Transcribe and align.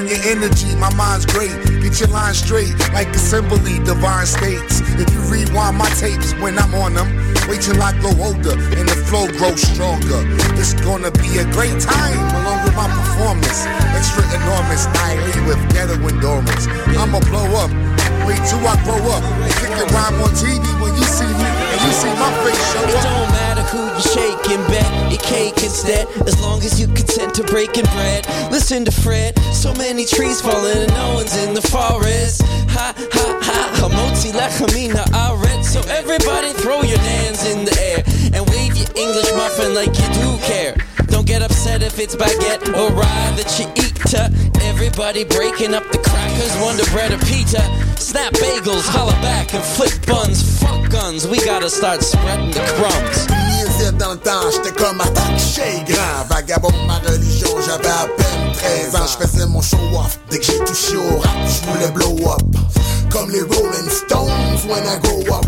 burn 0.00 0.08
your 0.08 0.20
energy, 0.26 0.74
my 0.76 0.92
mind's 0.94 1.26
great. 1.26 1.52
Get 1.82 2.00
your 2.00 2.08
line 2.08 2.34
straight, 2.34 2.72
like 2.92 3.08
assembly, 3.08 3.78
divine 3.84 4.26
states. 4.26 4.80
If 4.98 5.12
you 5.12 5.20
rewind 5.20 5.76
my 5.76 5.88
tapes 6.00 6.32
when 6.34 6.58
I'm 6.58 6.74
on 6.74 6.94
them, 6.94 7.08
wait 7.48 7.62
till 7.62 7.80
I 7.82 7.92
grow 8.00 8.12
older 8.20 8.52
and 8.52 8.88
the 8.88 8.96
flow 9.08 9.26
grows 9.38 9.60
stronger. 9.60 10.22
It's 10.58 10.74
gonna 10.74 11.10
be 11.10 11.38
a 11.38 11.44
great 11.52 11.78
time 11.80 12.18
along 12.40 12.64
with 12.64 12.76
my 12.76 12.88
performance. 12.88 13.66
Extra 13.96 14.24
enormous, 14.36 14.86
nightly 14.94 15.40
with 15.46 15.60
ghetto 15.72 15.94
endurance. 15.94 16.66
I'ma 16.96 17.20
blow 17.28 17.48
up, 17.60 17.70
wait 18.26 18.40
till 18.48 18.64
I 18.66 18.76
grow 18.84 19.00
up 19.10 19.24
kick 19.60 19.76
a 19.76 19.84
rhyme 19.92 20.20
on 20.24 20.30
TV 20.32 20.64
when 20.80 20.94
you 20.96 21.04
see 21.04 21.28
me 21.28 21.49
you 21.84 21.92
see 21.92 22.12
my 22.20 22.30
face 22.44 22.72
show 22.72 22.82
It 22.84 22.94
up. 22.96 23.04
don't 23.04 23.30
matter 23.32 23.62
who 23.72 23.80
you 23.96 24.02
shaking, 24.14 24.62
bet 24.68 24.88
your 25.10 25.20
cake 25.20 25.62
instead. 25.62 26.06
As 26.26 26.40
long 26.40 26.58
as 26.62 26.80
you 26.80 26.86
content 26.88 27.34
to 27.34 27.42
breaking 27.44 27.86
bread. 27.96 28.26
Listen 28.50 28.84
to 28.84 28.92
Fred, 28.92 29.38
so 29.52 29.72
many 29.74 30.04
trees 30.04 30.40
falling 30.40 30.78
and 30.78 30.92
no 30.94 31.14
one's 31.14 31.36
in 31.36 31.54
the 31.54 31.62
forest. 31.62 32.42
Ha 32.76 32.94
ha 32.96 33.26
ha, 33.42 33.60
hamotzi 33.80 34.32
lechamina 34.32 35.04
aret. 35.12 35.64
So 35.64 35.80
everybody 35.88 36.52
throw 36.52 36.82
your 36.82 36.98
hands 36.98 37.46
in 37.46 37.64
the 37.64 37.74
air 37.80 38.02
and 38.34 38.48
wave 38.50 38.76
your 38.76 38.90
English 38.96 39.30
muffin 39.32 39.74
like 39.74 39.92
you 39.98 40.08
do 40.20 40.38
care. 40.44 40.89
Don't 41.20 41.26
get 41.26 41.42
upset 41.42 41.82
if 41.82 41.98
it's 41.98 42.16
baguette 42.16 42.64
or 42.72 42.88
rye 42.96 43.32
that 43.36 43.52
you 43.60 43.68
eat. 43.76 43.92
To. 44.08 44.32
Everybody 44.64 45.24
breaking 45.24 45.74
up 45.74 45.84
the 45.92 45.98
crackers, 45.98 46.56
Wonder 46.64 46.88
Bread 46.96 47.12
or 47.12 47.20
pizza. 47.28 47.60
Snap 48.00 48.32
bagels, 48.40 48.88
holla 48.88 49.12
back 49.20 49.52
and 49.52 49.62
flip 49.62 49.92
buns. 50.06 50.40
Fuck 50.58 50.88
guns, 50.88 51.28
we 51.28 51.36
gotta 51.44 51.68
start 51.68 52.00
spreading 52.00 52.48
the 52.52 52.64
crumbs. 52.72 53.28
niaisais 53.52 53.92
dans 53.98 54.12
le 54.12 54.16
temps, 54.16 54.48
j'étais 54.50 54.72
comme 54.72 54.98
attaque 54.98 55.38
chez 55.38 55.84
grand 55.92 56.24
Vagabond 56.30 56.72
ma 56.86 56.96
religion, 57.04 57.52
j'avais 57.66 57.86
à 57.86 58.08
peine 58.16 58.52
13 58.54 58.96
ans 58.96 59.06
Je 59.06 59.26
faisais 59.26 59.46
mon 59.46 59.60
show 59.60 59.76
off, 59.92 60.18
dès 60.30 60.38
que 60.38 60.46
j'ai 60.46 60.58
touché 60.64 60.96
au 60.96 61.18
rap, 61.18 61.36
je 61.44 61.68
voulais 61.68 61.90
blow 61.90 62.16
up 62.32 62.40
Comme 63.10 63.30
les 63.30 63.42
Rolling 63.42 63.90
Stones 63.90 64.64
when 64.66 64.82
I 64.88 64.98
grow 65.02 65.36
up 65.36 65.44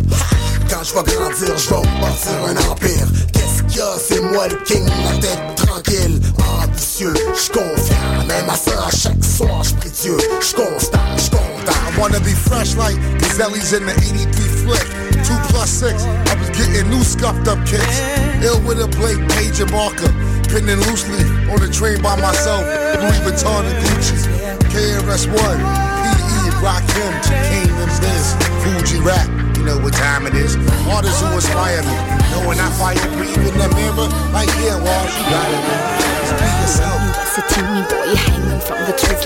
Quand 0.69 0.85
je 0.85 0.93
vais 0.93 1.17
grandir, 1.17 1.57
je 1.57 1.71
vais 1.71 1.81
me 1.81 2.01
bâtir 2.03 2.37
un 2.45 2.71
empire 2.71 3.07
Qu'est-ce 3.33 3.63
qu'il 3.63 3.79
y 3.79 3.81
a, 3.81 3.97
c'est 3.99 4.21
moi 4.21 4.49
le 4.49 4.57
king, 4.67 4.85
la 4.85 5.19
tête 5.19 5.62
tranquille 5.73 6.21
Ambitieux, 6.63 7.15
je 7.15 7.53
confiant, 7.53 8.27
même 8.27 8.49
à 8.49 8.55
ça, 8.55 8.87
à 8.87 8.91
chaque 8.91 9.25
soir, 9.25 9.63
je 9.65 9.75
prie 9.75 9.91
Dieu 9.91 10.17
Je 10.19 10.55
constant, 10.55 10.99
je 11.17 11.31
content 11.31 11.73
I 11.89 11.99
wanna 11.99 12.21
be 12.21 12.35
fresh 12.35 12.77
like 12.77 12.97
Gazelli's 13.19 13.73
in 13.73 13.87
the 13.87 13.93
83 13.93 14.43
flick. 14.65 14.87
Two 15.25 15.39
plus 15.51 15.71
six, 15.71 16.05
I 16.05 16.35
was 16.41 16.51
getting 16.51 16.89
new 16.91 17.03
scuffed 17.05 17.47
up 17.47 17.59
kicks. 17.65 18.01
Ill 18.43 18.61
with 18.67 18.81
a 18.81 18.89
Blake 18.99 19.23
page 19.37 19.61
and 19.61 19.71
marker. 19.71 20.11
Pinning 20.49 20.81
loosely 20.89 21.23
on 21.53 21.61
the 21.61 21.71
train 21.71 22.03
by 22.03 22.17
myself. 22.21 22.65
Louis 22.99 23.21
Vuitton 23.23 23.65
and 23.65 23.79
Gucci. 23.85 24.17
KRS1, 24.73 25.57
PE, 26.17 26.51
Rakim, 26.65 27.13
Kane 27.49 27.71
and 27.71 27.93
this. 28.03 28.35
Fuji 28.65 28.99
rap, 29.01 29.29
you 29.57 29.63
know 29.63 29.79
what 29.79 29.93
time 29.93 30.27
it 30.27 30.35
is. 30.35 30.57
Artists 30.89 31.21
who 31.21 31.29
inspire 31.35 31.83
me. 31.83 31.97
Knowing 32.33 32.59
I 32.59 32.71
fire 32.81 33.12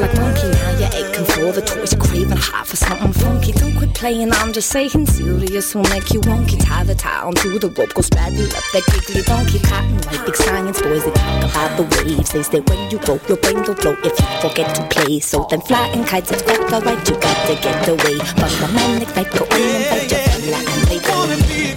like 0.00 0.14
monkey. 0.16 0.48
Now 0.48 0.70
you're 0.78 0.94
aching 0.94 1.24
for 1.24 1.52
the 1.52 1.62
toys, 1.62 1.94
craving 1.94 2.36
hot 2.36 2.66
for 2.66 2.76
something 2.76 3.12
funky. 3.12 3.52
Don't 3.52 3.76
quit 3.76 3.94
playing, 3.94 4.32
I'm 4.32 4.52
just 4.52 4.70
saying 4.70 5.06
serious. 5.06 5.74
Will 5.74 5.82
make 5.84 6.12
you 6.12 6.20
wonky. 6.20 6.58
Tie 6.62 6.84
the 6.84 6.94
tie 6.94 7.22
onto 7.22 7.58
the 7.58 7.68
rope, 7.68 7.94
go 7.94 8.02
straddle 8.02 8.44
up 8.44 8.64
that 8.72 8.84
giggly 8.90 9.22
donkey. 9.22 9.58
Cotton 9.60 9.96
white, 10.06 10.26
big 10.26 10.36
science 10.36 10.80
boys, 10.80 11.04
they 11.04 11.12
talk 11.12 11.50
about 11.50 11.76
the 11.76 12.04
waves. 12.04 12.30
They 12.32 12.42
say 12.42 12.60
when 12.60 12.90
you 12.90 12.98
grow, 12.98 13.20
your 13.28 13.38
brain 13.38 13.62
will 13.62 13.74
blow 13.74 13.96
if 14.04 14.14
you 14.18 14.26
forget 14.40 14.74
to 14.76 14.82
play. 14.88 15.20
So 15.20 15.46
then 15.50 15.60
flying 15.62 16.04
kites 16.04 16.30
have 16.30 16.44
got 16.46 16.70
the 16.70 16.86
right, 16.86 17.08
you 17.08 17.14
got 17.20 17.46
to 17.48 17.54
get 17.62 17.88
away. 17.88 18.18
From 18.36 18.52
the 18.60 18.68
man 18.74 19.00
that 19.00 19.10
fight, 19.14 19.30
go 19.32 19.44
on 19.44 19.60
and 19.60 19.84
fight 19.86 20.10
your 20.10 20.20
fella 20.20 20.56
and 20.56 20.88
they 20.88 21.75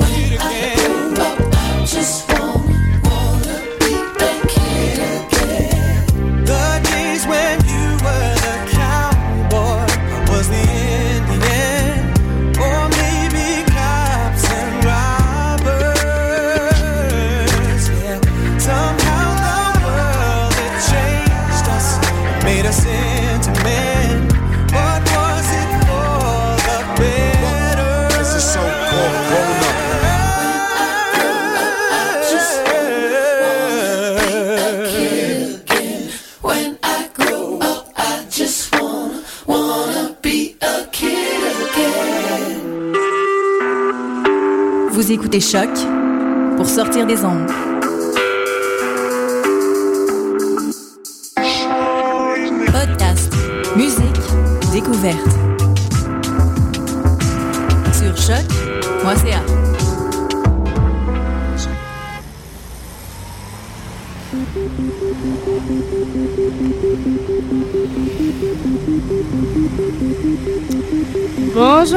écoutez 45.31 45.41
Choc 45.41 45.69
pour 46.57 46.65
sortir 46.65 47.05
des 47.05 47.23
ondes. 47.23 47.51
Podcast, 52.65 53.31
musique, 53.75 54.71
découverte. 54.73 55.38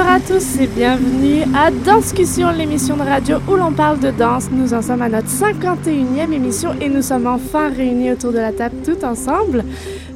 Bonjour 0.03 0.17
à 0.17 0.21
tous 0.21 0.61
et 0.61 0.67
bienvenue 0.67 1.43
à 1.55 1.71
Danscussion, 1.71 2.51
l'émission 2.51 2.97
de 2.97 3.03
radio 3.03 3.37
où 3.49 3.55
l'on 3.55 3.71
parle 3.71 4.01
de 4.01 4.11
danse. 4.11 4.51
Nous 4.51 4.75
en 4.75 4.83
sommes 4.83 5.01
à 5.01 5.09
notre 5.09 5.29
51e 5.29 6.33
émission 6.33 6.75
et 6.81 6.89
nous 6.89 7.03
sommes 7.03 7.29
enfin 7.29 7.71
réunis 7.71 8.11
autour 8.11 8.33
de 8.33 8.39
la 8.39 8.53
table 8.53 8.75
tout 8.85 9.05
ensemble. 9.05 9.65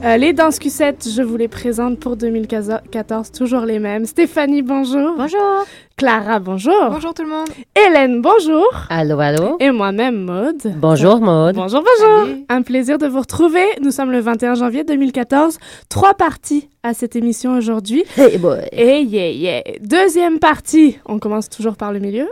Euh, 0.07 0.19
les 0.19 0.33
Danscussettes, 0.33 1.09
je 1.17 1.21
vous 1.21 1.37
les 1.37 1.49
présente 1.49 1.99
pour 1.99 2.17
2014, 2.17 3.33
toujours 3.33 3.63
les 3.63 3.81
mêmes. 3.81 4.07
Stéphanie, 4.07 4.63
bonjour. 4.63 5.17
Bonjour. 5.17 5.67
Clara, 5.97 6.39
bonjour. 6.39 6.91
Bonjour 6.91 7.13
tout 7.13 7.23
le 7.23 7.31
monde. 7.31 7.49
Hélène, 7.75 8.21
bonjour. 8.21 8.69
Allô, 8.89 9.19
allô? 9.19 9.57
Et 9.61 9.71
moi-même, 9.71 10.27
Maude. 10.27 10.61
Bonjour, 10.77 11.21
Maude. 11.21 11.57
Bonjour, 11.57 11.83
bonjour. 11.83 12.27
Salut. 12.27 12.45
Un 12.51 12.61
plaisir 12.63 12.99
de 12.99 13.07
vous 13.07 13.21
retrouver. 13.21 13.65
Nous 13.81 13.91
sommes 13.91 14.13
le 14.13 14.21
21 14.21 14.57
janvier 14.57 14.85
2014. 14.85 15.59
Trois 15.89 16.13
parties 16.13 16.69
à 16.83 16.95
cette 16.95 17.17
émission 17.17 17.57
aujourd'hui. 17.57 18.05
Hey 18.17 18.39
boy. 18.39 18.61
Et 18.73 19.01
yeah, 19.01 19.31
yeah. 19.31 19.63
Deuxième 19.81 20.39
partie, 20.39 20.99
on 21.07 21.19
commence 21.19 21.49
toujours 21.49 21.77
par 21.77 21.93
le 21.93 21.99
milieu. 21.99 22.29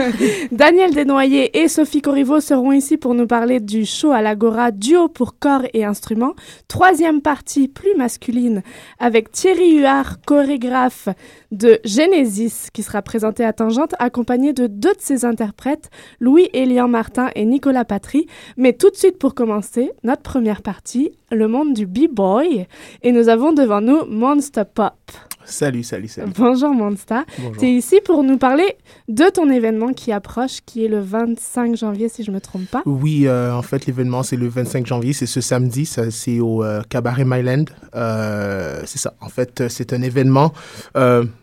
Daniel 0.52 0.92
Desnoyers 0.92 1.58
et 1.62 1.68
Sophie 1.68 2.02
Corriveau 2.02 2.40
seront 2.40 2.72
ici 2.72 2.96
pour 2.96 3.14
nous 3.14 3.26
parler 3.26 3.60
du 3.60 3.86
show 3.86 4.10
à 4.10 4.20
l'Agora 4.20 4.72
duo 4.72 5.08
pour 5.08 5.38
corps 5.38 5.62
et 5.72 5.84
instruments. 5.84 6.34
Troisième 6.68 7.13
partie, 7.22 7.68
plus 7.68 7.94
masculine, 7.96 8.62
avec 8.98 9.30
Thierry 9.30 9.78
Huard, 9.78 10.20
chorégraphe 10.26 11.08
de 11.52 11.80
Genesis, 11.84 12.68
qui 12.72 12.82
sera 12.82 13.02
présenté 13.02 13.44
à 13.44 13.52
Tangente, 13.52 13.94
accompagné 13.98 14.52
de 14.52 14.66
deux 14.66 14.94
de 14.94 15.00
ses 15.00 15.24
interprètes, 15.24 15.90
Louis 16.20 16.48
Elian 16.52 16.88
Martin 16.88 17.30
et 17.34 17.44
Nicolas 17.44 17.84
Patry. 17.84 18.26
Mais 18.56 18.72
tout 18.72 18.90
de 18.90 18.96
suite 18.96 19.18
pour 19.18 19.34
commencer, 19.34 19.92
notre 20.02 20.22
première 20.22 20.62
partie, 20.62 21.12
le 21.30 21.48
monde 21.48 21.74
du 21.74 21.86
b-boy. 21.86 22.66
Et 23.02 23.12
nous 23.12 23.28
avons 23.28 23.52
devant 23.52 23.80
nous 23.80 24.04
Monster 24.06 24.64
Pop. 24.72 24.94
Salut, 25.46 25.82
salut, 25.82 26.08
salut. 26.08 26.32
Bonjour. 26.36 26.74
Bonjour. 26.74 26.96
Tu 27.58 27.66
es 27.66 27.72
ici 27.74 28.00
pour 28.04 28.22
nous 28.22 28.38
parler 28.38 28.76
de 29.08 29.24
ton 29.30 29.50
événement 29.50 29.92
qui 29.92 30.12
approche, 30.12 30.60
qui 30.64 30.84
est 30.84 30.88
le 30.88 31.00
25 31.00 31.76
janvier, 31.76 32.08
si 32.08 32.24
je 32.24 32.30
me 32.30 32.40
trompe 32.40 32.66
pas. 32.66 32.82
Oui, 32.86 33.26
euh, 33.26 33.54
en 33.54 33.62
fait, 33.62 33.86
l'événement, 33.86 34.22
c'est 34.22 34.36
le 34.36 34.48
25 34.48 34.86
janvier, 34.86 35.12
c'est 35.12 35.26
ce 35.26 35.40
samedi, 35.40 35.86
c'est 35.86 36.40
au 36.40 36.64
euh, 36.64 36.82
Cabaret 36.88 37.24
Myland. 37.24 37.66
Euh, 37.94 38.80
c'est 38.86 38.98
ça. 38.98 39.14
En 39.20 39.28
fait, 39.28 39.60
euh, 39.60 39.68
c'est 39.68 39.92
un 39.92 40.02
événement, 40.02 40.52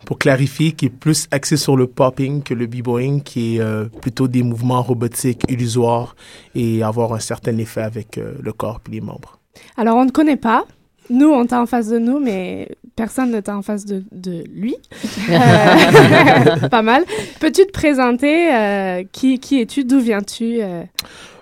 pour 0.06 0.18
clarifier, 0.18 0.72
qui 0.72 0.88
est 0.88 0.90
plus 0.90 1.28
axé 1.32 1.58
sur 1.58 1.78
le 1.78 1.88
popping 1.88 2.44
que 2.44 2.54
le 2.54 2.66
b-boying, 2.66 3.22
qui 3.22 3.58
est 3.58 3.90
plutôt 4.02 4.28
des 4.28 4.44
mouvements 4.44 4.82
robotiques 4.82 5.44
illusoires 5.50 6.16
et 6.56 6.84
avoir 6.84 7.14
un 7.14 7.20
certain 7.20 7.58
effet 7.58 7.82
avec 7.82 8.18
le 8.18 8.54
corps 8.54 8.82
et 8.88 8.92
les 8.92 9.02
membres. 9.02 9.40
Alors, 9.78 9.98
on 9.98 10.06
ne 10.06 10.12
connaît 10.12 10.38
pas. 10.38 10.66
Nous, 11.10 11.28
on 11.28 11.46
t'a 11.46 11.62
en 11.62 11.66
face 11.66 11.90
de 11.90 11.98
nous, 11.98 12.20
mais 12.20 12.70
personne 12.96 13.32
ne 13.32 13.40
t'a 13.40 13.56
en 13.56 13.62
face 13.62 13.86
de, 13.86 14.04
de 14.12 14.44
lui. 14.54 14.76
Euh, 15.30 16.68
pas 16.72 16.82
mal. 16.82 17.04
Peux-tu 17.40 17.66
te 17.66 17.72
présenter 17.72 18.54
euh, 18.54 19.04
Qui, 19.12 19.40
qui 19.40 19.62
es-tu 19.62 19.86
D'où 19.86 20.00
viens-tu 20.00 20.62
euh? 20.62 20.84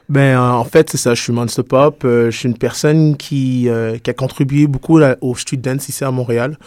Ben, 0.10 0.40
en 0.40 0.64
fait, 0.64 0.90
c'est 0.90 0.98
ça. 0.98 1.14
Je 1.14 1.22
suis 1.22 1.32
Monster 1.32 1.64
Pop. 1.64 2.04
Euh, 2.04 2.32
je 2.32 2.38
suis 2.38 2.50
une 2.50 2.58
personne 2.58 3.16
qui, 3.16 3.70
euh, 3.70 3.98
qui 4.00 4.10
a 4.10 4.14
contribué 4.14 4.66
beaucoup 4.66 4.98
là, 4.98 5.18
au 5.22 5.36
street 5.36 5.58
dance 5.58 5.88
ici 5.88 6.04
à 6.04 6.12
Montréal. 6.12 6.58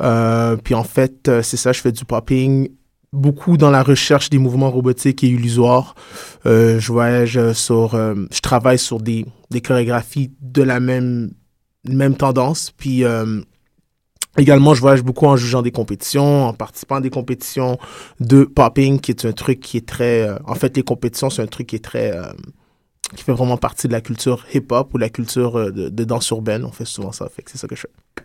Euh, 0.00 0.56
puis 0.56 0.74
en 0.74 0.84
fait, 0.84 1.28
euh, 1.28 1.42
c'est 1.42 1.56
ça. 1.56 1.72
Je 1.72 1.80
fais 1.80 1.92
du 1.92 2.04
popping 2.04 2.68
beaucoup 3.12 3.56
dans 3.56 3.70
la 3.70 3.82
recherche 3.82 4.30
des 4.30 4.38
mouvements 4.38 4.70
robotiques 4.70 5.24
et 5.24 5.28
illusoires. 5.28 5.96
Euh, 6.46 6.78
je 6.78 6.92
voyage 6.92 7.52
sur, 7.52 7.94
euh, 7.94 8.14
je 8.32 8.40
travaille 8.40 8.78
sur 8.78 9.00
des, 9.00 9.26
des 9.50 9.60
chorégraphies 9.60 10.30
de 10.40 10.62
la 10.62 10.78
même, 10.78 11.32
même 11.84 12.16
tendance. 12.16 12.70
Puis 12.70 13.04
euh, 13.04 13.40
également, 14.38 14.74
je 14.74 14.80
voyage 14.80 15.02
beaucoup 15.02 15.26
en 15.26 15.36
jugeant 15.36 15.62
des 15.62 15.72
compétitions, 15.72 16.46
en 16.46 16.52
participant 16.54 16.96
à 16.96 17.00
des 17.00 17.10
compétitions 17.10 17.78
de 18.20 18.44
popping, 18.44 19.00
qui 19.00 19.10
est 19.10 19.24
un 19.24 19.32
truc 19.32 19.60
qui 19.60 19.76
est 19.76 19.86
très, 19.86 20.22
euh, 20.22 20.36
en 20.46 20.54
fait, 20.54 20.76
les 20.76 20.82
compétitions, 20.82 21.30
c'est 21.30 21.42
un 21.42 21.46
truc 21.46 21.68
qui 21.68 21.76
est 21.76 21.84
très 21.84 22.16
euh, 22.16 22.32
qui 23.16 23.24
fait 23.24 23.32
vraiment 23.32 23.58
partie 23.58 23.88
de 23.88 23.92
la 23.92 24.00
culture 24.00 24.46
hip-hop 24.54 24.94
ou 24.94 24.98
la 24.98 25.10
culture 25.10 25.58
euh, 25.58 25.70
de, 25.70 26.04
danse 26.04 26.30
urbaine. 26.30 26.64
On 26.64 26.72
fait 26.72 26.84
souvent 26.84 27.12
ça. 27.12 27.28
Fait 27.28 27.42
que 27.42 27.50
c'est 27.50 27.58
ça 27.58 27.68
que 27.68 27.76
je 27.76 27.82
fais. 27.82 28.21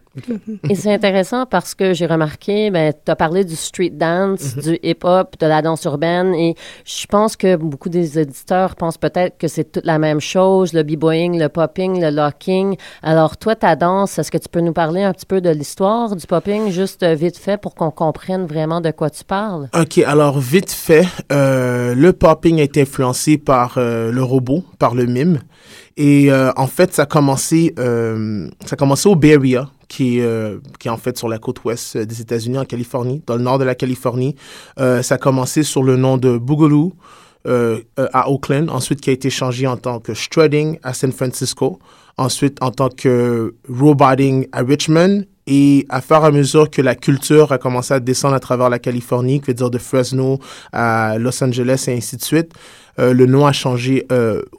Et 0.69 0.75
c'est 0.75 0.93
intéressant 0.93 1.45
parce 1.45 1.75
que 1.75 1.93
j'ai 1.93 2.05
remarqué, 2.05 2.69
ben, 2.71 2.93
tu 3.05 3.11
as 3.11 3.15
parlé 3.15 3.43
du 3.43 3.55
street 3.55 3.91
dance, 3.91 4.55
Mhm. 4.55 4.61
du 4.63 4.79
hip-hop, 4.83 5.35
de 5.39 5.45
la 5.45 5.61
danse 5.61 5.83
urbaine, 5.85 6.33
et 6.33 6.55
je 6.85 7.05
pense 7.07 7.35
que 7.35 7.55
beaucoup 7.55 7.89
des 7.89 8.17
auditeurs 8.17 8.75
pensent 8.75 8.97
peut-être 8.97 9.37
que 9.37 9.47
c'est 9.47 9.71
toute 9.71 9.85
la 9.85 9.99
même 9.99 10.19
chose, 10.19 10.73
le 10.73 10.83
b-boying, 10.83 11.39
le 11.39 11.49
popping, 11.49 12.01
le 12.01 12.09
locking. 12.09 12.75
Alors, 13.03 13.37
toi, 13.37 13.55
ta 13.55 13.75
danse, 13.75 14.17
est-ce 14.19 14.31
que 14.31 14.37
tu 14.37 14.49
peux 14.49 14.61
nous 14.61 14.73
parler 14.73 15.03
un 15.03 15.13
petit 15.13 15.25
peu 15.25 15.41
de 15.41 15.49
l'histoire 15.49 16.15
du 16.15 16.25
popping, 16.27 16.69
juste 16.71 17.03
euh, 17.03 17.13
vite 17.13 17.37
fait, 17.37 17.57
pour 17.57 17.75
qu'on 17.75 17.91
comprenne 17.91 18.45
vraiment 18.45 18.81
de 18.81 18.91
quoi 18.91 19.09
tu 19.09 19.23
parles? 19.23 19.69
OK, 19.73 19.97
alors 19.99 20.39
vite 20.39 20.71
fait, 20.71 21.05
euh, 21.31 21.93
le 21.95 22.13
popping 22.13 22.57
été 22.59 22.81
influencé 22.81 23.37
par 23.37 23.75
euh, 23.77 24.11
le 24.11 24.23
robot, 24.23 24.63
par 24.79 24.95
le 24.95 25.05
mime. 25.05 25.39
Et 25.97 26.31
euh, 26.31 26.51
en 26.55 26.67
fait, 26.67 26.93
ça 26.93 27.03
a 27.03 27.05
commencé, 27.05 27.73
euh, 27.79 28.47
ça 28.65 28.73
a 28.73 28.75
commencé 28.75 29.09
au 29.09 29.15
Bay 29.15 29.35
Area, 29.35 29.69
qui 29.87 30.19
est, 30.19 30.21
euh, 30.21 30.59
qui 30.79 30.87
est 30.87 30.91
en 30.91 30.97
fait 30.97 31.17
sur 31.17 31.27
la 31.27 31.39
côte 31.39 31.63
ouest 31.63 31.97
des 31.97 32.21
États-Unis, 32.21 32.59
en 32.59 32.65
Californie, 32.65 33.23
dans 33.25 33.35
le 33.35 33.41
nord 33.41 33.57
de 33.57 33.63
la 33.63 33.73
Californie. 33.73 34.35
Ça 34.77 35.15
a 35.15 35.17
commencé 35.17 35.63
sur 35.63 35.81
le 35.83 35.97
nom 35.97 36.17
de 36.17 36.37
Boogaloo 36.37 36.93
à 37.45 38.29
Oakland, 38.29 38.69
ensuite 38.69 39.01
qui 39.01 39.09
a 39.09 39.13
été 39.13 39.29
changé 39.29 39.65
en 39.65 39.77
tant 39.77 39.99
que 39.99 40.13
Strutting 40.13 40.77
à 40.83 40.93
San 40.93 41.11
Francisco, 41.11 41.79
ensuite 42.17 42.57
en 42.61 42.71
tant 42.71 42.89
que 42.89 43.55
Roboting 43.69 44.47
à 44.51 44.61
Richmond, 44.61 45.23
et 45.49 45.85
à 45.87 46.01
faire 46.01 46.25
à 46.25 46.31
mesure 46.31 46.69
que 46.69 46.81
la 46.81 46.93
culture 46.93 47.53
a 47.53 47.57
commencé 47.57 47.93
à 47.93 48.01
descendre 48.01 48.35
à 48.35 48.39
travers 48.41 48.69
la 48.69 48.79
Californie, 48.79 49.39
qui 49.39 49.47
veut 49.47 49.53
dire 49.53 49.69
de 49.69 49.77
Fresno 49.77 50.39
à 50.73 51.17
Los 51.17 51.41
Angeles 51.41 51.85
et 51.87 51.93
ainsi 51.93 52.17
de 52.17 52.23
suite, 52.23 52.51
le 52.97 53.25
nom 53.25 53.47
a 53.47 53.53
changé 53.53 54.05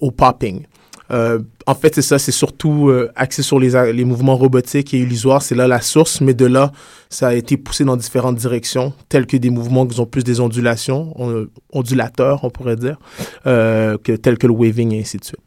au 0.00 0.10
popping. 0.10 0.64
Euh, 1.10 1.38
en 1.66 1.74
fait, 1.74 1.94
c'est 1.94 2.02
ça, 2.02 2.18
c'est 2.18 2.32
surtout 2.32 2.88
euh, 2.90 3.10
axé 3.16 3.42
sur 3.42 3.58
les, 3.58 4.04
mouvements 4.04 4.36
robotiques 4.36 4.92
et 4.94 4.98
illusoires. 4.98 5.40
C'est 5.42 5.54
là 5.54 5.66
la 5.66 5.80
source, 5.80 6.20
mais 6.20 6.34
de 6.34 6.46
là, 6.46 6.72
ça 7.08 7.28
a 7.28 7.34
été 7.34 7.56
poussé 7.56 7.84
dans 7.84 7.96
différentes 7.96 8.36
directions, 8.36 8.92
telles 9.08 9.26
que 9.26 9.36
des 9.36 9.50
mouvements 9.50 9.86
qui 9.86 9.98
ont 10.00 10.06
plus 10.06 10.24
des 10.24 10.40
ondulations, 10.40 11.12
on- 11.16 11.46
ondulateurs, 11.72 12.40
on 12.44 12.50
pourrait 12.50 12.76
dire, 12.76 12.98
euh, 13.46 13.96
que, 14.02 14.12
tels 14.12 14.36
que 14.38 14.46
le 14.46 14.52
waving 14.52 14.92
et 14.94 15.00
ainsi 15.00 15.16
de 15.18 15.24
suite. 15.24 15.40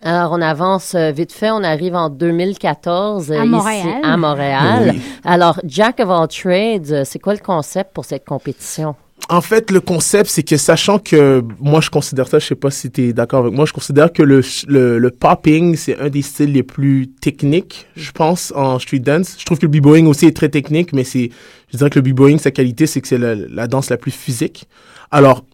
Alors, 0.00 0.30
on 0.32 0.40
avance 0.40 0.94
euh, 0.94 1.10
vite 1.10 1.32
fait, 1.32 1.50
on 1.50 1.64
arrive 1.64 1.96
en 1.96 2.08
2014 2.08 3.30
euh, 3.32 3.34
À 3.34 3.44
ici 3.44 3.48
Montréal. 3.48 4.00
à 4.04 4.16
Montréal. 4.16 4.90
Oui. 4.94 5.00
Alors, 5.24 5.58
Jack 5.64 5.98
of 6.00 6.08
all 6.10 6.28
trades, 6.28 6.92
euh, 6.92 7.02
c'est 7.04 7.18
quoi 7.18 7.32
le 7.34 7.40
concept 7.40 7.92
pour 7.94 8.04
cette 8.04 8.24
compétition? 8.24 8.94
En 9.30 9.42
fait, 9.42 9.70
le 9.70 9.80
concept, 9.80 10.30
c'est 10.30 10.42
que 10.42 10.56
sachant 10.56 10.98
que 10.98 11.44
moi, 11.60 11.82
je 11.82 11.90
considère 11.90 12.28
ça, 12.28 12.38
je 12.38 12.46
sais 12.46 12.54
pas 12.54 12.70
si 12.70 12.90
tu 12.90 13.08
es 13.08 13.12
d'accord 13.12 13.40
avec 13.40 13.52
moi, 13.52 13.66
je 13.66 13.74
considère 13.74 14.10
que 14.10 14.22
le, 14.22 14.40
le, 14.66 15.10
popping, 15.10 15.76
c'est 15.76 15.98
un 15.98 16.08
des 16.08 16.22
styles 16.22 16.52
les 16.52 16.62
plus 16.62 17.08
techniques, 17.20 17.86
je 17.94 18.10
pense, 18.10 18.54
en 18.56 18.78
street 18.78 19.00
dance. 19.00 19.36
Je 19.38 19.44
trouve 19.44 19.58
que 19.58 19.66
le 19.66 19.70
b-boying 19.70 20.06
aussi 20.06 20.24
est 20.24 20.36
très 20.36 20.48
technique, 20.48 20.94
mais 20.94 21.04
c'est, 21.04 21.30
je 21.70 21.76
dirais 21.76 21.90
que 21.90 21.98
le 21.98 22.10
b-boying, 22.10 22.38
sa 22.38 22.50
qualité, 22.50 22.86
c'est 22.86 23.02
que 23.02 23.08
c'est 23.08 23.18
la, 23.18 23.66
danse 23.66 23.90
la 23.90 23.98
plus 23.98 24.12
physique. 24.12 24.66
Alors, 25.10 25.44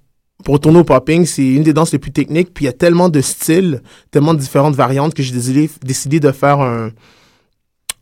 pour 0.45 0.55
retourner 0.55 0.79
au 0.79 0.85
popping, 0.85 1.27
c'est 1.27 1.47
une 1.47 1.65
des 1.65 1.73
danses 1.73 1.91
les 1.91 1.99
plus 1.99 2.13
techniques, 2.13 2.55
puis 2.55 2.67
il 2.67 2.67
y 2.67 2.71
a 2.71 2.75
tellement 2.75 3.09
de 3.09 3.21
styles, 3.21 3.83
tellement 4.13 4.35
de 4.35 4.39
différentes 4.39 4.77
variantes 4.77 5.15
que 5.15 5.23
j'ai 5.25 5.33
décidé, 5.33 5.69
décidé 5.83 6.21
de 6.21 6.31
faire 6.31 6.61
un, 6.61 6.91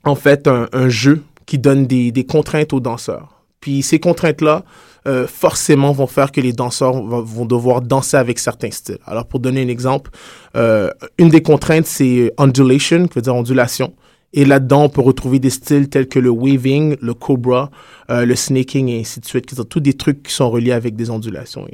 en 0.04 0.16
fait, 0.16 0.48
un, 0.48 0.68
un 0.74 0.90
jeu 0.90 1.22
qui 1.46 1.58
donne 1.58 1.86
des, 1.86 2.12
des 2.12 2.24
contraintes 2.24 2.74
aux 2.74 2.80
danseurs. 2.80 3.42
Puis 3.60 3.82
ces 3.82 4.00
contraintes-là, 4.00 4.64
euh, 5.06 5.26
forcément, 5.26 5.92
vont 5.92 6.06
faire 6.06 6.30
que 6.30 6.40
les 6.40 6.52
danseurs 6.52 6.92
vont, 7.02 7.44
devoir 7.44 7.82
danser 7.82 8.16
avec 8.16 8.38
certains 8.38 8.70
styles. 8.70 8.98
Alors, 9.06 9.26
pour 9.26 9.40
donner 9.40 9.62
un 9.62 9.68
exemple, 9.68 10.10
euh, 10.56 10.90
une 11.18 11.28
des 11.28 11.42
contraintes, 11.42 11.86
c'est 11.86 12.32
ondulation, 12.38 13.08
qui 13.08 13.16
veut 13.16 13.22
dire 13.22 13.34
ondulation. 13.34 13.94
Et 14.32 14.44
là-dedans, 14.44 14.84
on 14.84 14.88
peut 14.88 15.00
retrouver 15.00 15.38
des 15.38 15.50
styles 15.50 15.88
tels 15.88 16.08
que 16.08 16.18
le 16.18 16.30
waving, 16.30 16.96
le 17.00 17.14
cobra, 17.14 17.70
euh, 18.10 18.24
le 18.24 18.34
snaking 18.34 18.88
et 18.88 19.00
ainsi 19.00 19.20
de 19.20 19.26
suite, 19.26 19.46
qui 19.46 19.54
sont 19.54 19.64
tous 19.64 19.80
des 19.80 19.94
trucs 19.94 20.22
qui 20.22 20.32
sont 20.32 20.50
reliés 20.50 20.72
avec 20.72 20.96
des 20.96 21.10
ondulations. 21.10 21.66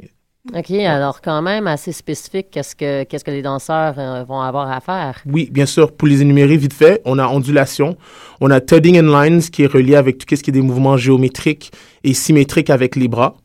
OK, 0.55 0.71
alors 0.71 1.21
quand 1.21 1.41
même 1.43 1.67
assez 1.67 1.91
spécifique, 1.91 2.47
qu'est-ce 2.51 2.75
que, 2.75 3.03
qu'est-ce 3.03 3.23
que 3.23 3.29
les 3.29 3.43
danseurs 3.43 3.95
euh, 3.99 4.23
vont 4.23 4.41
avoir 4.41 4.71
à 4.71 4.79
faire? 4.79 5.21
Oui, 5.27 5.47
bien 5.51 5.67
sûr. 5.67 5.91
Pour 5.91 6.07
les 6.07 6.21
énumérer 6.21 6.57
vite 6.57 6.73
fait, 6.73 7.01
on 7.05 7.19
a 7.19 7.27
ondulation, 7.27 7.97
on 8.41 8.49
a 8.49 8.59
thudding 8.59 8.99
and 8.99 9.11
lines 9.11 9.41
qui 9.41 9.63
est 9.63 9.71
relié 9.71 9.95
avec 9.95 10.17
tout 10.17 10.35
ce 10.35 10.41
qui 10.41 10.49
est 10.49 10.53
des 10.53 10.61
mouvements 10.61 10.97
géométriques 10.97 11.71
et 12.03 12.13
symétriques 12.13 12.71
avec 12.71 12.95
les 12.95 13.07
bras. 13.07 13.35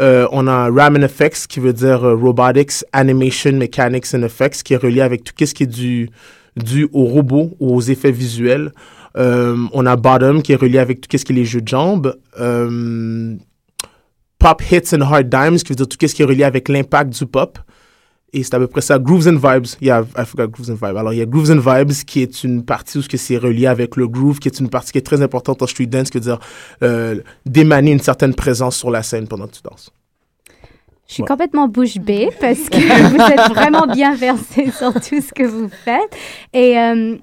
Euh, 0.00 0.26
on 0.32 0.46
a 0.46 0.70
Ramen 0.70 1.02
Effects 1.02 1.46
qui 1.46 1.60
veut 1.60 1.74
dire 1.74 2.04
euh, 2.04 2.14
Robotics, 2.14 2.84
Animation, 2.92 3.52
Mechanics 3.52 4.14
and 4.14 4.22
Effects 4.22 4.62
qui 4.62 4.72
est 4.72 4.78
relié 4.78 5.02
avec 5.02 5.24
tout 5.24 5.34
ce 5.44 5.52
qui 5.52 5.64
est 5.64 5.66
du, 5.66 6.08
dû 6.56 6.88
aux 6.92 7.04
robots 7.04 7.50
ou 7.60 7.74
aux 7.74 7.82
effets 7.82 8.12
visuels. 8.12 8.72
Euh, 9.18 9.56
on 9.72 9.84
a 9.84 9.96
Bottom 9.96 10.42
qui 10.42 10.52
est 10.52 10.56
relié 10.56 10.78
avec 10.78 11.06
tout 11.06 11.18
ce 11.18 11.24
qui 11.24 11.32
est 11.32 11.36
les 11.36 11.44
jeux 11.44 11.60
de 11.60 11.68
jambes. 11.68 12.16
Pop 14.46 14.62
Hits 14.70 14.94
and 14.94 15.00
Hard 15.00 15.28
Dimes 15.28 15.56
qui 15.58 15.70
veut 15.70 15.74
dire 15.74 15.88
tout 15.88 15.98
ce 16.06 16.14
qui 16.14 16.22
est 16.22 16.24
relié 16.24 16.44
avec 16.44 16.68
l'impact 16.68 17.18
du 17.18 17.26
pop. 17.26 17.58
Et 18.32 18.44
c'est 18.44 18.54
à 18.54 18.58
peu 18.60 18.68
près 18.68 18.80
ça. 18.80 18.96
Grooves 18.96 19.26
and 19.26 19.38
Vibes. 19.42 19.66
Yeah, 19.80 20.04
I 20.16 20.24
forgot 20.24 20.46
Grooves 20.52 20.70
and 20.70 20.74
Vibes. 20.74 20.96
Alors, 20.96 21.12
il 21.12 21.16
y 21.16 21.22
a 21.22 21.26
Grooves 21.26 21.50
and 21.50 21.58
Vibes 21.58 21.92
qui 22.06 22.22
est 22.22 22.44
une 22.44 22.64
partie 22.64 22.98
où 22.98 23.02
c'est 23.02 23.38
relié 23.38 23.66
avec 23.66 23.96
le 23.96 24.06
groove, 24.06 24.38
qui 24.38 24.46
est 24.46 24.60
une 24.60 24.68
partie 24.68 24.92
qui 24.92 24.98
est 24.98 25.02
très 25.02 25.20
importante 25.20 25.62
en 25.62 25.66
street 25.66 25.86
dance, 25.86 26.10
qui 26.10 26.18
veut 26.18 26.22
dire 26.24 26.38
euh, 26.84 27.16
d'émaner 27.44 27.90
une 27.90 27.98
certaine 27.98 28.34
présence 28.34 28.76
sur 28.76 28.92
la 28.92 29.02
scène 29.02 29.26
pendant 29.26 29.48
que 29.48 29.54
tu 29.56 29.62
danses. 29.62 29.90
Je 31.08 31.14
suis 31.14 31.22
Ouais. 31.24 31.28
complètement 31.28 31.66
bouche 31.66 31.98
bée 31.98 32.28
parce 32.40 32.68
que 32.68 32.76
vous 33.10 33.20
êtes 33.32 33.52
vraiment 33.52 33.88
bien 33.88 34.14
versé 34.14 34.70
sur 34.70 34.92
tout 34.94 35.20
ce 35.20 35.32
que 35.32 35.42
vous 35.44 35.68
faites. 35.84 36.16
Et, 36.52 36.78
euh, 36.78 37.16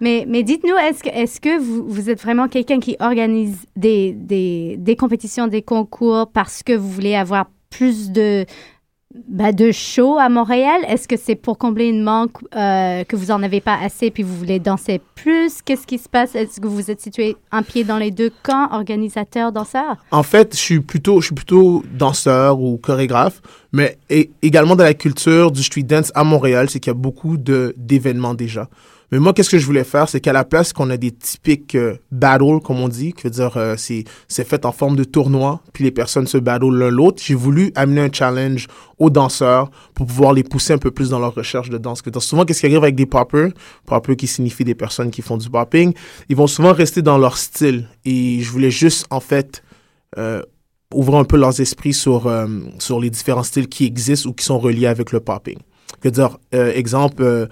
mais 0.00 0.24
mais 0.28 0.42
dites-nous, 0.42 0.76
est-ce 0.76 1.02
que, 1.02 1.08
est 1.08 1.40
que 1.40 1.58
vous, 1.58 1.84
vous 1.88 2.10
êtes 2.10 2.20
vraiment 2.20 2.48
quelqu'un 2.48 2.80
qui 2.80 2.96
organise 3.00 3.66
des, 3.76 4.12
des, 4.12 4.76
des 4.78 4.96
compétitions, 4.96 5.46
des 5.48 5.62
concours 5.62 6.30
parce 6.32 6.62
que 6.62 6.72
vous 6.72 6.90
voulez 6.90 7.14
avoir 7.14 7.46
plus 7.70 8.10
de, 8.10 8.46
bah, 9.28 9.52
de 9.52 9.72
shows 9.72 10.18
à 10.18 10.28
Montréal? 10.28 10.82
Est-ce 10.88 11.08
que 11.08 11.16
c'est 11.16 11.34
pour 11.34 11.58
combler 11.58 11.86
une 11.88 12.02
manque 12.02 12.36
euh, 12.54 13.04
que 13.04 13.16
vous 13.16 13.30
en 13.30 13.42
avez 13.42 13.60
pas 13.60 13.76
assez 13.82 14.10
puis 14.10 14.22
vous 14.22 14.36
voulez 14.36 14.58
danser 14.58 15.00
plus? 15.16 15.62
Qu'est-ce 15.62 15.86
qui 15.86 15.98
se 15.98 16.08
passe? 16.08 16.34
Est-ce 16.34 16.60
que 16.60 16.66
vous 16.68 16.90
êtes 16.90 17.00
situé 17.00 17.36
un 17.50 17.62
pied 17.62 17.84
dans 17.84 17.98
les 17.98 18.10
deux 18.10 18.30
camps, 18.42 18.68
organisateur, 18.72 19.50
danseur? 19.52 19.96
En 20.12 20.22
fait, 20.22 20.54
je 20.54 20.60
suis 20.60 20.80
plutôt, 20.80 21.20
je 21.20 21.26
suis 21.26 21.34
plutôt 21.34 21.82
danseur 21.92 22.60
ou 22.60 22.78
chorégraphe, 22.78 23.42
mais 23.72 23.98
é- 24.10 24.30
également 24.42 24.76
dans 24.76 24.84
la 24.84 24.94
culture 24.94 25.50
du 25.50 25.62
street 25.62 25.82
dance 25.82 26.12
à 26.14 26.22
Montréal, 26.24 26.70
c'est 26.70 26.78
qu'il 26.78 26.90
y 26.90 26.96
a 26.96 26.98
beaucoup 26.98 27.36
d'événements 27.36 28.34
déjà. 28.34 28.68
Mais 29.10 29.18
moi, 29.18 29.32
qu'est-ce 29.32 29.48
que 29.48 29.58
je 29.58 29.64
voulais 29.64 29.84
faire, 29.84 30.08
c'est 30.08 30.20
qu'à 30.20 30.34
la 30.34 30.44
place 30.44 30.72
qu'on 30.72 30.90
a 30.90 30.98
des 30.98 31.12
typiques 31.12 31.74
euh, 31.74 31.96
battles, 32.12 32.60
comme 32.62 32.78
on 32.80 32.88
dit, 32.88 33.14
veut 33.24 33.30
dire 33.30 33.56
euh, 33.56 33.74
c'est 33.78 34.04
c'est 34.28 34.46
fait 34.46 34.66
en 34.66 34.72
forme 34.72 34.96
de 34.96 35.04
tournoi, 35.04 35.62
puis 35.72 35.84
les 35.84 35.90
personnes 35.90 36.26
se 36.26 36.36
battlent 36.36 36.74
l'un 36.74 36.90
l'autre. 36.90 37.22
J'ai 37.24 37.34
voulu 37.34 37.72
amener 37.74 38.02
un 38.02 38.12
challenge 38.12 38.66
aux 38.98 39.08
danseurs 39.08 39.70
pour 39.94 40.06
pouvoir 40.06 40.34
les 40.34 40.42
pousser 40.42 40.74
un 40.74 40.78
peu 40.78 40.90
plus 40.90 41.08
dans 41.08 41.18
leur 41.18 41.34
recherche 41.34 41.70
de 41.70 41.78
danse. 41.78 42.02
Que 42.02 42.10
souvent, 42.20 42.44
qu'est-ce 42.44 42.60
qui 42.60 42.66
arrive 42.66 42.82
avec 42.82 42.96
des 42.96 43.06
poppers, 43.06 43.50
poppers 43.86 44.16
qui 44.16 44.26
signifie 44.26 44.64
des 44.64 44.74
personnes 44.74 45.10
qui 45.10 45.22
font 45.22 45.38
du 45.38 45.48
popping, 45.48 45.94
ils 46.28 46.36
vont 46.36 46.46
souvent 46.46 46.72
rester 46.72 47.00
dans 47.00 47.16
leur 47.16 47.38
style. 47.38 47.88
Et 48.04 48.40
je 48.40 48.50
voulais 48.50 48.70
juste 48.70 49.06
en 49.10 49.20
fait 49.20 49.62
euh, 50.18 50.42
ouvrir 50.94 51.18
un 51.18 51.24
peu 51.24 51.36
leurs 51.36 51.60
esprits 51.60 51.92
sur, 51.92 52.26
euh, 52.26 52.46
sur 52.78 53.00
les 53.00 53.10
différents 53.10 53.42
styles 53.42 53.68
qui 53.68 53.84
existent 53.84 54.28
ou 54.30 54.32
qui 54.32 54.44
sont 54.44 54.58
reliés 54.58 54.86
avec 54.86 55.12
le 55.12 55.20
popping. 55.20 55.58
Que 56.00 56.08
dire, 56.08 56.38
euh, 56.54 56.72
exemple, 56.74 57.22
euh, 57.22 57.46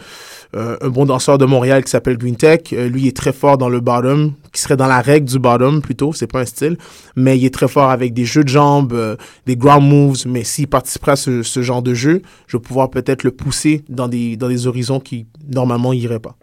euh, 0.55 0.77
un 0.81 0.89
bon 0.89 1.05
danseur 1.05 1.37
de 1.37 1.45
Montréal 1.47 1.83
qui 1.83 1.91
s'appelle 1.91 2.17
Green 2.17 2.37
Tech, 2.37 2.61
euh, 2.73 2.89
lui 2.89 3.03
il 3.03 3.09
est 3.09 3.17
très 3.17 3.33
fort 3.33 3.59
dans 3.59 3.69
le 3.69 3.81
bottom, 3.81 4.35
qui 4.53 4.61
serait 4.61 4.77
dans 4.77 4.87
la 4.87 5.01
règle 5.01 5.29
du 5.29 5.39
bottom 5.39 5.83
plutôt, 5.83 6.13
c'est 6.13 6.29
pas 6.29 6.41
un 6.41 6.45
style, 6.45 6.77
mais 7.17 7.37
il 7.37 7.45
est 7.45 7.53
très 7.53 7.67
fort 7.67 7.91
avec 7.91 8.15
des 8.15 8.25
jeux 8.25 8.45
de 8.45 8.49
jambes, 8.49 8.93
euh, 8.93 9.17
des 9.47 9.57
ground 9.57 9.89
moves, 9.89 10.29
mais 10.29 10.45
s'il 10.45 10.69
participerait 10.69 11.13
à 11.13 11.17
ce, 11.17 11.43
ce 11.43 11.63
genre 11.63 11.83
de 11.83 11.95
jeu, 11.95 12.23
je 12.47 12.57
vais 12.57 12.63
pouvoir 12.63 12.91
peut-être 12.91 13.25
le 13.25 13.33
pousser 13.33 13.85
dans 13.89 14.07
des, 14.07 14.37
dans 14.37 14.49
des 14.49 14.67
horizons 14.69 15.01
qui 15.01 15.27
normalement 15.53 15.93
iraient 15.93 16.21
pas. 16.21 16.37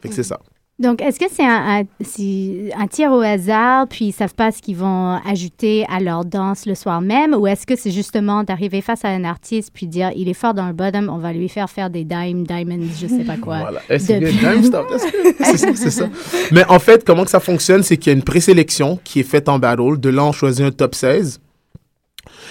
Fait 0.00 0.08
que 0.08 0.14
c'est 0.14 0.22
ça. 0.22 0.40
Donc, 0.80 1.02
est-ce 1.02 1.20
que 1.20 1.26
c'est 1.30 1.44
un, 1.44 1.80
un- 1.80 1.84
si- 2.00 2.70
un 2.74 2.86
tir 2.86 3.12
au 3.12 3.20
hasard, 3.20 3.86
puis 3.86 4.06
ils 4.06 4.12
savent 4.12 4.34
pas 4.34 4.50
ce 4.50 4.62
qu'ils 4.62 4.76
vont 4.76 5.20
ajouter 5.26 5.84
à 5.90 6.00
leur 6.00 6.24
danse 6.24 6.64
le 6.64 6.74
soir 6.74 7.02
même, 7.02 7.34
ou 7.34 7.46
est-ce 7.46 7.66
que 7.66 7.76
c'est 7.76 7.90
justement 7.90 8.42
d'arriver 8.44 8.80
face 8.80 9.04
à 9.04 9.08
un 9.08 9.24
artiste 9.24 9.70
puis 9.74 9.86
dire 9.86 10.10
il 10.16 10.28
est 10.28 10.34
fort 10.34 10.54
dans 10.54 10.66
le 10.66 10.72
bottom, 10.72 11.10
on 11.12 11.18
va 11.18 11.34
lui 11.34 11.50
faire 11.50 11.68
faire 11.68 11.90
des 11.90 12.04
dimes, 12.04 12.44
diamonds, 12.46 12.88
je 12.98 13.06
sais 13.06 13.24
pas 13.24 13.36
quoi. 13.36 13.58
Voilà. 13.60 13.80
C'est 15.78 15.90
ça. 15.90 16.08
Mais 16.50 16.64
en 16.68 16.78
fait, 16.78 17.04
comment 17.04 17.24
que 17.24 17.30
ça 17.30 17.40
fonctionne, 17.40 17.82
c'est 17.82 17.98
qu'il 17.98 18.10
y 18.12 18.14
a 18.14 18.16
une 18.16 18.24
présélection 18.24 18.98
qui 19.04 19.20
est 19.20 19.24
faite 19.24 19.48
en 19.50 19.58
battle. 19.58 20.00
De 20.00 20.08
là, 20.08 20.24
on 20.24 20.32
choisit 20.32 20.64
un 20.64 20.70
top 20.70 20.94
16. 20.94 21.40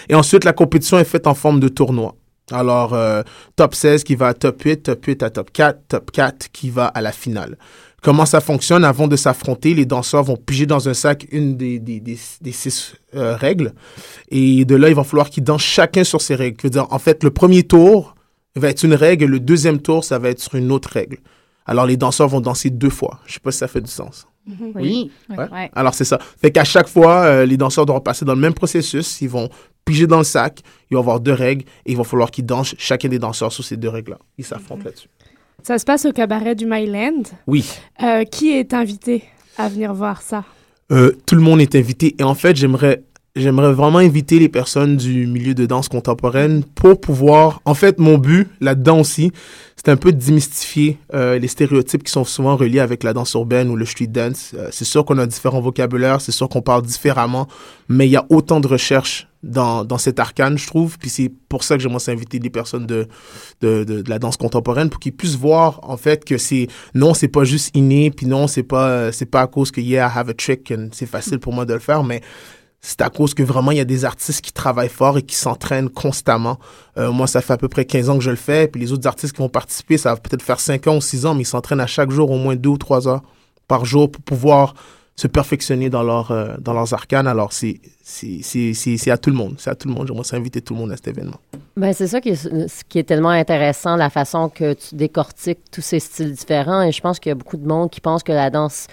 Et 0.07 0.15
ensuite, 0.15 0.43
la 0.43 0.53
compétition 0.53 1.00
est 1.00 1.03
faite 1.03 1.27
en 1.27 1.33
forme 1.33 1.59
de 1.59 1.67
tournoi. 1.67 2.15
Alors, 2.51 2.93
euh, 2.93 3.21
top 3.55 3.75
16 3.75 4.03
qui 4.03 4.15
va 4.15 4.27
à 4.29 4.33
top 4.33 4.62
8, 4.63 4.83
top 4.83 5.05
8 5.05 5.24
à 5.24 5.29
top 5.29 5.51
4, 5.51 5.79
top 5.88 6.12
4 6.12 6.51
qui 6.51 6.69
va 6.71 6.86
à 6.88 7.01
la 7.01 7.12
finale. 7.12 7.57
Comment 8.01 8.25
ça 8.25 8.39
fonctionne 8.39 8.84
Avant 8.84 9.08
de 9.08 9.15
s'affronter, 9.15 9.74
les 9.74 9.86
danseurs 9.86 10.24
vont 10.24 10.38
piger 10.38 10.65
dans 10.65 10.88
un 10.88 10.94
sac 10.94 11.27
une 11.32 11.58
des, 11.58 11.79
des, 11.79 12.00
des, 12.00 12.18
des 12.41 12.51
six 12.51 12.96
euh, 13.15 13.36
règles. 13.36 13.74
Et 14.29 14.65
de 14.65 14.75
là, 14.75 14.89
il 14.89 14.96
va 14.96 15.03
falloir 15.03 15.29
qu'ils 15.29 15.44
dansent 15.44 15.62
chacun 15.62 16.03
sur 16.03 16.22
ses 16.22 16.36
règles. 16.36 16.58
Je 16.62 16.68
veux 16.68 16.72
dire, 16.72 16.88
en 16.91 17.00
fait, 17.00 17.24
le 17.24 17.32
premier 17.32 17.63
tour 17.63 18.15
va 18.56 18.70
être 18.70 18.84
une 18.84 18.94
règle, 18.94 19.25
le 19.25 19.39
deuxième 19.39 19.79
tour, 19.79 20.03
ça 20.03 20.20
va 20.20 20.29
être 20.29 20.39
sur 20.39 20.56
une 20.56 20.72
autre 20.72 20.89
règle. 20.91 21.18
Alors, 21.65 21.86
les 21.86 21.98
danseurs 21.98 22.27
vont 22.27 22.41
danser 22.41 22.70
deux 22.70 22.89
fois. 22.89 23.20
Je 23.25 23.34
sais 23.34 23.39
pas 23.39 23.51
si 23.51 23.60
ça 23.60 23.68
fait 23.68 23.82
du 23.82 23.91
sens. 23.91 24.25
Oui. 24.75 25.12
Ouais. 25.29 25.38
Ouais. 25.38 25.70
Alors, 25.75 25.94
c'est 25.94 26.06
ça. 26.06 26.18
Fait 26.41 26.50
qu'à 26.51 26.63
chaque 26.63 26.88
fois, 26.88 27.22
euh, 27.25 27.46
les 27.46 27.58
danseurs 27.58 27.86
doivent 27.86 28.01
passer 28.01 28.25
dans 28.25 28.34
le 28.34 28.39
même 28.39 28.56
processus. 28.56 29.22
Ils 29.22 29.29
vont 29.29 29.50
piger 29.86 30.08
dans 30.08 30.18
le 30.18 30.24
sac. 30.24 30.62
Il 30.89 30.96
va 30.96 31.00
y 31.00 31.03
avoir 31.03 31.20
deux 31.20 31.34
règles 31.34 31.65
et 31.86 31.91
il 31.91 31.98
va 31.98 32.03
falloir 32.03 32.32
qu'ils 32.32 32.46
dansent 32.46 32.74
chacun 32.79 33.10
des 33.10 33.20
danseurs 33.20 33.51
sur 33.51 33.63
ces 33.63 33.77
deux 33.77 33.89
règles-là. 33.89 34.18
Ils 34.39 34.46
s'affrontent 34.46 34.84
là-dessus. 34.84 35.10
Ça 35.69 35.77
se 35.77 35.85
passe 35.85 36.05
au 36.05 36.11
cabaret 36.11 36.55
du 36.55 36.65
Myland. 36.65 37.21
Oui. 37.45 37.63
Euh, 38.01 38.23
qui 38.23 38.49
est 38.49 38.73
invité 38.73 39.25
à 39.55 39.69
venir 39.69 39.93
voir 39.93 40.23
ça? 40.23 40.43
Euh, 40.91 41.11
tout 41.27 41.35
le 41.35 41.41
monde 41.41 41.61
est 41.61 41.75
invité. 41.75 42.15
Et 42.17 42.23
en 42.23 42.33
fait, 42.33 42.55
j'aimerais, 42.55 43.03
j'aimerais 43.35 43.71
vraiment 43.71 43.99
inviter 43.99 44.39
les 44.39 44.49
personnes 44.49 44.97
du 44.97 45.27
milieu 45.27 45.53
de 45.53 45.67
danse 45.67 45.88
contemporaine 45.88 46.63
pour 46.63 46.99
pouvoir. 46.99 47.61
En 47.65 47.75
fait, 47.75 47.99
mon 47.99 48.17
but 48.17 48.47
là-dedans 48.61 49.01
aussi, 49.01 49.31
c'est 49.75 49.89
un 49.89 49.95
peu 49.95 50.11
de 50.11 50.17
démystifier 50.17 50.97
euh, 51.13 51.38
les 51.38 51.47
stéréotypes 51.47 52.03
qui 52.03 52.11
sont 52.11 52.23
souvent 52.23 52.55
reliés 52.55 52.79
avec 52.79 53.03
la 53.03 53.13
danse 53.13 53.35
urbaine 53.35 53.69
ou 53.69 53.75
le 53.75 53.85
street 53.85 54.07
dance. 54.07 54.55
C'est 54.71 54.85
sûr 54.85 55.05
qu'on 55.05 55.19
a 55.19 55.27
différents 55.27 55.61
vocabulaires, 55.61 56.19
c'est 56.19 56.31
sûr 56.31 56.49
qu'on 56.49 56.63
parle 56.63 56.81
différemment, 56.81 57.47
mais 57.89 58.07
il 58.07 58.11
y 58.11 58.17
a 58.17 58.25
autant 58.31 58.59
de 58.59 58.67
recherches 58.67 59.28
dans, 59.43 59.86
dans 59.86 59.98
cet 59.98 60.19
arcane, 60.19 60.58
je 60.58 60.67
trouve. 60.67 60.98
Puis 60.98 61.10
c'est 61.10 61.31
pour 61.50 61.63
ça 61.63 61.75
que 61.75 61.84
j'aimerais 61.84 62.10
inviter 62.10 62.39
des 62.39 62.50
personnes 62.50 62.86
de, 62.86 63.08
de, 63.62 63.84
de, 63.84 64.10
la 64.10 64.19
danse 64.19 64.38
contemporaine 64.38 64.89
pour 64.89 65.00
qu'ils 65.00 65.15
puissent 65.15 65.36
voir 65.36 65.79
en 65.84 65.98
fait 65.98 66.25
que 66.25 66.38
c'est 66.38 66.67
non, 66.93 67.13
c'est 67.13 67.27
pas 67.27 67.43
juste 67.43 67.75
inné, 67.75 68.12
puis 68.12 68.25
non, 68.25 68.48
c'est 68.48 68.63
pas 68.63 69.12
c'est 69.12 69.25
pas 69.25 69.41
à 69.41 69.48
cause 69.48 69.72
que 69.72 69.81
yeah, 69.81 70.08
I 70.08 70.17
have 70.17 70.29
a 70.29 70.34
trick 70.34 70.74
c'est 70.91 71.05
facile 71.05 71.39
pour 71.39 71.53
moi 71.53 71.65
de 71.65 71.74
le 71.74 71.79
faire, 71.79 72.03
mais 72.03 72.22
c'est 72.81 73.01
à 73.01 73.10
cause 73.10 73.34
que 73.34 73.43
vraiment 73.43 73.72
il 73.72 73.77
y 73.77 73.81
a 73.81 73.86
des 73.86 74.05
artistes 74.05 74.41
qui 74.41 74.53
travaillent 74.53 74.89
fort 74.89 75.17
et 75.17 75.22
qui 75.22 75.36
s'entraînent 75.36 75.89
constamment. 75.89 76.60
Euh, 76.98 77.12
moi, 77.12 77.27
ça 77.27 77.41
fait 77.41 77.53
à 77.53 77.58
peu 77.58 77.67
près 77.67 77.86
15 77.86 78.10
ans 78.10 78.17
que 78.17 78.24
je 78.24 78.29
le 78.29 78.38
fais, 78.38 78.67
puis 78.67 78.79
les 78.79 78.93
autres 78.93 79.05
artistes 79.08 79.34
qui 79.34 79.41
vont 79.41 79.50
participer, 79.50 79.98
ça 79.98 80.13
va 80.13 80.19
peut-être 80.19 80.41
faire 80.41 80.60
5 80.60 80.88
ans 80.88 80.98
ou 80.98 81.01
6 81.01 81.25
ans, 81.25 81.36
mais 81.36 81.41
ils 81.41 81.46
s'entraînent 81.46 81.81
à 81.81 81.88
chaque 81.88 82.12
jour 82.12 82.31
au 82.31 82.38
moins 82.38 82.55
2 82.55 82.69
ou 82.69 82.77
3 82.77 83.08
heures 83.08 83.22
par 83.67 83.86
jour 83.86 84.10
pour 84.10 84.22
pouvoir 84.24 84.74
se 85.19 85.27
perfectionner 85.27 85.89
dans, 85.89 86.01
leur, 86.01 86.31
euh, 86.31 86.55
dans 86.61 86.71
leurs 86.71 86.93
arcanes. 86.93 87.27
Alors, 87.27 87.51
c'est 87.51 87.81
à 89.11 89.17
tout 89.17 89.29
le 89.29 89.35
monde. 89.35 89.55
C'est 89.57 89.69
à 89.69 89.75
tout 89.75 89.89
le 89.89 89.93
monde. 89.93 90.07
J'aimerais 90.07 90.23
inviter 90.33 90.61
tout 90.61 90.73
le 90.73 90.79
monde 90.79 90.93
à 90.93 90.95
cet 90.95 91.09
événement. 91.09 91.41
Ben, 91.75 91.91
c'est 91.91 92.07
ça 92.07 92.21
qui 92.21 92.29
est, 92.29 92.83
qui 92.88 92.99
est 92.99 93.03
tellement 93.03 93.29
intéressant, 93.29 93.97
la 93.97 94.09
façon 94.09 94.47
que 94.47 94.71
tu 94.73 94.95
décortiques 94.95 95.59
tous 95.73 95.81
ces 95.81 95.99
styles 95.99 96.31
différents. 96.31 96.83
Et 96.83 96.93
je 96.93 97.01
pense 97.01 97.19
qu'il 97.19 97.31
y 97.31 97.33
a 97.33 97.35
beaucoup 97.35 97.57
de 97.57 97.67
monde 97.67 97.89
qui 97.89 97.99
pense 97.99 98.23
que 98.23 98.31
la 98.31 98.49
danse 98.49 98.88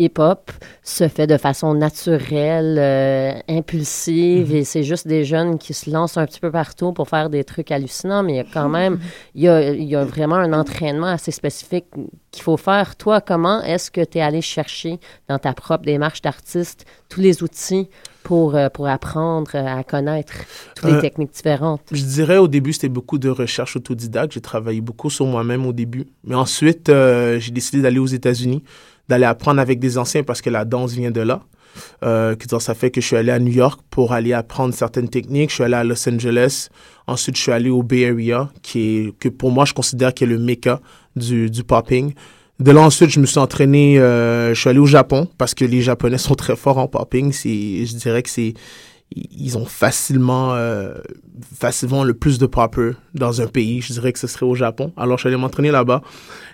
hip-hop 0.00 0.50
se 0.82 1.06
fait 1.06 1.26
de 1.28 1.36
façon 1.36 1.74
naturelle, 1.74 2.76
euh, 2.78 3.32
impulsive, 3.48 4.54
et 4.54 4.64
c'est 4.64 4.82
juste 4.82 5.06
des 5.06 5.24
jeunes 5.24 5.58
qui 5.58 5.74
se 5.74 5.90
lancent 5.90 6.16
un 6.16 6.26
petit 6.26 6.40
peu 6.40 6.50
partout 6.50 6.92
pour 6.92 7.06
faire 7.08 7.30
des 7.30 7.44
trucs 7.44 7.70
hallucinants, 7.70 8.22
mais 8.24 8.32
il 8.32 8.36
y 8.36 8.40
a 8.40 8.46
quand 8.52 8.68
même, 8.68 8.98
il 9.34 9.42
y 9.42 9.48
a, 9.48 9.72
il 9.72 9.84
y 9.84 9.94
a 9.94 10.04
vraiment 10.04 10.36
un 10.36 10.52
entraînement 10.52 11.06
assez 11.06 11.30
spécifique 11.30 11.84
qu'il 12.32 12.42
faut 12.42 12.56
faire. 12.56 12.96
Toi, 12.96 13.20
comment 13.20 13.62
est-ce 13.62 13.90
que 13.90 14.02
tu 14.02 14.18
es 14.18 14.20
allé 14.22 14.40
chercher 14.40 14.98
dans 15.28 15.38
ta 15.38 15.52
propre 15.52 15.84
démarche 15.84 16.22
d'artiste 16.22 16.86
tous 17.08 17.20
les 17.20 17.42
outils 17.42 17.88
pour, 18.22 18.54
euh, 18.54 18.68
pour 18.68 18.86
apprendre 18.86 19.54
à 19.54 19.82
connaître 19.84 20.34
toutes 20.76 20.90
les 20.90 20.96
Euh, 20.96 21.00
techniques 21.00 21.32
différentes? 21.32 21.82
Je 21.92 22.04
dirais 22.04 22.38
au 22.38 22.48
début, 22.48 22.72
c'était 22.72 22.88
beaucoup 22.88 23.18
de 23.18 23.28
recherche 23.28 23.76
autodidacte. 23.76 24.32
J'ai 24.32 24.40
travaillé 24.40 24.80
beaucoup 24.80 25.10
sur 25.10 25.26
moi-même 25.26 25.66
au 25.66 25.72
début. 25.72 26.06
Mais 26.24 26.34
ensuite, 26.34 26.88
euh, 26.88 27.38
j'ai 27.40 27.50
décidé 27.50 27.82
d'aller 27.82 27.98
aux 27.98 28.06
États-Unis, 28.06 28.62
d'aller 29.10 29.26
apprendre 29.26 29.60
avec 29.60 29.78
des 29.80 29.98
anciens 29.98 30.22
parce 30.22 30.40
que 30.40 30.48
la 30.48 30.64
danse 30.64 30.92
vient 30.92 31.10
de 31.10 31.20
là. 31.20 31.42
Euh, 32.04 32.34
ça 32.58 32.74
fait 32.74 32.90
que 32.90 33.00
je 33.00 33.06
suis 33.06 33.16
allé 33.16 33.30
à 33.30 33.38
New 33.38 33.52
York 33.52 33.80
pour 33.90 34.12
aller 34.12 34.32
apprendre 34.32 34.72
certaines 34.72 35.08
techniques. 35.08 35.50
Je 35.50 35.56
suis 35.56 35.64
allé 35.64 35.74
à 35.74 35.84
Los 35.84 36.08
Angeles. 36.08 36.68
Ensuite, 37.06 37.36
je 37.36 37.42
suis 37.42 37.52
allé 37.52 37.70
au 37.70 37.82
Bay 37.82 38.08
Area, 38.08 38.48
qui 38.62 38.80
est, 38.80 39.18
que 39.18 39.28
pour 39.28 39.50
moi, 39.50 39.64
je 39.64 39.74
considère 39.74 40.14
qui 40.14 40.24
est 40.24 40.26
le 40.26 40.38
mecca 40.38 40.80
du, 41.16 41.50
du 41.50 41.64
popping. 41.64 42.14
De 42.60 42.70
là, 42.70 42.82
ensuite, 42.82 43.10
je 43.10 43.20
me 43.20 43.26
suis 43.26 43.38
entraîné, 43.38 43.98
euh, 43.98 44.54
je 44.54 44.60
suis 44.60 44.68
allé 44.70 44.78
au 44.78 44.86
Japon 44.86 45.28
parce 45.38 45.54
que 45.54 45.64
les 45.64 45.80
Japonais 45.80 46.18
sont 46.18 46.34
très 46.34 46.56
forts 46.56 46.78
en 46.78 46.86
popping. 46.86 47.32
C'est, 47.32 47.86
je 47.86 47.96
dirais 47.96 48.22
que 48.22 48.30
c'est, 48.30 48.54
ils 49.12 49.58
ont 49.58 49.64
facilement, 49.64 50.54
euh, 50.54 50.94
facilement 51.58 52.04
le 52.04 52.14
plus 52.14 52.38
de 52.38 52.46
poppers 52.46 52.94
dans 53.14 53.40
un 53.40 53.46
pays. 53.46 53.80
Je 53.80 53.92
dirais 53.92 54.12
que 54.12 54.18
ce 54.18 54.26
serait 54.26 54.46
au 54.46 54.54
Japon. 54.54 54.92
Alors, 54.96 55.18
je 55.18 55.22
suis 55.22 55.28
allé 55.28 55.36
m'entraîner 55.36 55.70
là-bas. 55.70 56.02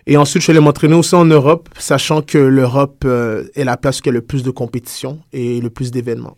Et 0.06 0.16
ensuite, 0.16 0.40
je 0.40 0.44
suis 0.44 0.50
allé 0.52 0.60
m'entraîner 0.60 0.94
aussi 0.94 1.14
en 1.14 1.24
Europe, 1.26 1.68
sachant 1.78 2.22
que 2.22 2.38
l'Europe 2.38 3.02
euh, 3.04 3.44
est 3.54 3.64
la 3.64 3.76
place 3.76 4.00
qui 4.00 4.08
a 4.08 4.12
le 4.12 4.22
plus 4.22 4.42
de 4.42 4.50
compétition 4.50 5.20
et 5.32 5.60
le 5.60 5.68
plus 5.70 5.90
d'événements. 5.90 6.36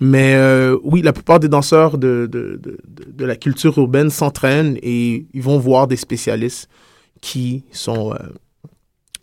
Mais 0.00 0.34
euh, 0.34 0.76
oui, 0.82 1.00
la 1.00 1.12
plupart 1.12 1.38
des 1.40 1.48
danseurs 1.48 1.96
de, 1.96 2.28
de, 2.30 2.60
de, 2.62 2.76
de- 3.14 3.24
la 3.24 3.36
culture 3.36 3.78
urbaine 3.78 4.10
s'entraînent 4.10 4.76
et 4.82 5.26
ils 5.32 5.42
vont 5.42 5.58
voir 5.58 5.86
des 5.86 5.96
spécialistes 5.96 6.68
qui 7.20 7.64
sont 7.70 8.12
euh, 8.12 8.16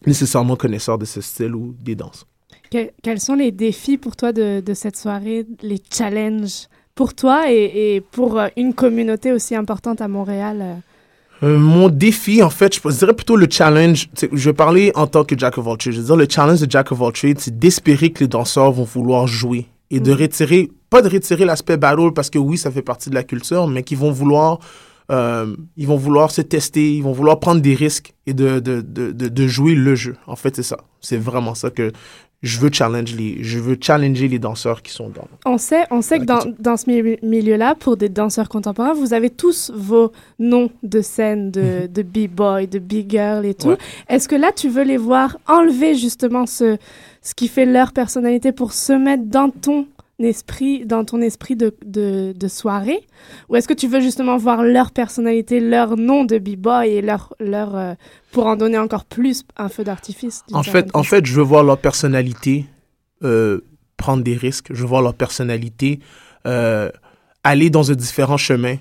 nécessairement 0.07 0.55
connaisseurs 0.55 0.97
de 0.97 1.05
ce 1.05 1.19
style 1.21 1.53
ou 1.53 1.75
des 1.79 1.95
danses. 1.95 2.25
Que- 2.73 2.89
quels 3.03 3.19
sont 3.19 3.35
les 3.35 3.51
défis 3.51 3.99
pour 3.99 4.15
toi 4.15 4.33
de, 4.33 4.59
de 4.59 4.73
cette 4.73 4.97
soirée, 4.97 5.45
les 5.61 5.79
challenges 5.95 6.67
pour 6.95 7.13
toi 7.13 7.51
et, 7.51 7.95
et 7.95 8.01
pour 8.01 8.39
euh, 8.39 8.47
une 8.57 8.73
communauté 8.73 9.31
aussi 9.31 9.55
importante 9.55 10.01
à 10.01 10.07
Montréal? 10.07 10.57
euh? 10.61 10.73
Euh, 11.45 11.59
mon 11.59 11.89
défi, 11.89 12.41
en 12.41 12.49
fait, 12.49 12.79
je 12.81 12.97
dirais 12.97 13.13
plutôt 13.13 13.35
le 13.35 13.47
challenge. 13.47 14.09
Je 14.31 14.49
vais 14.49 14.53
parler 14.53 14.91
en 14.95 15.05
tant 15.07 15.23
que 15.23 15.37
Jack 15.37 15.57
of 15.59 15.67
all 15.67 15.77
trades. 15.77 15.93
Je 15.93 15.99
veux 15.99 16.05
dire, 16.07 16.15
le 16.15 16.27
challenge 16.27 16.61
de 16.61 16.71
Jack 16.71 16.91
of 16.91 17.01
all 17.01 17.11
trades, 17.11 17.39
c'est 17.39 17.59
d'espérer 17.59 18.11
que 18.11 18.21
les 18.21 18.27
danseurs 18.27 18.71
vont 18.71 18.85
vouloir 18.85 19.27
jouer 19.27 19.67
et 19.91 19.99
de 19.99 20.11
retirer, 20.11 20.71
pas 20.89 21.01
de 21.03 21.09
retirer 21.09 21.45
l'aspect 21.45 21.77
battle 21.77 22.11
parce 22.15 22.29
que 22.31 22.39
oui, 22.39 22.57
ça 22.57 22.71
fait 22.71 22.81
partie 22.81 23.09
de 23.11 23.15
la 23.15 23.23
culture, 23.23 23.67
mais 23.67 23.83
qu'ils 23.83 23.97
vont 23.99 24.11
vouloir, 24.11 24.59
euh, 25.11 25.55
ils 25.77 25.85
vont 25.85 25.97
vouloir 25.97 26.31
se 26.31 26.41
tester, 26.41 26.95
ils 26.95 27.03
vont 27.03 27.11
vouloir 27.11 27.39
prendre 27.39 27.61
des 27.61 27.75
risques 27.75 28.13
et 28.25 28.33
de, 28.33 28.59
de, 28.59 28.81
de, 28.81 29.11
de 29.11 29.47
jouer 29.47 29.75
le 29.75 29.93
jeu. 29.95 30.15
En 30.25 30.35
fait, 30.37 30.55
c'est 30.55 30.63
ça. 30.63 30.77
C'est 31.01 31.17
vraiment 31.17 31.55
ça 31.55 31.69
que 31.69 31.91
je 32.43 32.59
veux 32.59 32.69
challenge 32.71 33.15
les, 33.15 33.41
je 33.41 33.57
veux 33.57 33.77
challenger 33.79 34.27
les 34.27 34.37
danseurs 34.37 34.81
qui 34.81 34.91
sont 34.91 35.09
dans. 35.09 35.27
On 35.45 35.57
sait, 35.57 35.85
on 35.91 36.01
sait 36.01 36.19
que 36.19 36.25
dans, 36.25 36.43
dans 36.59 36.75
ce 36.77 36.89
mi- 36.89 37.17
milieu-là, 37.23 37.73
pour 37.73 37.95
des 37.97 38.09
danseurs 38.09 38.49
contemporains, 38.49 38.93
vous 38.93 39.13
avez 39.13 39.29
tous 39.29 39.71
vos 39.73 40.11
noms 40.39 40.69
de 40.83 41.01
scène, 41.01 41.51
de, 41.51 41.87
de 41.87 42.01
b-boy, 42.01 42.67
de 42.67 42.79
b-girl 42.79 43.45
et 43.45 43.53
tout. 43.53 43.69
Ouais. 43.69 43.77
Est-ce 44.09 44.27
que 44.27 44.35
là, 44.35 44.51
tu 44.53 44.67
veux 44.67 44.83
les 44.83 44.97
voir 44.97 45.37
enlever 45.47 45.95
justement 45.95 46.45
ce, 46.45 46.77
ce 47.21 47.33
qui 47.33 47.47
fait 47.47 47.65
leur 47.65 47.93
personnalité 47.93 48.51
pour 48.51 48.73
se 48.73 48.93
mettre 48.93 49.23
dans 49.23 49.49
ton 49.49 49.87
esprit, 50.19 50.85
dans 50.85 51.03
ton 51.05 51.21
esprit 51.21 51.55
de, 51.55 51.73
de, 51.85 52.33
de 52.37 52.47
soirée? 52.47 53.07
Ou 53.49 53.55
est-ce 53.55 53.67
que 53.67 53.73
tu 53.73 53.87
veux 53.87 54.01
justement 54.01 54.35
voir 54.37 54.63
leur 54.63 54.91
personnalité, 54.91 55.59
leur 55.61 55.95
nom 55.97 56.25
de 56.25 56.37
b-boy 56.37 56.89
et 56.89 57.01
leur, 57.01 57.33
leur, 57.39 57.75
euh, 57.75 57.93
pour 58.33 58.47
en 58.47 58.57
donner 58.57 58.77
encore 58.77 59.05
plus 59.05 59.45
un 59.55 59.69
feu 59.69 59.83
d'artifice 59.83 60.43
En 60.51 60.63
fait, 60.63 60.89
en 60.93 61.03
fait, 61.03 61.25
je 61.25 61.33
veux 61.35 61.43
voir 61.43 61.63
leur 61.63 61.77
personnalité 61.77 62.65
euh, 63.23 63.61
prendre 63.95 64.23
des 64.23 64.35
risques. 64.35 64.67
Je 64.71 64.81
veux 64.81 64.87
voir 64.87 65.01
leur 65.01 65.13
personnalité 65.13 65.99
euh, 66.45 66.89
aller 67.43 67.69
dans 67.69 67.91
un 67.91 67.95
différent 67.95 68.37
chemin 68.37 68.75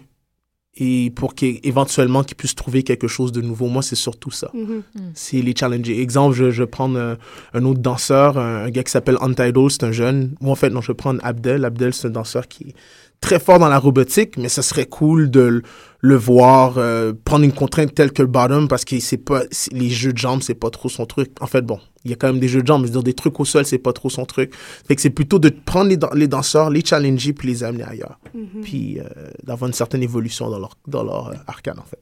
et 0.75 1.13
pour 1.15 1.35
qu'éventuellement 1.35 2.25
qu'ils 2.25 2.37
puissent 2.37 2.55
trouver 2.55 2.83
quelque 2.83 3.07
chose 3.07 3.31
de 3.31 3.43
nouveau. 3.43 3.69
Moi, 3.69 3.83
c'est 3.83 3.95
surtout 3.95 4.31
ça. 4.31 4.51
Mhm. 4.55 4.83
C'est 5.13 5.43
les 5.43 5.55
challenger. 5.55 6.01
Exemple, 6.01 6.35
je, 6.35 6.51
je 6.51 6.63
vais 6.63 6.67
prendre 6.67 6.99
euh, 6.99 7.15
un 7.53 7.65
autre 7.67 7.81
danseur, 7.81 8.39
un, 8.39 8.65
un 8.65 8.71
gars 8.71 8.83
qui 8.83 8.91
s'appelle 8.91 9.19
Untitled, 9.21 9.71
c'est 9.71 9.85
un 9.85 9.93
jeune. 9.93 10.35
Ou 10.41 10.51
en 10.51 10.55
fait, 10.55 10.71
non, 10.71 10.81
je 10.81 10.89
vais 10.89 10.97
prendre 10.97 11.21
Abdel. 11.23 11.67
Abdel, 11.67 11.93
c'est 11.93 12.09
un 12.09 12.13
danseur 12.13 12.49
qui 12.49 12.69
est 12.69 12.75
très 13.21 13.39
fort 13.39 13.59
dans 13.59 13.69
la 13.69 13.79
robotique, 13.79 14.37
mais 14.39 14.49
ce 14.49 14.63
serait 14.63 14.87
cool 14.87 15.31
de 15.31 15.63
le 16.05 16.17
voir 16.17 16.75
euh, 16.79 17.13
prendre 17.25 17.45
une 17.45 17.53
contrainte 17.53 17.95
telle 17.95 18.13
que 18.13 18.23
le 18.23 18.29
bottom 18.29 18.67
parce 18.69 18.85
que 18.85 18.99
c'est 19.01 19.17
pas 19.19 19.43
les 19.71 19.89
jeux 19.89 20.13
de 20.13 20.19
jambes 20.19 20.43
c'est 20.43 20.55
pas 20.55 20.69
trop 20.71 20.89
son 20.89 21.07
truc. 21.07 21.31
En 21.41 21.47
fait 21.47 21.63
bon, 21.63 21.79
il 22.05 22.11
y 22.11 22.15
a 22.15 22.17
quand 22.17 22.27
même 22.27 22.41
des 22.41 22.49
jeux 22.49 22.61
de 22.63 22.67
jambes, 22.67 22.81
mais 22.83 22.89
je 22.89 22.93
veux 22.93 22.99
dire 22.99 23.05
des 23.05 23.15
trucs 23.15 23.39
au 23.39 23.45
sol 23.45 23.65
c'est 23.65 23.79
pas 23.79 23.93
trop 23.93 24.11
son 24.11 24.25
truc. 24.25 24.53
Fait 24.89 24.97
que 24.97 25.01
c'est 25.01 25.11
plutôt 25.11 25.39
de 25.39 25.49
prendre 25.49 25.89
les, 25.91 25.99
les 26.15 26.27
danseurs, 26.27 26.71
les 26.71 26.85
challenger 26.85 27.33
puis 27.33 27.47
les 27.49 27.63
amener 27.65 27.85
ailleurs, 27.85 28.19
Mhm. 28.35 28.63
puis 28.63 28.99
euh, 28.99 29.05
d'avoir 29.45 29.69
une 29.69 29.75
certaine 29.75 30.03
évolution 30.03 30.51
dans 30.51 30.59
leur 30.59 30.77
dans 30.89 31.05
leur 31.05 31.29
euh, 31.29 31.35
arcade 31.47 31.79
en 31.79 31.85
fait. 31.85 31.99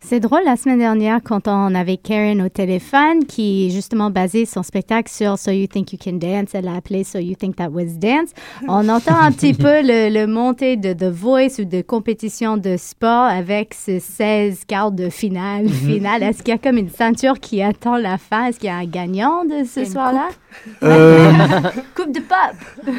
C'est 0.00 0.20
drôle, 0.20 0.40
la 0.44 0.56
semaine 0.56 0.78
dernière, 0.78 1.20
quand 1.22 1.48
on 1.48 1.74
avait 1.74 1.96
Karen 1.98 2.40
au 2.42 2.48
téléphone, 2.48 3.24
qui 3.26 3.70
justement 3.70 4.10
basé 4.10 4.46
son 4.46 4.62
spectacle 4.62 5.10
sur 5.12 5.38
So 5.38 5.50
You 5.50 5.66
Think 5.66 5.92
You 5.92 5.98
Can 6.02 6.14
Dance, 6.14 6.50
elle 6.54 6.64
l'a 6.64 6.74
appelé 6.76 7.04
So 7.04 7.18
You 7.18 7.34
Think 7.34 7.56
That 7.56 7.68
Was 7.70 7.96
Dance. 7.98 8.30
On 8.68 8.88
entend 8.88 9.16
un 9.16 9.32
petit 9.32 9.54
peu 9.54 9.82
le, 9.82 10.08
le 10.12 10.26
montée 10.26 10.76
de 10.76 10.92
The 10.92 11.10
Voice 11.12 11.58
ou 11.60 11.64
de 11.64 11.82
compétition 11.82 12.56
de 12.56 12.76
sport 12.98 13.26
avec 13.26 13.74
ce 13.74 14.00
16 14.00 14.64
quarts 14.66 14.90
de 14.90 15.08
finale. 15.08 15.66
Mhm. 15.66 15.70
finale. 15.70 16.22
Est-ce 16.24 16.38
qu'il 16.42 16.48
y 16.48 16.56
a 16.56 16.58
comme 16.58 16.78
une 16.78 16.90
ceinture 16.90 17.38
qui 17.38 17.62
attend 17.62 17.96
la 17.96 18.18
fin? 18.18 18.46
Est-ce 18.46 18.58
qu'il 18.58 18.66
y 18.66 18.72
a 18.72 18.76
un 18.76 18.86
gagnant 18.86 19.44
de 19.44 19.64
ce 19.64 19.84
soir-là? 19.84 20.30
Euh, 20.82 21.30
coupe 21.94 22.12
de 22.12 22.18
pop! 22.18 22.90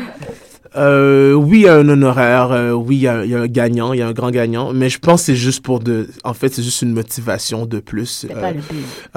Euh, 0.77 1.33
oui, 1.33 1.59
il 1.59 1.63
y 1.63 1.67
a 1.67 1.75
un 1.75 1.89
honoraire, 1.89 2.51
euh, 2.51 2.71
oui, 2.71 2.95
il 2.97 3.01
y, 3.01 3.07
a, 3.09 3.25
il 3.25 3.31
y 3.31 3.35
a 3.35 3.41
un 3.41 3.47
gagnant, 3.47 3.91
il 3.91 3.99
y 3.99 4.01
a 4.01 4.07
un 4.07 4.13
grand 4.13 4.29
gagnant, 4.29 4.71
mais 4.71 4.87
je 4.87 4.99
pense 4.99 5.21
que 5.21 5.25
c'est 5.25 5.35
juste 5.35 5.63
pour 5.63 5.79
de, 5.79 6.07
en 6.23 6.33
fait, 6.33 6.53
c'est 6.53 6.61
juste 6.63 6.83
une 6.83 6.93
motivation 6.93 7.65
de 7.65 7.79
plus. 7.79 8.27
Pas 8.39 8.51
le 8.51 8.59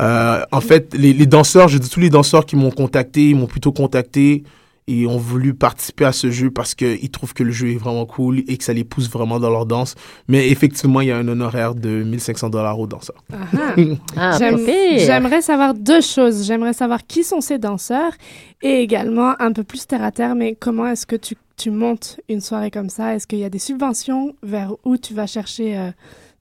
euh, 0.01 0.43
en 0.51 0.61
fait, 0.61 0.95
les, 0.97 1.13
les 1.13 1.27
danseurs, 1.27 1.69
je 1.69 1.79
dis 1.79 1.91
tous 1.91 2.01
les 2.01 2.11
danseurs 2.11 2.45
qui 2.45 2.57
m'ont 2.57 2.71
contacté, 2.71 3.29
ils 3.29 3.37
m'ont 3.37 3.47
plutôt 3.47 3.71
contacté 3.71 4.43
et 4.89 5.07
ont 5.07 5.17
voulu 5.17 5.55
participer 5.55 6.05
à 6.05 6.13
ce 6.13 6.31
jeu 6.31 6.51
parce 6.51 6.75
qu'ils 6.75 7.11
trouvent 7.11 7.35
que 7.35 7.45
le 7.45 7.53
jeu 7.53 7.71
est 7.71 7.77
vraiment 7.77 8.05
cool 8.05 8.41
et 8.49 8.57
que 8.57 8.65
ça 8.65 8.73
les 8.73 8.85
pousse 8.85 9.09
vraiment 9.09 9.39
dans 9.39 9.51
leur 9.51 9.67
danse. 9.67 9.95
Mais 10.29 10.49
effectivement, 10.49 11.01
il 11.01 11.09
y 11.09 11.11
a 11.13 11.17
un 11.17 11.29
honoraire 11.29 11.75
de 11.75 12.03
1500 12.03 12.51
dollars 12.51 12.79
aux 12.79 12.87
danseurs. 12.87 13.23
Ah. 13.33 13.75
Ah, 14.17 14.39
pire. 14.39 14.99
J'aimerais 14.99 15.43
savoir 15.43 15.75
deux 15.75 16.01
choses. 16.01 16.45
J'aimerais 16.47 16.73
savoir 16.73 17.07
qui 17.07 17.23
sont 17.23 17.41
ces 17.41 17.59
danseurs 17.59 18.13
et 18.63 18.81
également 18.81 19.35
un 19.41 19.53
peu 19.53 19.63
plus 19.63 19.87
terre 19.87 20.03
à 20.03 20.11
terre, 20.11 20.35
mais 20.35 20.57
comment 20.59 20.87
est-ce 20.87 21.07
que 21.07 21.17
tu, 21.17 21.37
tu 21.57 21.71
montes 21.71 22.21
une 22.29 22.41
soirée 22.41 22.71
comme 22.71 22.89
ça? 22.89 23.15
Est-ce 23.15 23.27
qu'il 23.27 23.39
y 23.39 23.45
a 23.45 23.51
des 23.51 23.59
subventions 23.59 24.35
vers 24.43 24.75
où 24.85 24.97
tu 24.97 25.15
vas 25.15 25.27
chercher 25.27 25.79
euh, 25.79 25.91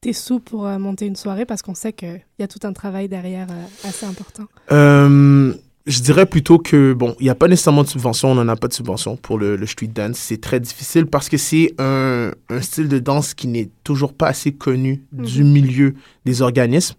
tes 0.01 0.13
sous 0.13 0.39
pour 0.39 0.65
euh, 0.65 0.77
monter 0.77 1.05
une 1.05 1.15
soirée? 1.15 1.45
Parce 1.45 1.62
qu'on 1.62 1.75
sait 1.75 1.93
qu'il 1.93 2.21
y 2.39 2.43
a 2.43 2.48
tout 2.48 2.60
un 2.63 2.74
travail 2.74 3.07
derrière 3.07 3.48
euh, 3.50 3.88
assez 3.88 4.05
important. 4.05 4.45
Euh, 4.71 5.53
je 5.85 6.01
dirais 6.01 6.25
plutôt 6.25 6.59
que, 6.59 6.93
bon, 6.93 7.15
il 7.19 7.23
n'y 7.23 7.29
a 7.29 7.35
pas 7.35 7.47
nécessairement 7.47 7.83
de 7.83 7.88
subvention, 7.88 8.31
on 8.31 8.35
n'en 8.35 8.47
a 8.47 8.55
pas 8.55 8.67
de 8.67 8.73
subvention 8.73 9.15
pour 9.15 9.38
le, 9.38 9.55
le 9.55 9.65
street 9.65 9.88
dance. 9.88 10.17
C'est 10.17 10.39
très 10.39 10.59
difficile 10.59 11.07
parce 11.07 11.27
que 11.29 11.38
c'est 11.38 11.73
un, 11.79 12.31
un 12.50 12.61
style 12.61 12.88
de 12.88 13.00
danse 13.00 13.33
qui 13.33 13.47
n'est 13.47 13.69
toujours 13.83 14.13
pas 14.13 14.27
assez 14.27 14.51
connu 14.51 15.03
du 15.11 15.43
milieu 15.43 15.95
des 16.25 16.41
organismes. 16.41 16.95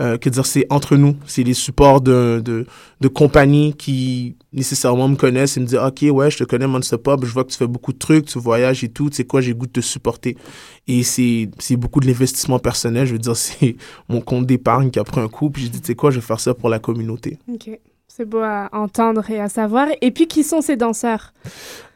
Euh, 0.00 0.18
que 0.18 0.28
dire, 0.28 0.44
c'est 0.44 0.66
entre 0.70 0.96
nous, 0.96 1.14
c'est 1.24 1.44
les 1.44 1.54
supports 1.54 2.00
de, 2.00 2.42
de, 2.44 2.66
de 3.00 3.08
compagnies 3.08 3.74
qui 3.74 4.34
nécessairement 4.52 5.06
me 5.06 5.14
connaissent 5.14 5.56
et 5.56 5.60
me 5.60 5.66
disent, 5.66 5.78
OK, 5.78 6.02
ouais, 6.10 6.32
je 6.32 6.38
te 6.38 6.42
connais 6.42 6.66
Monster 6.66 6.98
Pop, 6.98 7.24
je 7.24 7.32
vois 7.32 7.44
que 7.44 7.52
tu 7.52 7.56
fais 7.56 7.68
beaucoup 7.68 7.92
de 7.92 7.98
trucs, 7.98 8.26
tu 8.26 8.40
voyages 8.40 8.82
et 8.82 8.88
tout, 8.88 9.08
tu 9.08 9.14
sais 9.16 9.24
quoi, 9.24 9.40
j'ai 9.40 9.54
goût 9.54 9.66
de 9.66 9.72
te 9.72 9.80
supporter. 9.80 10.36
Et 10.88 11.04
c'est, 11.04 11.48
c'est 11.60 11.76
beaucoup 11.76 12.00
de 12.00 12.08
l'investissement 12.08 12.58
personnel, 12.58 13.06
je 13.06 13.12
veux 13.12 13.20
dire, 13.20 13.36
c'est 13.36 13.76
mon 14.08 14.20
compte 14.20 14.46
d'épargne 14.46 14.90
qui 14.90 14.98
a 14.98 15.04
pris 15.04 15.20
un 15.20 15.28
coup, 15.28 15.50
puis 15.50 15.62
j'ai 15.62 15.68
dit, 15.68 15.80
tu 15.80 15.86
sais 15.86 15.94
quoi, 15.94 16.10
je 16.10 16.16
vais 16.16 16.26
faire 16.26 16.40
ça 16.40 16.54
pour 16.54 16.70
la 16.70 16.80
communauté. 16.80 17.38
Ok. 17.52 17.78
C'est 18.16 18.24
beau 18.28 18.38
à 18.42 18.68
entendre 18.72 19.28
et 19.28 19.40
à 19.40 19.48
savoir. 19.48 19.88
Et 20.00 20.12
puis, 20.12 20.28
qui 20.28 20.44
sont 20.44 20.60
ces 20.60 20.76
danseurs? 20.76 21.32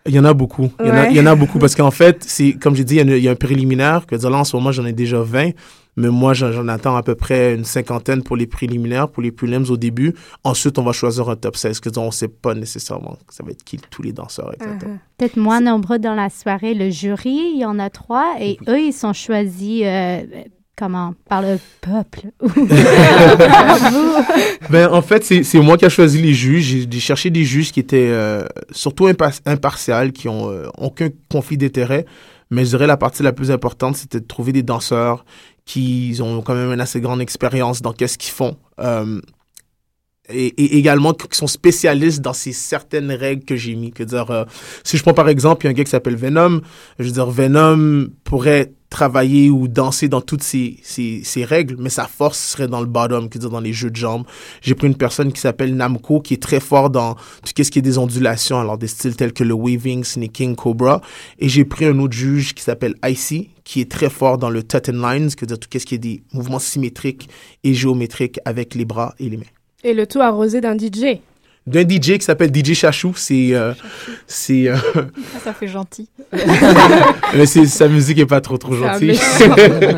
Il 0.05 0.13
y 0.13 0.19
en 0.19 0.25
a 0.25 0.35
beaucoup. 0.35 0.69
Il 0.81 0.87
y, 0.87 0.91
en 0.91 0.95
a, 0.95 1.03
Ouais. 1.03 1.09
il 1.13 1.17
y 1.17 1.21
en 1.21 1.27
a 1.27 1.37
beaucoup 1.37 1.61
parce 1.61 1.77
qu'en 1.77 1.93
fait, 1.93 2.25
c'est 2.25 2.55
comme 2.55 2.75
j'ai 2.75 2.83
dit, 2.83 2.95
il 2.95 2.97
y, 2.97 3.01
a, 3.01 3.03
une- 3.05 3.11
il 3.11 3.23
y 3.23 3.29
a 3.29 3.31
un 3.31 3.37
préliminaire. 3.37 4.05
Que 4.05 4.17
là, 4.17 4.37
en 4.39 4.43
ce 4.43 4.57
moment, 4.57 4.73
j'en 4.73 4.85
ai 4.85 4.93
déjà 4.93 5.21
20, 5.23 5.51
mais 5.97 6.09
moi, 6.09 6.35
j'en 6.35 6.67
attends 6.67 6.97
à 6.97 7.05
peu 7.05 7.15
près 7.15 7.55
une 7.55 7.63
cinquantaine 7.65 8.25
pour 8.25 8.37
les 8.37 8.49
préliminaires, 8.49 9.09
pour 9.09 9.23
les 9.23 9.31
prelims 9.31 9.67
au 9.71 9.77
début. 9.77 10.13
Ensuite, 10.43 10.77
on 10.79 10.83
va 10.83 10.91
choisir 10.91 11.29
un 11.29 11.37
top 11.37 11.57
16. 11.57 11.79
Que 11.79 11.89
on 12.01 12.07
ne 12.07 12.11
sait 12.11 12.27
pas 12.27 12.55
nécessairement 12.55 13.17
que 13.29 13.33
ça 13.33 13.45
va 13.45 13.53
être 13.53 13.63
qui 13.63 13.77
tous 13.79 14.03
les 14.03 14.13
danseurs 14.13 14.53
exactement. 14.55 14.99
Peut-être 15.19 15.37
moins 15.37 15.61
nombreux 15.61 16.01
dans 16.01 16.15
la 16.17 16.31
soirée. 16.31 16.75
Le 16.75 16.91
jury, 16.91 17.53
il 17.55 17.61
y 17.61 17.65
en 17.65 17.79
a 17.79 17.91
trois, 17.91 18.35
et 18.41 18.59
eux, 18.67 18.81
ils 18.81 18.93
sont 18.93 19.13
choisis, 19.13 19.83
euh, 19.85 20.23
comment, 20.79 21.15
par 21.29 21.43
le 21.43 21.59
peuple. 21.81 22.29
Ben, 24.71 24.89
en 24.93 25.03
fait, 25.03 25.25
c'est 25.25 25.61
moi 25.61 25.77
qui 25.79 25.85
ai 25.85 25.91
choisi 25.91 26.21
les 26.21 26.35
juges. 26.35 26.87
J'ai 26.91 27.01
cherché 27.01 27.31
des 27.31 27.45
juges 27.45 27.73
qui 27.73 27.81
étaient 27.81 28.11
euh, 28.11 28.45
surtout 28.71 29.07
impa- 29.09 29.41
impartials, 29.47 30.13
qui 30.13 30.29
ont 30.29 30.51
euh, 30.51 30.67
aucun 30.77 31.09
conflit 31.31 31.57
d'intérêt. 31.57 32.05
Mais 32.51 32.65
je 32.65 32.71
dirais 32.71 32.87
la 32.87 32.97
partie 32.97 33.23
la 33.23 33.33
plus 33.33 33.51
importante, 33.51 33.97
c'était 33.97 34.21
de 34.21 34.27
trouver 34.27 34.53
des 34.53 34.63
danseurs 34.63 35.25
qui 35.65 36.17
ont 36.23 36.41
quand 36.43 36.55
même 36.55 36.73
une 36.73 36.81
assez 36.81 37.01
grande 37.01 37.21
expérience 37.21 37.83
dans 37.83 37.93
qu'est-ce 37.93 38.19
qu'ils 38.19 38.33
font. 38.33 38.57
Euh, 38.81 39.21
et, 40.31 40.47
et 40.49 40.77
également 40.77 41.15
qui 41.15 41.27
sont 41.37 41.47
spécialistes 41.47 42.21
dans 42.21 42.35
ces 42.35 42.53
certaines 42.53 43.11
règles 43.13 43.45
que 43.45 43.57
j'ai 43.57 43.75
mis. 43.75 43.91
Que 43.91 44.03
dire, 44.03 44.31
euh, 44.31 44.45
si 44.85 44.97
je 44.99 45.03
prends 45.03 45.15
par 45.15 45.29
exemple, 45.29 45.65
il 45.65 45.69
y 45.69 45.69
a 45.69 45.71
un 45.71 45.75
gars 45.75 45.85
qui 45.85 45.91
s'appelle 45.91 46.17
Venom, 46.17 46.61
je 46.99 47.05
veux 47.05 47.13
dire, 47.13 47.31
Venom 47.31 48.09
pourrait 48.25 48.73
travailler 48.91 49.51
ou 49.51 49.69
danser 49.69 50.09
dans 50.09 50.21
toutes 50.21 50.43
ces, 50.43 50.79
ces, 50.83 51.45
règles, 51.45 51.77
mais 51.79 51.91
sa 51.91 52.07
force 52.07 52.39
serait 52.39 52.69
dans 52.69 52.81
le 52.81 52.87
bottom, 52.87 53.29
dire, 53.29 53.51
dans 53.51 53.61
les 53.61 53.73
jeux 53.73 53.91
de 53.91 53.97
jambes. 53.97 54.25
J'ai 54.63 54.75
pris 54.75 54.87
une 54.87 54.97
personne 54.97 55.33
qui 55.33 55.41
s'appelle 55.41 55.75
Namco, 55.77 56.21
qui 56.21 56.35
est 56.35 56.43
très 56.43 56.61
fort 56.61 56.91
dans 56.91 57.15
tout 57.15 57.53
ce 57.63 57.71
qui 57.71 57.79
est 57.79 57.83
des 57.83 57.99
ondulations, 57.99 58.59
alors 58.59 58.79
des 58.79 58.87
styles 58.87 59.17
tels 59.17 59.33
que 59.33 59.45
le 59.45 59.55
waving, 59.55 60.05
sneaking, 60.05 60.57
cobra. 60.57 61.03
Et 61.39 61.49
j'ai 61.49 61.65
pris 61.65 61.85
un 61.85 61.99
autre 61.99 62.15
juge 62.15 62.55
qui 62.55 62.63
s'appelle 62.63 62.95
Icy, 63.05 63.51
qui 63.65 63.81
est 63.81 63.91
très 63.91 64.11
fort 64.11 64.39
dans 64.39 64.51
le 64.51 64.63
Tutten 64.63 65.01
Lines, 65.01 65.35
que 65.35 65.45
dire, 65.45 65.59
tout 65.59 65.69
ce 65.73 65.85
qui 65.85 65.95
est 65.95 65.99
des 65.99 66.23
mouvements 66.33 66.59
symétriques 66.59 67.29
et 67.65 67.75
géométriques 67.75 68.41
avec 68.45 68.75
les 68.75 68.87
bras 68.87 69.15
et 69.19 69.29
les 69.29 69.37
mains 69.37 69.45
Et 69.85 69.93
le 69.93 70.07
tout 70.07 70.21
arrosé 70.21 70.61
d'un 70.61 70.77
DJ. 70.77 71.21
D'un 71.69 71.83
DJ 71.83 72.19
qui 72.19 72.23
s'appelle 72.23 72.51
DJ 72.55 72.75
Chachou. 72.75 73.13
C'est, 73.17 73.51
euh, 73.53 73.73
c'est, 74.27 74.69
euh, 74.69 74.77
ça 75.45 75.53
fait 75.53 75.69
gentil. 75.69 76.09
mais 77.35 77.47
sa 77.47 77.89
musique 77.89 78.19
est 78.19 78.27
pas 78.27 78.41
trop 78.41 78.59
trop 78.59 78.75
gentille. 78.75 79.19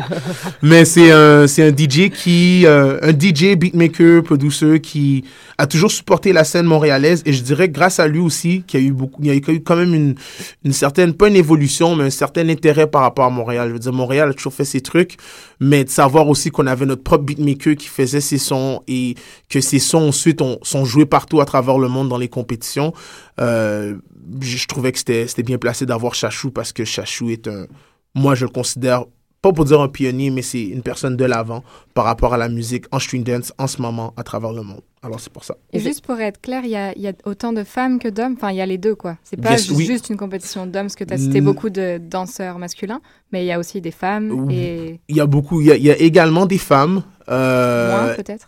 mais 0.61 0.85
c'est 0.85 1.11
un, 1.11 1.47
c'est 1.47 1.63
un 1.63 1.71
DJ 1.71 2.09
qui, 2.09 2.65
euh, 2.65 2.99
un 3.01 3.11
DJ 3.11 3.55
beatmaker, 3.55 4.23
producer 4.23 4.79
qui 4.79 5.23
a 5.57 5.67
toujours 5.67 5.91
supporté 5.91 6.33
la 6.33 6.43
scène 6.43 6.65
montréalaise 6.65 7.21
et 7.25 7.33
je 7.33 7.41
dirais 7.43 7.67
que 7.67 7.73
grâce 7.73 7.99
à 7.99 8.07
lui 8.07 8.19
aussi 8.19 8.63
qu'il 8.65 8.81
y 8.81 8.83
a 8.83 8.87
eu 8.87 8.91
beaucoup, 8.91 9.21
il 9.21 9.27
y 9.27 9.31
a 9.31 9.35
eu 9.35 9.61
quand 9.61 9.75
même 9.75 9.93
une, 9.93 10.15
une 10.63 10.73
certaine, 10.73 11.13
pas 11.13 11.27
une 11.27 11.35
évolution, 11.35 11.95
mais 11.95 12.05
un 12.05 12.09
certain 12.09 12.47
intérêt 12.49 12.87
par 12.87 13.01
rapport 13.01 13.25
à 13.25 13.29
Montréal. 13.29 13.67
Je 13.69 13.73
veux 13.73 13.79
dire, 13.79 13.93
Montréal 13.93 14.29
a 14.29 14.33
toujours 14.33 14.53
fait 14.53 14.65
ses 14.65 14.81
trucs, 14.81 15.17
mais 15.61 15.83
de 15.83 15.89
savoir 15.89 16.27
aussi 16.27 16.49
qu'on 16.49 16.65
avait 16.65 16.87
notre 16.87 17.03
propre 17.03 17.23
beatmaker 17.23 17.75
qui 17.75 17.87
faisait 17.87 18.19
ses 18.19 18.39
sons 18.39 18.81
et 18.87 19.15
que 19.47 19.61
ces 19.61 19.77
sons 19.77 20.09
ensuite 20.09 20.41
ont, 20.41 20.57
sont 20.63 20.85
joués 20.85 21.05
partout 21.05 21.39
à 21.39 21.45
travers 21.45 21.77
le 21.77 21.87
monde 21.87 22.09
dans 22.09 22.17
les 22.17 22.29
compétitions. 22.29 22.93
Euh, 23.39 23.95
je, 24.41 24.57
je 24.57 24.67
trouvais 24.67 24.91
que 24.91 24.97
c'était 24.97 25.43
bien 25.43 25.59
placé 25.59 25.85
d'avoir 25.85 26.15
Chachou 26.15 26.49
parce 26.49 26.73
que 26.73 26.83
Chachou 26.83 27.29
est 27.29 27.47
un, 27.47 27.67
moi 28.15 28.33
je 28.33 28.45
le 28.45 28.51
considère 28.51 29.05
pas 29.41 29.51
pour 29.51 29.65
dire 29.65 29.81
un 29.81 29.87
pionnier, 29.87 30.29
mais 30.29 30.43
c'est 30.43 30.63
une 30.63 30.83
personne 30.83 31.17
de 31.17 31.25
l'avant 31.25 31.63
par 31.93 32.05
rapport 32.05 32.33
à 32.33 32.37
la 32.37 32.47
musique 32.47 32.85
en 32.91 32.99
stream 32.99 33.23
dance 33.23 33.53
en 33.57 33.67
ce 33.67 33.81
moment 33.81 34.13
à 34.17 34.23
travers 34.23 34.53
le 34.53 34.61
monde. 34.61 34.81
Alors 35.01 35.19
c'est 35.19 35.33
pour 35.33 35.43
ça. 35.43 35.57
Et 35.73 35.79
juste 35.79 36.05
pour 36.05 36.19
être 36.19 36.39
clair, 36.39 36.61
il 36.63 36.69
y 36.69 36.75
a, 36.75 36.93
il 36.95 37.01
y 37.01 37.07
a 37.07 37.13
autant 37.25 37.51
de 37.51 37.63
femmes 37.63 37.97
que 37.97 38.07
d'hommes. 38.07 38.35
Enfin, 38.37 38.51
il 38.51 38.57
y 38.57 38.61
a 38.61 38.67
les 38.67 38.77
deux, 38.77 38.93
quoi. 38.93 39.17
C'est 39.23 39.41
pas 39.41 39.57
juste, 39.57 39.71
oui. 39.71 39.99
une 40.11 40.17
compétition 40.17 40.67
d'hommes, 40.67 40.83
parce 40.83 40.95
que 40.95 41.03
tu 41.03 41.13
as 41.13 41.17
cité 41.17 41.41
beaucoup 41.41 41.71
de 41.71 41.99
danseurs 41.99 42.59
masculins, 42.59 43.01
mais 43.31 43.43
il 43.43 43.47
y 43.47 43.51
a 43.51 43.57
aussi 43.57 43.81
des 43.81 43.89
femmes 43.89 44.47
et 44.51 44.99
Il 45.07 45.15
y 45.15 45.21
a 45.21 45.25
beaucoup, 45.25 45.59
il 45.61 45.67
y 45.67 45.71
a, 45.71 45.75
il 45.75 45.83
y 45.83 45.91
a 45.91 45.97
également 45.97 46.45
des 46.45 46.59
femmes. 46.59 47.03
Euh, 47.29 48.05
moins, 48.05 48.13
peut-être? 48.13 48.47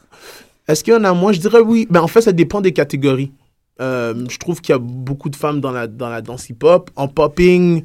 Est-ce 0.68 0.84
qu'il 0.84 0.94
y 0.94 0.96
en 0.96 1.04
a 1.04 1.14
moins? 1.14 1.32
Je 1.32 1.40
dirais 1.40 1.60
oui. 1.60 1.88
Ben, 1.90 2.02
en 2.02 2.08
fait, 2.08 2.22
ça 2.22 2.32
dépend 2.32 2.62
des 2.62 2.72
catégories. 2.72 3.32
Euh, 3.82 4.26
je 4.30 4.38
trouve 4.38 4.62
qu'il 4.62 4.74
y 4.74 4.76
a 4.76 4.80
beaucoup 4.80 5.30
de 5.30 5.36
femmes 5.36 5.60
dans 5.60 5.72
la, 5.72 5.88
dans 5.88 6.10
la 6.10 6.22
danse 6.22 6.50
hip-hop. 6.50 6.92
En 6.96 7.08
popping, 7.08 7.84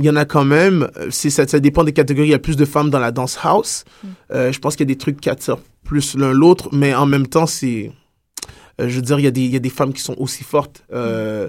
il 0.00 0.06
y 0.06 0.10
en 0.10 0.16
a 0.16 0.24
quand 0.24 0.44
même. 0.44 0.88
Euh, 0.96 1.10
ça, 1.10 1.46
ça 1.46 1.60
dépend 1.60 1.84
des 1.84 1.92
catégories. 1.92 2.28
Il 2.28 2.32
y 2.32 2.34
a 2.34 2.38
plus 2.40 2.56
de 2.56 2.64
femmes 2.64 2.90
dans 2.90 2.98
la 2.98 3.12
danse 3.12 3.38
house. 3.42 3.84
Euh, 4.32 4.50
je 4.52 4.58
pense 4.58 4.74
qu'il 4.74 4.86
y 4.86 4.90
a 4.90 4.94
des 4.94 4.98
trucs 4.98 5.20
qui 5.20 5.30
attirent 5.30 5.58
plus 5.84 6.16
l'un 6.16 6.32
l'autre, 6.32 6.68
mais 6.72 6.94
en 6.94 7.06
même 7.06 7.26
temps, 7.26 7.46
c'est. 7.46 7.92
euh, 8.80 8.88
je 8.88 8.96
veux 8.96 9.02
dire, 9.02 9.18
il 9.18 9.24
y, 9.24 9.28
a 9.28 9.30
des, 9.30 9.42
il 9.42 9.50
y 9.52 9.56
a 9.56 9.60
des 9.60 9.70
femmes 9.70 9.92
qui 9.92 10.02
sont 10.02 10.16
aussi 10.18 10.42
fortes. 10.44 10.82
Euh, 10.92 11.48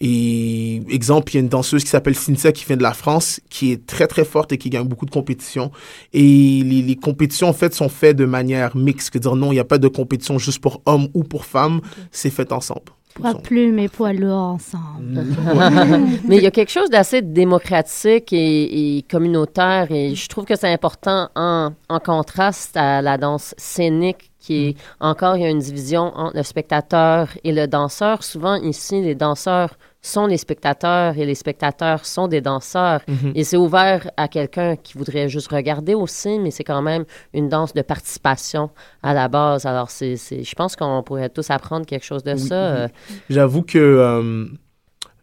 Et 0.00 0.80
exemple, 0.94 1.32
il 1.32 1.34
y 1.34 1.38
a 1.38 1.40
une 1.40 1.48
danseuse 1.48 1.82
qui 1.82 1.90
s'appelle 1.90 2.14
Cynthia 2.14 2.52
qui 2.52 2.64
vient 2.64 2.76
de 2.76 2.84
la 2.84 2.94
France, 2.94 3.40
qui 3.50 3.72
est 3.72 3.84
très 3.84 4.06
très 4.06 4.24
forte 4.24 4.52
et 4.52 4.58
qui 4.58 4.70
gagne 4.70 4.86
beaucoup 4.86 5.06
de 5.06 5.10
compétitions. 5.10 5.72
Et 6.12 6.62
les, 6.64 6.82
les 6.82 6.96
compétitions 6.96 7.48
en 7.48 7.52
fait 7.52 7.74
sont 7.74 7.88
faites 7.88 8.16
de 8.16 8.24
manière 8.26 8.76
mixte, 8.76 9.10
que 9.10 9.18
dire 9.18 9.34
non, 9.34 9.50
il 9.50 9.56
n'y 9.56 9.60
a 9.60 9.64
pas 9.64 9.78
de 9.78 9.88
compétition 9.88 10.38
juste 10.38 10.60
pour 10.60 10.82
hommes 10.86 11.08
ou 11.14 11.24
pour 11.24 11.44
femmes, 11.44 11.80
c'est 12.12 12.30
fait 12.30 12.52
ensemble. 12.52 12.92
Poids 13.14 13.34
plumes 13.34 13.78
et 13.78 13.88
poids 13.88 14.12
lourds 14.12 14.36
ensemble. 14.36 15.24
Mais 16.28 16.36
il 16.36 16.42
y 16.42 16.46
a 16.46 16.50
quelque 16.50 16.70
chose 16.70 16.88
d'assez 16.90 17.20
démocratique 17.20 18.32
et, 18.32 18.98
et 18.98 19.02
communautaire 19.02 19.90
et 19.90 20.14
je 20.14 20.28
trouve 20.28 20.44
que 20.44 20.56
c'est 20.56 20.72
important 20.72 21.28
en, 21.34 21.72
en 21.88 21.98
contraste 22.00 22.76
à 22.76 23.02
la 23.02 23.18
danse 23.18 23.54
scénique 23.56 24.30
qui 24.38 24.68
est 24.68 24.76
encore, 25.00 25.36
il 25.36 25.42
y 25.42 25.46
a 25.46 25.50
une 25.50 25.58
division 25.58 26.12
entre 26.16 26.36
le 26.36 26.42
spectateur 26.42 27.28
et 27.44 27.52
le 27.52 27.66
danseur. 27.66 28.22
Souvent, 28.22 28.54
ici, 28.54 29.02
les 29.02 29.14
danseurs 29.14 29.76
sont 30.00 30.26
les 30.26 30.36
spectateurs 30.38 31.18
et 31.18 31.26
les 31.26 31.34
spectateurs 31.34 32.06
sont 32.06 32.28
des 32.28 32.40
danseurs. 32.40 33.00
Mhm. 33.08 33.32
Et 33.34 33.44
c'est 33.44 33.56
ouvert 33.56 34.10
à 34.16 34.28
quelqu'un 34.28 34.76
qui 34.76 34.96
voudrait 34.96 35.28
juste 35.28 35.50
regarder 35.50 35.94
aussi, 35.94 36.38
mais 36.38 36.50
c'est 36.52 36.64
quand 36.64 36.82
même 36.82 37.04
une 37.34 37.48
danse 37.48 37.74
de 37.74 37.82
participation 37.82 38.70
à 39.02 39.12
la 39.12 39.28
base. 39.28 39.66
Alors, 39.66 39.90
c'est, 39.90 40.16
je 40.16 40.54
pense 40.54 40.76
qu'on 40.76 41.02
pourrait 41.02 41.28
tous 41.30 41.50
apprendre 41.50 41.84
quelque 41.84 42.04
chose 42.04 42.22
de 42.22 42.32
Oui, 42.32 42.38
ça. 42.38 42.54
oui. 42.74 42.78
euh, 42.80 42.88
J'avoue 43.28 43.62
que 43.62 43.78
euh, 43.78 44.46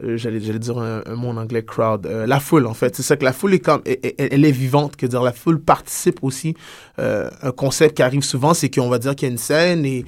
euh, 0.04 0.18
j'allais 0.18 0.42
j'allais 0.42 0.60
dire 0.60 0.78
un, 0.78 1.02
un 1.06 1.16
mot 1.16 1.30
en 1.30 1.38
anglais 1.38 1.64
crowd 1.64 2.06
Euh, 2.06 2.28
la 2.28 2.42
foule 2.42 2.68
en 2.68 2.74
fait 2.74 2.94
c'est 2.98 3.02
ça 3.04 3.16
que 3.16 3.24
la 3.24 3.32
foule 3.32 3.54
est 3.54 3.60
comme 3.60 3.82
elle, 3.86 3.98
elle- 4.18 4.28
elle 4.34 4.46
est 4.46 4.52
vivante 4.52 4.98
que 4.98 5.06
dire 5.06 5.24
la 5.24 5.32
foule 5.32 5.62
participe 5.62 6.22
aussi 6.22 6.54
Euh, 7.00 7.30
un 7.42 7.52
concept 7.52 7.96
qui 7.96 8.04
arrive 8.04 8.22
souvent 8.24 8.54
c'est 8.54 8.70
qu'on 8.70 8.90
va 8.90 9.00
dire 9.00 9.16
qu'il 9.16 9.28
y 9.28 9.30
a 9.30 9.32
une 9.32 9.38
scène 9.38 9.86
et 9.86 10.04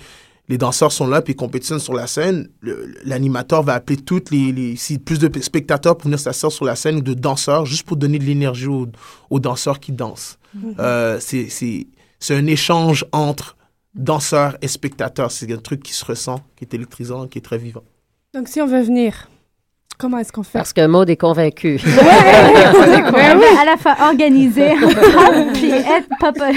les 0.49 0.57
danseurs 0.57 0.91
sont 0.91 1.07
là 1.07 1.21
puis 1.21 1.33
ils 1.33 1.37
compétitionnent 1.37 1.79
sur 1.79 1.93
la 1.93 2.07
scène 2.07 2.49
l'animateur 3.05 3.63
va 3.63 3.73
appeler 3.73 3.97
toutes 3.97 4.31
les, 4.31 4.51
les 4.51 4.75
si 4.75 4.97
plus 4.97 5.19
de 5.19 5.29
spectateurs 5.41 5.97
pour 5.97 6.05
venir 6.05 6.19
s'asseoir 6.19 6.51
sur 6.51 6.65
la 6.65 6.75
scène 6.75 6.97
ou 6.97 7.01
de 7.01 7.13
danseurs 7.13 7.65
juste 7.65 7.83
pour 7.83 7.97
donner 7.97 8.19
de 8.19 8.23
l'énergie 8.23 8.67
aux, 8.67 8.87
aux 9.29 9.39
danseurs 9.39 9.79
qui 9.79 9.91
dansent. 9.91 10.37
Mhm. 10.53 10.75
Euh, 10.79 11.19
c'est 11.19 12.35
un 12.35 12.47
échange 12.47 13.05
entre 13.11 13.57
danseurs 13.97 14.57
et 14.61 14.67
spectateurs. 14.67 15.31
C'est 15.31 15.51
un 15.51 15.57
truc 15.57 15.83
qui 15.83 15.93
se 15.93 16.05
ressent 16.05 16.39
qui 16.55 16.63
est 16.63 16.73
électrisant 16.73 17.27
qui 17.27 17.39
est 17.39 17.41
très 17.41 17.57
vivant. 17.57 17.83
Donc, 18.33 18.47
si 18.47 18.61
on 18.61 18.67
veut 18.67 18.81
venir, 18.81 19.29
comment 19.97 20.19
est-ce 20.19 20.31
qu'on 20.31 20.43
fait? 20.43 20.59
parce 20.59 20.73
que 20.73 20.85
Maud 20.85 21.09
est 21.09 21.15
convaincu. 21.17 21.79
Ouais, 21.85 23.35
ouais, 23.35 23.57
à 23.61 23.65
la 23.65 23.77
fois 23.77 23.95
organiser 24.07 24.69
puis 25.53 25.71
être 25.71 26.07
papa. 26.19 26.49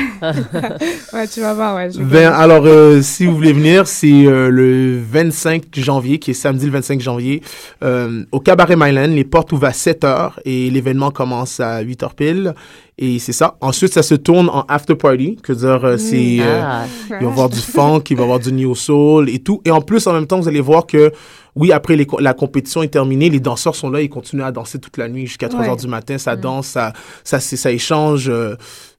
ouais, 1.13 1.29
tu 1.29 1.41
vas 1.41 1.55
voir, 1.55 1.77
ouais. 1.77 1.89
Ben, 1.99 2.33
alors, 2.33 2.65
euh, 2.67 3.01
si 3.03 3.27
vous 3.27 3.35
voulez 3.35 3.53
venir, 3.53 3.87
c'est 3.87 4.27
euh, 4.27 4.49
le 4.51 4.99
25 5.01 5.65
janvier, 5.77 6.19
qui 6.19 6.33
est 6.33 6.35
samedi 6.35 6.67
le 6.67 6.73
25 6.73 7.01
janvier, 7.01 7.43
euh, 7.83 8.25
au 8.33 8.41
Cabaret 8.41 8.77
Myland. 8.77 9.09
Les 9.15 9.25
portes 9.25 9.53
ouvrent 9.53 9.67
à 9.67 9.73
7 9.73 10.05
heures 10.05 10.41
et 10.45 10.71
l'événement 10.71 11.11
commence 11.11 11.61
à 11.61 11.81
8 11.81 12.03
heures 12.03 12.15
pile. 12.15 12.55
Et 13.03 13.19
c'est 13.19 13.33
ça. 13.33 13.57
Ensuite, 13.63 13.95
ça 13.95 14.03
se 14.03 14.15
tourne 14.15 14.51
en 14.51 14.67
after 14.69 14.95
party, 14.95 15.37
que 15.43 15.55
dire, 15.55 15.83
euh, 15.85 15.97
c'est... 15.97 16.37
euh, 16.41 16.63
Ah. 16.63 16.85
il 17.09 17.15
va 17.17 17.23
y 17.23 17.27
avoir 17.27 17.49
du 17.49 17.59
funk, 17.59 18.03
il 18.11 18.17
va 18.17 18.23
y 18.23 18.25
avoir 18.25 18.39
du 18.41 18.53
new 18.53 18.75
soul 18.75 19.31
et 19.31 19.39
tout. 19.39 19.63
Et 19.65 19.71
en 19.71 19.81
plus, 19.81 20.07
en 20.07 20.13
même 20.13 20.27
temps, 20.27 20.39
vous 20.39 20.49
allez 20.49 20.61
voir 20.61 20.85
que, 20.87 21.11
oui, 21.57 21.73
après 21.73 21.97
les 21.97 22.07
la 22.19 22.35
compétition 22.35 22.83
est 22.83 22.89
terminée, 22.89 23.29
les 23.31 23.41
danseurs 23.41 23.75
sont 23.75 23.91
là, 23.91 24.01
ils 24.03 24.09
continuent 24.09 24.43
à 24.43 24.53
danser 24.53 24.79
toute 24.79 24.97
la 24.97 25.09
nuit 25.09 25.27
jusqu'à 25.27 25.49
3 25.49 25.61
Ouais. 25.63 25.69
heures 25.69 25.77
du 25.77 25.87
matin. 25.89 26.17
Ça 26.19 26.37
danse, 26.37 26.67
ça, 26.69 26.93
ça, 27.25 27.71
échange. 27.73 28.29
euh, 28.29 28.57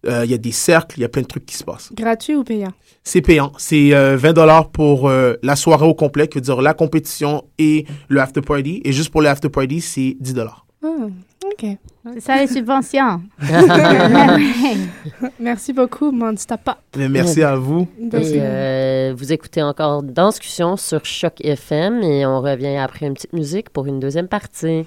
euh, 0.07 0.25
Il 0.25 0.31
y 0.31 0.33
a 0.33 0.37
des 0.37 0.51
cercles, 0.51 0.97
il 0.99 1.01
y 1.01 1.05
a 1.05 1.09
plein 1.09 1.21
de 1.21 1.27
trucs 1.27 1.45
qui 1.45 1.55
se 1.55 1.63
passent. 1.63 1.91
Gratuit 1.93 2.35
ou 2.35 2.43
payant? 2.43 2.71
C'est 3.03 3.21
payant. 3.21 3.51
C'est 3.57 3.93
euh, 3.93 4.15
20 4.17 4.33
dollars 4.33 4.69
pour 4.69 5.09
euh, 5.09 5.33
la 5.43 5.55
soirée 5.55 5.85
au 5.87 5.93
complet, 5.95 6.27
qui 6.27 6.37
veut 6.37 6.41
dire 6.41 6.61
la 6.61 6.73
compétition 6.73 7.43
et 7.57 7.85
le 8.09 8.19
after 8.21 8.41
party. 8.41 8.81
Et 8.85 8.91
juste 8.93 9.09
pour 9.11 9.21
le 9.21 9.27
after 9.29 9.49
party, 9.49 9.81
c'est 9.81 10.17
10 10.19 10.33
dollars. 10.33 10.65
Ah, 10.83 10.87
OK. 11.45 11.65
C'est 12.13 12.19
ça 12.19 12.37
les 12.37 12.47
subventions. 12.47 13.21
Merci 15.39 15.71
beaucoup, 15.71 16.11
Mandstapa. 16.11 16.77
Merci 16.97 17.43
à 17.43 17.55
vous. 17.55 17.87
Et, 17.99 18.37
euh, 18.37 19.13
vous 19.15 19.31
écoutez 19.31 19.61
encore 19.61 20.01
Danscussion 20.01 20.77
sur 20.77 21.05
Choc 21.05 21.33
FM 21.41 22.01
et 22.01 22.25
on 22.25 22.41
revient 22.41 22.77
après 22.77 23.05
une 23.05 23.13
petite 23.13 23.33
musique 23.33 23.69
pour 23.69 23.85
une 23.85 23.99
deuxième 23.99 24.27
partie. 24.27 24.85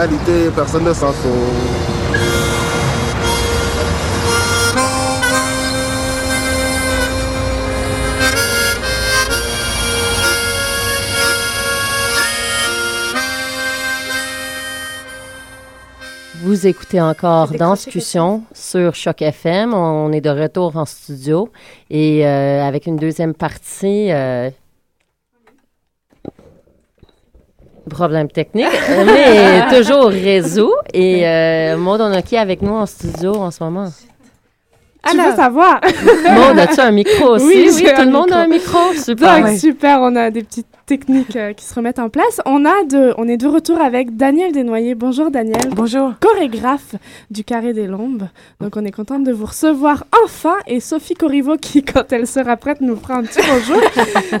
Réalité, 0.00 0.50
personne 0.56 0.84
ne 0.84 0.94
s'en 0.94 1.12
fout. 1.12 1.30
Vous 16.42 16.66
écoutez 16.66 17.00
encore 17.00 17.48
Danscussion 17.52 18.42
sur 18.54 18.94
Choc 18.94 19.20
FM. 19.20 19.74
On 19.74 20.10
est 20.12 20.22
de 20.22 20.30
retour 20.30 20.76
en 20.76 20.86
studio 20.86 21.50
et 21.90 22.26
euh, 22.26 22.66
avec 22.66 22.86
une 22.86 22.96
deuxième 22.96 23.34
partie. 23.34 24.10
euh, 24.10 24.48
Problème 27.90 28.28
technique, 28.28 28.66
mais 29.04 29.62
toujours 29.76 30.06
réseau. 30.06 30.72
Et 30.94 31.26
euh, 31.26 31.76
Maud, 31.76 32.00
on 32.00 32.12
a 32.12 32.22
qui 32.22 32.36
avec 32.36 32.62
nous 32.62 32.72
en 32.72 32.86
studio 32.86 33.34
en 33.34 33.50
ce 33.50 33.62
moment? 33.62 33.88
Tu 35.08 35.16
veux 35.16 35.34
savoir? 35.34 35.80
Maud, 36.30 36.58
as-tu 36.58 36.80
un 36.80 36.90
micro 36.92 37.34
aussi? 37.34 37.44
Oui, 37.46 37.70
Oui, 37.74 37.84
tout 37.96 38.02
le 38.02 38.10
monde 38.10 38.32
a 38.32 38.40
un 38.40 38.46
micro. 38.48 38.92
Super. 38.94 39.40
Donc, 39.42 39.58
super, 39.58 39.98
on 40.00 40.14
a 40.16 40.30
des 40.30 40.42
petites 40.42 40.66
techniques 40.90 41.36
euh, 41.36 41.52
qui 41.52 41.64
se 41.64 41.72
remettent 41.72 42.00
en 42.00 42.08
place. 42.08 42.40
On, 42.46 42.64
a 42.64 42.82
de, 42.82 43.14
on 43.16 43.28
est 43.28 43.36
de 43.36 43.46
retour 43.46 43.80
avec 43.80 44.16
Daniel 44.16 44.50
Desnoyers. 44.50 44.96
Bonjour 44.96 45.30
Daniel. 45.30 45.70
Bonjour. 45.72 46.14
Chorégraphe 46.18 46.96
du 47.30 47.44
Carré 47.44 47.72
des 47.72 47.86
Lombes. 47.86 48.24
Donc 48.60 48.76
on 48.76 48.84
est 48.84 48.90
contente 48.90 49.22
de 49.22 49.30
vous 49.30 49.46
recevoir 49.46 50.04
enfin. 50.24 50.56
Et 50.66 50.80
Sophie 50.80 51.14
Corriveau 51.14 51.56
qui, 51.58 51.84
quand 51.84 52.12
elle 52.12 52.26
sera 52.26 52.56
prête, 52.56 52.80
nous 52.80 52.96
fera 52.96 53.18
un 53.18 53.22
petit 53.22 53.38
bonjour. 53.38 53.80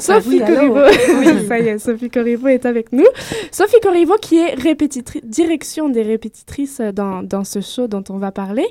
Sophie 0.00 0.28
Oui. 0.28 0.38
Corriveau. 0.40 0.80
Oui. 1.20 1.26
Ça 1.48 1.60
y 1.60 1.68
est, 1.68 1.78
Sophie 1.78 2.10
Corriveau 2.10 2.48
est 2.48 2.66
avec 2.66 2.92
nous. 2.92 3.06
Sophie 3.52 3.78
Corriveau 3.80 4.16
qui 4.20 4.38
est 4.38 4.54
répétitrice, 4.54 5.22
direction 5.24 5.88
des 5.88 6.02
répétitrices 6.02 6.80
dans, 6.80 7.22
dans 7.22 7.44
ce 7.44 7.60
show 7.60 7.86
dont 7.86 8.02
on 8.10 8.18
va 8.18 8.32
parler, 8.32 8.66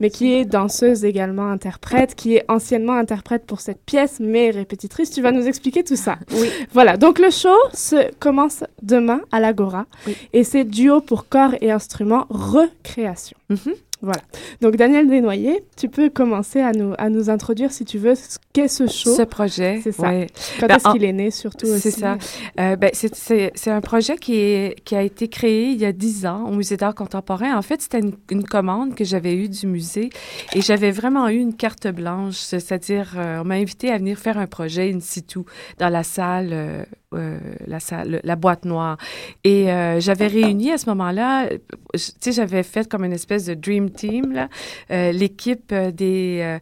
mais 0.00 0.10
qui 0.10 0.34
est 0.34 0.44
danseuse 0.44 1.06
également, 1.06 1.50
interprète, 1.50 2.14
qui 2.14 2.36
est 2.36 2.44
anciennement 2.48 2.92
interprète 2.92 3.46
pour 3.46 3.60
cette 3.60 3.82
pièce, 3.86 4.18
mais 4.20 4.50
répétitrice. 4.50 5.10
Tu 5.10 5.22
vas 5.22 5.32
nous 5.32 5.46
expliquer 5.46 5.82
tout 5.82 5.96
ça. 5.96 6.18
Oui. 6.32 6.50
Voilà, 6.74 6.98
donc 6.98 7.21
le 7.22 7.30
show 7.30 7.56
se 7.72 8.12
commence 8.18 8.64
demain 8.82 9.20
à 9.30 9.40
l'Agora 9.40 9.86
et 10.32 10.44
c'est 10.44 10.64
duo 10.64 11.00
pour 11.00 11.28
corps 11.28 11.54
et 11.60 11.70
instruments 11.70 12.26
recréation. 12.30 13.36
Mhm. 13.48 13.74
Voilà. 14.04 14.20
Donc 14.60 14.74
Daniel 14.74 15.06
Desnoyers, 15.08 15.62
tu 15.76 15.88
peux 15.88 16.10
commencer 16.10 16.58
à 16.60 16.72
nous, 16.72 16.92
à 16.98 17.08
nous 17.08 17.30
introduire 17.30 17.70
si 17.70 17.84
tu 17.84 17.98
veux 17.98 18.16
ce 18.16 18.36
qu'est 18.52 18.66
ce 18.66 18.88
show. 18.88 19.14
Ce 19.14 19.22
projet. 19.22 19.78
C'est 19.84 19.92
ça. 19.92 20.08
ouais. 20.08 20.26
Quand 20.58 20.66
Ben, 20.66 20.74
est-ce 20.76 20.90
qu'il 20.92 21.04
est 21.04 21.12
né 21.12 21.30
surtout 21.30 21.66
aussi? 21.68 21.80
C'est 21.92 22.00
ça. 22.00 22.18
Euh, 22.58 22.74
ben, 22.74 22.90
c'est- 22.92 23.52
un 23.70 23.80
projet 23.80 24.16
qui, 24.16 24.34
est, 24.40 24.74
qui 24.84 24.96
a 24.96 25.02
été 25.02 25.28
créé 25.28 25.68
il 25.68 25.78
y 25.80 25.84
a 25.84 25.92
dix 25.92 26.26
ans 26.26 26.48
au 26.48 26.50
Musée 26.56 26.76
d'art 26.76 26.96
contemporain. 26.96 27.56
En 27.56 27.62
fait, 27.62 27.80
c'était 27.80 28.00
une, 28.00 28.14
une 28.32 28.42
commande 28.42 28.96
que 28.96 29.04
j'avais 29.04 29.36
eue 29.36 29.48
du 29.48 29.68
musée 29.68 30.10
et 30.52 30.62
j'avais 30.62 30.90
vraiment 30.90 31.28
eu 31.28 31.36
une 31.38 31.54
carte 31.54 31.86
blanche, 31.86 32.34
c'est-à-dire 32.38 33.14
euh, 33.16 33.42
on 33.42 33.44
m'a 33.44 33.54
invité 33.54 33.92
à 33.92 33.98
venir 33.98 34.18
faire 34.18 34.36
un 34.36 34.48
projet 34.48 34.92
in 34.92 34.98
situ 34.98 35.38
dans 35.78 35.90
la 35.90 36.02
salle, 36.02 36.48
euh, 36.52 36.84
euh, 37.14 37.38
la 37.66 37.80
salle, 37.80 38.20
la 38.24 38.36
boîte 38.36 38.64
noire. 38.64 38.96
Et 39.44 39.70
euh, 39.70 40.00
j'avais 40.00 40.26
réuni 40.26 40.72
à 40.72 40.78
ce 40.78 40.88
moment-là, 40.90 41.48
tu 41.48 41.58
sais, 41.98 42.32
j'avais 42.32 42.62
fait 42.62 42.88
comme 42.88 43.04
une 43.04 43.12
espèce 43.12 43.46
de 43.46 43.54
dream 43.54 43.90
team 43.90 44.32
là, 44.32 44.48
euh, 44.90 45.12
l'équipe 45.12 45.74
des 45.74 46.58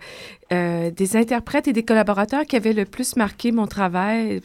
des 0.50 1.16
interprètes 1.16 1.68
et 1.68 1.72
des 1.72 1.84
collaborateurs 1.84 2.42
qui 2.44 2.56
avaient 2.56 2.72
le 2.72 2.84
plus 2.84 3.14
marqué 3.14 3.52
mon 3.52 3.68
travail 3.68 4.40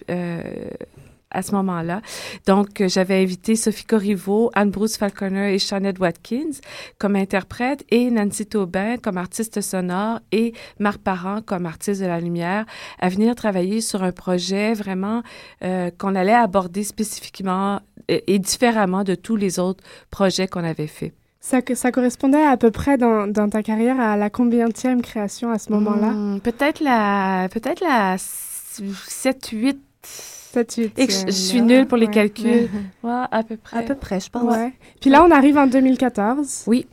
à 1.32 1.42
ce 1.42 1.52
moment-là. 1.54 2.02
Donc, 2.46 2.82
euh, 2.82 2.88
j'avais 2.88 3.22
invité 3.22 3.56
Sophie 3.56 3.86
Corriveau, 3.86 4.52
Anne-Bruce 4.54 4.98
Falconer 4.98 5.54
et 5.54 5.60
Shawnette 5.60 6.00
Watkins 6.00 6.60
comme 6.98 7.16
interprètes 7.16 7.84
et 7.90 8.10
Nancy 8.12 8.46
Taubin 8.46 8.98
comme 8.98 9.18
artiste 9.18 9.62
sonore 9.62 10.20
et 10.32 10.54
Marc 10.80 11.00
Parent 11.00 11.42
comme 11.42 11.66
artiste 11.66 12.02
de 12.02 12.08
la 12.08 12.20
lumière 12.20 12.66
à 13.00 13.10
venir 13.10 13.36
travailler 13.36 13.82
sur 13.82 14.04
un 14.04 14.12
projet 14.12 14.74
vraiment 14.74 15.24
euh, 15.64 15.92
qu'on 15.98 16.16
allait 16.16 16.34
aborder 16.34 16.84
spécifiquement 16.84 17.82
et, 18.08 18.36
et 18.36 18.40
différemment 18.40 19.04
de 19.04 19.16
tous 19.16 19.36
les 19.36 19.60
autres 19.60 19.84
projets 20.12 20.48
qu'on 20.48 20.64
avait 20.64 20.88
faits. 20.88 21.14
Ça, 21.42 21.92
correspondait 21.92 22.44
à 22.44 22.58
peu 22.58 22.72
près 22.72 22.98
dans, 22.98 23.28
dans 23.28 23.48
ta 23.48 23.62
carrière 23.62 24.00
à 24.00 24.18
la 24.18 24.32
combienième 24.32 25.04
création 25.04 25.52
à 25.52 25.60
ce 25.60 25.72
moment-là? 25.74 26.10
Hmm, 26.10 26.40
peut-être 26.40 26.80
la 26.80 27.48
peut-être 27.52 27.82
la 27.82 28.16
7 28.18 28.84
8 28.84 28.96
7 29.08 29.50
8 29.52 30.35
et 30.58 31.08
que 31.08 31.14
je, 31.14 31.26
je 31.28 31.32
suis 31.32 31.62
nulle 31.62 31.88
pour 31.88 31.98
les 31.98 32.08
calculs. 32.08 32.70
Ouais, 33.04 33.24
à 33.32 33.44
peu 33.44 33.58
près. 33.58 33.78
À 33.78 33.82
peu 33.84 33.96
près, 33.96 34.20
je 34.20 34.30
pense. 34.30 34.56
Ouais. 34.56 34.74
Puis 35.02 35.10
là, 35.10 35.24
on 35.24 35.32
arrive 35.32 35.58
en 35.58 35.68
2014. 35.68 36.64
Oui. 36.68 36.88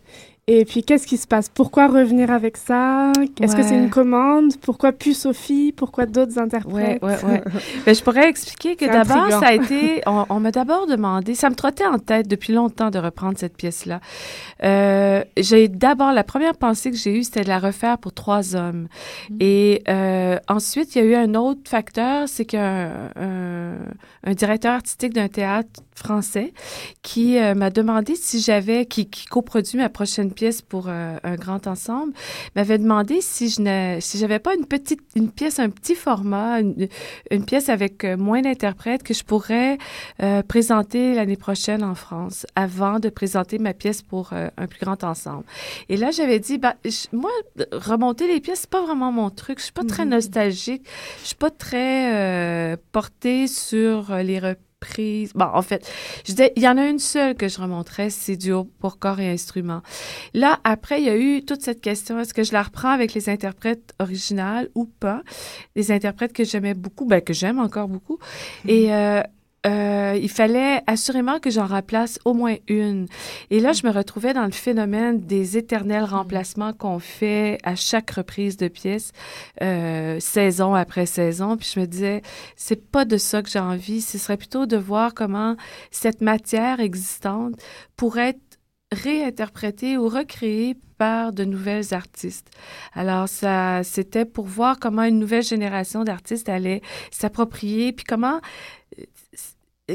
Et 0.49 0.65
puis, 0.65 0.83
qu'est-ce 0.83 1.07
qui 1.07 1.19
se 1.19 1.29
passe? 1.29 1.49
Pourquoi 1.49 1.87
revenir 1.87 2.33
avec 2.33 2.57
ça? 2.57 3.13
Est-ce 3.41 3.55
que 3.55 3.63
c'est 3.63 3.79
une 3.79 3.91
commande? 3.91 4.57
Pourquoi 4.61 4.91
plus 4.91 5.15
Sophie? 5.15 5.71
Pourquoi 5.71 6.05
d'autres 6.07 6.37
interprètes? 6.37 7.01
ouais, 7.01 7.25
ouais. 7.25 7.43
Ben, 7.87 7.95
je 7.95 8.03
pourrais 8.03 8.29
expliquer 8.29 8.75
que 8.75 8.85
d'abord, 8.85 9.31
ça 9.31 9.47
a 9.47 9.53
été. 9.53 10.03
On, 10.05 10.27
on 10.29 10.41
m'a 10.41 10.51
d'abord 10.51 10.89
demandé. 10.89 11.37
Ça 11.37 11.49
me 11.49 11.55
trottait 11.55 11.87
en 11.87 12.01
tête 12.01 12.27
depuis 12.27 12.53
longtemps 12.53 12.91
de 12.91 12.99
reprendre 12.99 13.39
cette 13.39 13.57
pièce-là. 13.57 14.01
Euh, 14.65 15.23
j'ai 15.37 15.69
d'abord, 15.69 16.13
la 16.13 16.25
première 16.25 16.57
pensée 16.57 16.91
que 16.91 16.97
j'ai 16.97 17.17
eue, 17.17 17.23
c'était 17.23 17.43
de 17.45 17.49
la 17.49 17.61
refaire 17.61 17.99
pour 17.99 18.13
trois 18.13 18.57
hommes. 18.57 18.89
Et 19.39 19.85
euh, 19.89 20.39
ensuite, 20.49 20.97
il 20.97 20.99
y 20.99 21.03
a 21.03 21.05
eu 21.05 21.15
un 21.15 21.37
autre 21.37 21.71
facteur, 21.71 22.29
c'est 22.29 22.47
qu'un 22.47 23.11
un, 23.15 23.75
un 24.25 24.35
directeur 24.35 24.73
artistique 24.73 25.15
d'un 25.15 25.29
théâtre 25.29 25.83
français 26.03 26.53
qui 27.03 27.39
euh, 27.39 27.55
m'a 27.55 27.71
demandé 27.71 28.17
si 28.17 28.41
j'avais, 28.41 28.87
qui, 28.87 29.09
qui 29.09 29.25
coproduit 29.27 29.79
ma 29.79 29.89
prochaine 29.89 30.33
pièce 30.33 30.61
pour 30.63 30.87
euh, 30.89 31.17
un 31.23 31.37
grand 31.37 31.67
ensemble, 31.67 32.13
m'avait 32.57 32.79
demandé 32.79 33.21
si 33.21 33.49
je 33.49 33.61
n'ai, 33.63 34.01
si 34.01 34.19
j'avais 34.19 34.39
pas 34.41 34.55
une 34.55 34.67
petite, 34.67 35.01
une 35.15 35.31
pièce, 35.31 35.59
un 35.61 35.71
petit 35.71 35.95
format, 35.95 36.61
une, 36.61 36.89
une 37.31 37.45
pièce 37.45 37.69
avec 37.69 38.05
euh, 38.05 38.17
moins 38.17 38.43
d'interprètes 38.43 39.03
que 39.05 39.15
je 39.15 39.23
pourrais 39.23 39.79
euh, 40.23 40.43
présenter 40.43 41.15
l'année 41.15 41.37
prochaine 41.37 41.85
en 41.85 41.95
France 41.95 42.47
avant 42.57 42.99
de 42.99 43.09
présenter 43.09 43.59
ma 43.59 43.73
pièce 43.75 44.03
pour 44.03 44.33
un 44.33 44.67
plus 44.67 44.81
grand 44.81 45.05
ensemble. 45.05 45.45
Et 45.89 45.97
là, 45.97 46.11
j'avais 46.11 46.39
dit, 46.41 46.59
je- 46.85 47.17
moi, 47.17 47.31
remonter 47.73 48.27
les 48.27 48.41
pièces, 48.41 48.61
c'est 48.63 48.71
pas 48.71 48.83
vraiment 48.83 49.13
mon 49.13 49.31
truc. 49.31 49.59
Je 49.59 49.65
suis 49.65 49.73
pas 49.73 49.85
très 49.85 50.05
nostalgique. 50.05 50.85
Je 51.23 51.27
suis 51.29 51.37
pas 51.37 51.51
très 51.51 52.77
portée 52.93 53.47
sur 53.47 54.15
les 54.17 54.41
Bon, 55.35 55.47
en 55.53 55.63
fait, 55.63 55.91
je 56.27 56.33
disais, 56.33 56.53
il 56.57 56.63
y 56.63 56.69
en 56.69 56.77
a 56.77 56.87
une 56.87 56.99
seule 56.99 57.35
que 57.35 57.49
je 57.49 57.61
remonterais, 57.61 58.11
c'est 58.11 58.37
duo 58.37 58.65
pour 58.81 58.99
corps 58.99 59.21
et 59.21 59.31
instruments. 59.31 59.83
Là, 60.35 60.59
après, 60.65 61.01
il 61.01 61.07
y 61.07 61.11
a 61.11 61.17
eu 61.17 61.45
toute 61.45 61.63
cette 61.63 61.81
question, 61.81 62.19
est-ce 62.19 62.35
que 62.35 62.43
je 62.43 62.53
la 62.53 62.63
reprends 62.63 62.91
avec 62.91 63.15
les 63.15 63.29
interprètes 63.29 63.95
originales 63.99 64.69
ou 64.75 64.87
pas? 64.87 65.23
Les 65.77 65.93
interprètes 65.93 66.33
que 66.33 66.45
j'aimais 66.45 66.75
beaucoup, 66.75 67.07
ben, 67.07 67.21
que 67.21 67.33
j'aime 67.33 67.59
encore 67.59 67.89
beaucoup. 67.89 68.19
Et 68.67 68.93
euh, 68.93 69.23
euh, 69.65 70.19
il 70.21 70.29
fallait 70.29 70.83
assurément 70.87 71.39
que 71.39 71.51
j'en 71.51 71.67
remplace 71.67 72.19
au 72.25 72.35
moins 72.35 72.57
une. 72.69 73.07
Et 73.51 73.61
là, 73.61 73.73
je 73.73 73.87
me 73.87 73.93
retrouvais 73.93 74.35
dans 74.35 74.45
le 74.45 74.53
phénomène 74.53 75.21
des 75.21 75.57
éternels 75.57 76.05
remplacements 76.05 76.73
qu'on 76.73 76.99
fait 76.99 77.59
à 77.63 77.77
chaque 77.77 78.11
reprise 78.11 78.57
de 78.57 78.69
pièce, 78.69 79.13
euh, 79.63 80.19
saison 80.19 80.75
après 80.75 81.07
saison. 81.07 81.57
Puis 81.57 81.71
je 81.75 81.81
me 81.81 81.87
disais, 81.87 82.23
c'est 82.57 82.91
pas 82.91 83.05
de 83.05 83.17
ça 83.17 83.43
que 83.43 83.51
j'ai 83.51 83.61
envie. 83.61 84.01
Ce 84.01 84.19
serait 84.19 84.37
plutôt 84.37 84.67
de 84.67 84.77
voir 84.77 85.15
comment 85.15 85.57
cette 85.91 86.23
matière 86.23 86.81
existante 86.81 87.55
pourrait 87.97 88.31
être 88.31 88.59
réinterprétée 88.93 89.97
ou 89.97 90.09
recréée 90.09 90.77
par 90.99 91.33
de 91.33 91.45
nouvelles 91.45 91.95
artistes. 91.95 92.51
Alors 92.93 93.29
ça 93.29 93.83
c'était 93.85 94.27
pour 94.27 94.45
voir 94.45 94.79
comment 94.79 95.03
une 95.03 95.19
nouvelle 95.19 95.43
génération 95.43 96.05
d'artistes 96.05 96.51
allait 96.51 96.83
s'approprier 97.11 97.93
puis 97.93 98.05
comment 98.05 98.41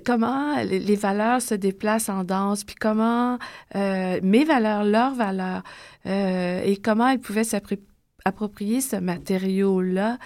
comment 0.05 0.61
les 0.63 0.95
valeurs 0.95 1.41
se 1.41 1.55
déplacent 1.55 2.09
en 2.09 2.23
danse, 2.23 2.63
puis 2.63 2.75
comment 2.75 3.37
euh, 3.75 4.19
mes 4.21 4.43
valeurs, 4.43 4.83
leurs 4.83 5.13
valeurs, 5.15 5.63
euh, 6.05 6.61
et 6.63 6.77
comment 6.77 7.07
elles 7.07 7.19
pouvaient 7.19 7.43
s'approprier 7.43 7.83
approprier 8.25 8.81
ce 8.81 8.97
matériau-là 8.97 10.17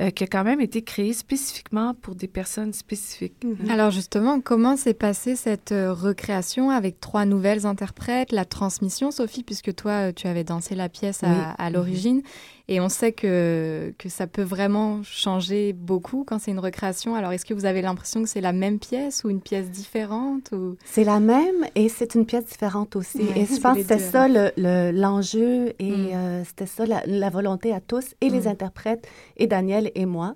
euh, 0.00 0.08
qui 0.08 0.24
a 0.24 0.26
quand 0.26 0.44
même 0.44 0.62
été 0.62 0.80
créé 0.80 1.12
spécifiquement 1.12 1.92
pour 1.92 2.14
des 2.14 2.28
personnes 2.28 2.72
spécifiques. 2.72 3.34
Alors 3.68 3.90
justement, 3.90 4.40
comment 4.40 4.78
s'est 4.78 4.94
passée 4.94 5.36
cette 5.36 5.74
recréation 5.76 6.70
avec 6.70 7.00
trois 7.00 7.26
nouvelles 7.26 7.66
interprètes, 7.66 8.32
la 8.32 8.46
transmission, 8.46 9.10
Sophie, 9.10 9.42
puisque 9.42 9.74
toi, 9.74 10.10
tu 10.14 10.26
avais 10.26 10.44
dansé 10.44 10.74
la 10.74 10.88
pièce 10.88 11.22
à, 11.22 11.26
Oui. 11.28 11.36
à 11.58 11.68
l'origine, 11.70 12.22
et 12.70 12.80
on 12.80 12.88
sait 12.88 13.12
que, 13.12 13.92
que 13.98 14.08
ça 14.08 14.26
peut 14.26 14.42
vraiment 14.42 15.02
changer 15.02 15.72
beaucoup 15.74 16.24
quand 16.26 16.38
c'est 16.38 16.52
une 16.52 16.58
recréation. 16.60 17.14
Alors 17.16 17.32
est-ce 17.32 17.44
que 17.44 17.52
vous 17.52 17.64
avez 17.66 17.82
l'impression 17.82 18.22
que 18.22 18.28
c'est 18.28 18.40
la 18.40 18.52
même 18.52 18.78
pièce 18.78 19.24
ou 19.24 19.28
une 19.28 19.40
pièce 19.40 19.70
différente 19.70 20.52
ou... 20.52 20.76
C'est 20.86 21.04
la 21.04 21.18
même 21.20 21.66
et 21.74 21.88
c'est 21.88 22.14
une 22.14 22.24
pièce 22.26 22.44
différente 22.46 22.94
aussi. 22.96 23.18
Ouais, 23.18 23.40
et 23.40 23.46
je 23.46 23.60
pense 23.60 23.74
que 23.76 23.82
c'était 23.82 23.98
ça 23.98 24.28
le- 24.28 24.52
le- 24.56 24.92
l'enjeu 24.92 25.72
et 25.78 25.90
Mm. 25.90 26.08
euh, 26.14 26.44
c'était 26.44 26.66
ça 26.66 26.86
la, 26.86 27.02
la 27.06 27.28
volonté 27.28 27.72
à 27.74 27.80
tous, 27.80 28.14
et 28.20 28.28
les 28.30 28.42
Mm. 28.42 28.48
interprètes, 28.48 29.06
et 29.36 29.46
Daniel 29.48 29.90
et 29.96 30.06
moi. 30.06 30.34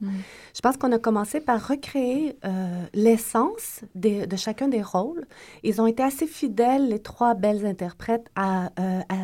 Je 0.57 0.61
pense 0.61 0.77
qu'on 0.77 0.91
a 0.93 0.99
commencé 0.99 1.41
par 1.41 1.69
recréer 1.69 2.37
euh, 2.45 2.83
l'essence 2.95 3.83
de 3.95 4.37
chacun 4.37 4.67
des 4.69 4.83
rôles. 4.83 5.25
Ils 5.63 5.81
ont 5.81 5.87
été 5.87 6.03
assez 6.03 6.27
fidèles, 6.27 6.89
les 6.89 6.99
trois 6.99 7.35
belles 7.35 7.65
interprètes, 7.65 8.27
à, 8.35 8.67
euh, 8.81 9.01
à, 9.09 9.15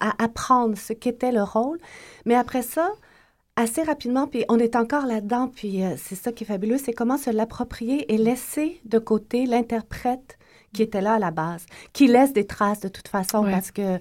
à 0.00 0.22
apprendre 0.22 0.76
ce 0.76 0.92
qu'était 0.92 1.32
le 1.32 1.42
rôle. 1.42 1.78
Mais 2.26 2.34
après 2.34 2.62
ça, 2.62 2.90
assez 3.56 3.82
rapidement, 3.82 4.26
puis 4.26 4.44
on 4.48 4.58
est 4.58 4.76
encore 4.76 5.06
là-dedans, 5.06 5.48
puis 5.48 5.82
euh, 5.84 5.94
c'est 5.98 6.14
ça 6.14 6.32
qui 6.32 6.44
est 6.44 6.46
fabuleux, 6.46 6.78
c'est 6.78 6.92
comment 6.92 7.18
se 7.18 7.30
l'approprier 7.30 8.12
et 8.12 8.16
laisser 8.16 8.80
de 8.84 8.98
côté 8.98 9.44
l'interprète 9.46 10.38
qui 10.72 10.82
était 10.82 11.00
là 11.00 11.14
à 11.14 11.18
la 11.18 11.32
base, 11.32 11.66
qui 11.92 12.06
laisse 12.06 12.32
des 12.32 12.46
traces 12.46 12.78
de 12.78 12.86
toute 12.88 13.08
façon, 13.08 13.42
Ouais, 13.44 13.50
parce 13.50 13.72
que 13.72 13.98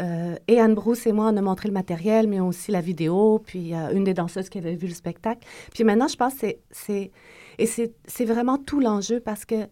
euh, 0.00 0.34
et 0.48 0.60
Anne 0.60 0.74
Bruce 0.74 1.06
et 1.06 1.12
moi, 1.12 1.30
on 1.32 1.36
a 1.36 1.40
montré 1.40 1.68
le 1.68 1.74
matériel, 1.74 2.26
mais 2.26 2.40
aussi 2.40 2.72
la 2.72 2.80
vidéo, 2.80 3.40
puis 3.46 3.72
euh, 3.72 3.92
une 3.92 4.02
des 4.02 4.14
danseuses 4.14 4.48
qui 4.48 4.58
avait 4.58 4.74
vu 4.74 4.88
le 4.88 4.94
spectacle. 4.94 5.46
Puis 5.72 5.84
maintenant, 5.84 6.08
je 6.08 6.16
pense 6.16 6.34
que 6.34 6.40
c'est- 6.40 6.60
c'est... 6.72 7.12
Et 7.60 7.66
c'est 7.66 7.92
c'est 8.06 8.24
vraiment 8.24 8.58
tout 8.58 8.80
l'enjeu, 8.80 9.20
parce 9.20 9.44
que 9.44 9.68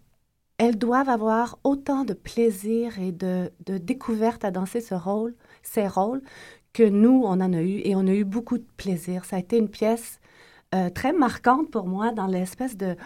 elles 0.58 0.78
doivent 0.78 1.08
avoir 1.10 1.58
autant 1.64 2.04
de 2.04 2.14
plaisir 2.14 2.98
et 3.00 3.12
de, 3.12 3.50
de 3.66 3.76
découverte 3.78 4.44
à 4.44 4.50
danser 4.50 4.80
ce 4.80 4.94
rôle, 4.94 5.34
ces 5.66 5.86
rôles, 5.88 6.22
que 6.72 6.82
nous, 6.82 7.22
on 7.24 7.40
en 7.40 7.52
a 7.52 7.62
eu, 7.62 7.80
et 7.84 7.94
on 7.96 8.06
a 8.06 8.12
eu 8.12 8.24
beaucoup 8.24 8.58
de 8.58 8.66
plaisir. 8.76 9.24
Ça 9.24 9.36
a 9.36 9.38
été 9.38 9.56
une 9.58 9.68
pièce 9.68 10.20
euh, 10.74 10.90
très 10.90 11.12
marquante 11.12 11.70
pour 11.70 11.86
moi 11.86 12.12
dans 12.12 12.26
l'espèce 12.26 12.76
de 12.76 12.96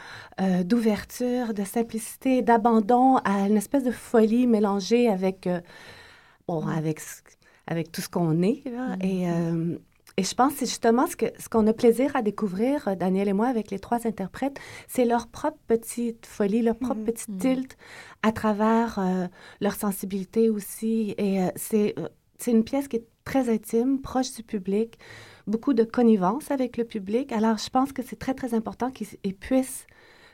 euh, 0.40 0.62
d'ouverture, 0.64 1.54
de 1.54 1.64
simplicité, 1.64 2.42
d'abandon 2.42 3.16
à 3.18 3.46
une 3.48 3.56
espèce 3.56 3.84
de 3.84 3.90
folie 3.92 4.46
mélangée 4.46 5.08
avec, 5.08 5.46
euh, 5.46 5.60
bon, 6.48 6.66
avec, 6.66 7.00
ce- 7.00 7.22
avec 7.66 7.92
tout 7.92 8.00
ce 8.00 8.08
qu'on 8.08 8.42
est. 8.42 8.62
là. 8.66 8.96
Et, 9.02 9.26
et 10.16 10.24
je 10.24 10.34
pense 10.34 10.52
que 10.54 10.58
c'est 10.60 10.66
justement 10.66 11.06
ce 11.06 11.16
que 11.16 11.26
ce 11.38 11.48
qu'on 11.48 11.66
a 11.66 11.72
plaisir 11.72 12.14
à 12.16 12.22
découvrir, 12.22 12.96
Daniel 12.96 13.28
et 13.28 13.32
moi, 13.32 13.46
avec 13.46 13.70
les 13.70 13.78
trois 13.78 14.06
interprètes, 14.06 14.58
c'est 14.88 15.04
leur 15.04 15.28
propre 15.28 15.58
petite 15.68 16.26
folie, 16.26 16.62
leur 16.62 16.76
propre 16.76 17.02
petit 17.04 17.26
tilt 17.38 17.76
à 18.22 18.32
travers 18.32 18.98
euh, 18.98 19.28
leur 19.60 19.74
sensibilité 19.74 20.50
aussi. 20.50 21.14
Et 21.16 21.40
euh, 21.42 21.48
c'est 21.56 21.94
c'est 22.40 22.50
une 22.50 22.64
pièce 22.64 22.88
qui 22.88 22.96
est 22.96 23.06
très 23.24 23.48
intime, 23.48 24.00
proche 24.00 24.34
du 24.34 24.42
public, 24.42 24.98
beaucoup 25.46 25.74
de 25.74 25.84
connivence 25.84 26.50
avec 26.50 26.76
le 26.76 26.84
public. 26.84 27.32
Alors, 27.32 27.58
je 27.58 27.68
pense 27.70 27.92
que 27.92 28.02
c'est 28.02 28.18
très, 28.18 28.34
très 28.34 28.54
important 28.54 28.90
qu'ils 28.90 29.08
ils 29.24 29.34
puissent 29.34 29.86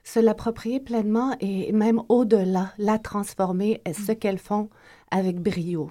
se 0.04 0.20
l'approprier 0.20 0.78
pleinement 0.78 1.36
et 1.40 1.72
même 1.72 2.00
au-delà, 2.08 2.72
la 2.78 2.98
transformer, 2.98 3.82
ce 3.92 4.12
qu'elles 4.12 4.38
font 4.38 4.70
avec 5.10 5.40
brio. 5.40 5.90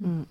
Mm. 0.00 0.22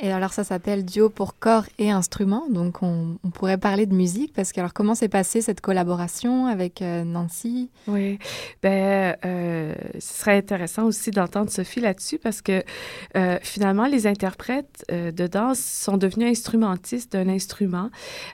Et 0.00 0.12
alors 0.12 0.32
ça 0.32 0.44
s'appelle 0.44 0.84
Duo 0.84 1.08
pour 1.08 1.38
corps 1.38 1.64
et 1.78 1.90
instruments, 1.90 2.46
donc 2.50 2.82
on, 2.82 3.16
pourrait 3.32 3.56
parler 3.58 3.86
de 3.86 3.94
musique 3.94 4.32
parce 4.34 4.52
que 4.52 4.60
alors 4.60 4.74
comment 4.74 4.94
s'est 4.94 5.08
passée 5.08 5.40
cette 5.40 5.60
collaboration 5.60 6.46
avec 6.46 6.82
euh, 6.82 7.04
Nancy? 7.04 7.70
Oui, 7.88 8.18
ben, 8.62 9.16
euh, 9.24 9.74
ce 9.98 10.14
serait 10.20 10.36
intéressant 10.36 10.84
aussi 10.84 11.10
d'entendre 11.10 11.50
Sophie 11.50 11.80
là-dessus 11.80 12.18
parce 12.18 12.42
que 12.42 12.62
euh, 13.16 13.38
finalement, 13.42 13.86
les 13.86 14.06
interprètes 14.06 14.84
de 14.90 15.26
danse 15.26 15.58
sont 15.58 15.96
devenus 15.96 16.30
instrumentistes 16.30 17.12
d'un 17.12 17.28
instrument. 17.28 17.90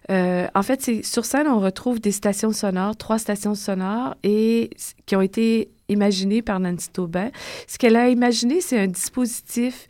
En 0.08 0.62
fait, 0.62 1.04
sur 1.04 1.24
scène, 1.24 1.46
on 1.46 1.60
retrouve 1.60 2.00
des 2.00 2.12
stations 2.12 2.52
sonores, 2.52 2.96
trois 2.96 3.18
stations 3.18 3.54
sonores, 3.54 4.14
et 4.22 4.70
qui 5.06 5.16
ont 5.16 5.20
été 5.20 5.70
imaginées 5.88 6.42
par 6.42 6.60
Nancy 6.60 6.90
Taubin. 6.90 7.30
Ce 7.66 7.78
qu'elle 7.78 7.96
a 7.96 8.08
imaginé, 8.08 8.60
c'est 8.60 8.78
un 8.78 8.86
dispositif 8.86 9.88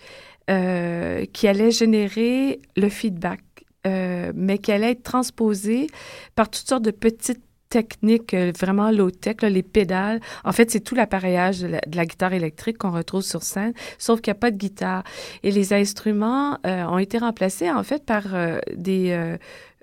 euh, 0.50 1.24
qui 1.32 1.46
allait 1.46 1.70
générer 1.70 2.60
le 2.76 2.88
feedback, 2.88 3.40
euh, 3.86 4.32
mais 4.34 4.58
qui 4.58 4.72
allait 4.72 4.90
être 4.90 5.04
transposé 5.04 5.86
par 6.34 6.50
toutes 6.50 6.68
sortes 6.68 6.82
de 6.82 6.90
petites 6.90 7.42
techniques 7.68 8.34
euh, 8.34 8.52
vraiment 8.58 8.90
low-tech, 8.90 9.36
les 9.42 9.62
pédales. 9.62 10.20
En 10.44 10.52
fait, 10.52 10.70
c'est 10.70 10.80
tout 10.80 10.94
l'appareillage 10.94 11.60
de 11.60 11.78
la, 11.94 12.06
guitare 12.06 12.32
électrique 12.32 12.78
qu'on 12.78 12.90
retrouve 12.90 13.22
sur 13.22 13.42
scène, 13.44 13.72
sauf 13.98 14.20
qu'il 14.20 14.32
n'y 14.32 14.36
a 14.36 14.40
pas 14.40 14.50
de 14.50 14.56
guitare. 14.56 15.04
Et 15.44 15.52
les 15.52 15.72
instruments 15.72 16.58
ont 16.64 16.98
été 16.98 17.18
remplacés, 17.18 17.70
en 17.70 17.84
fait, 17.84 18.04
par 18.04 18.24
des, 18.76 19.38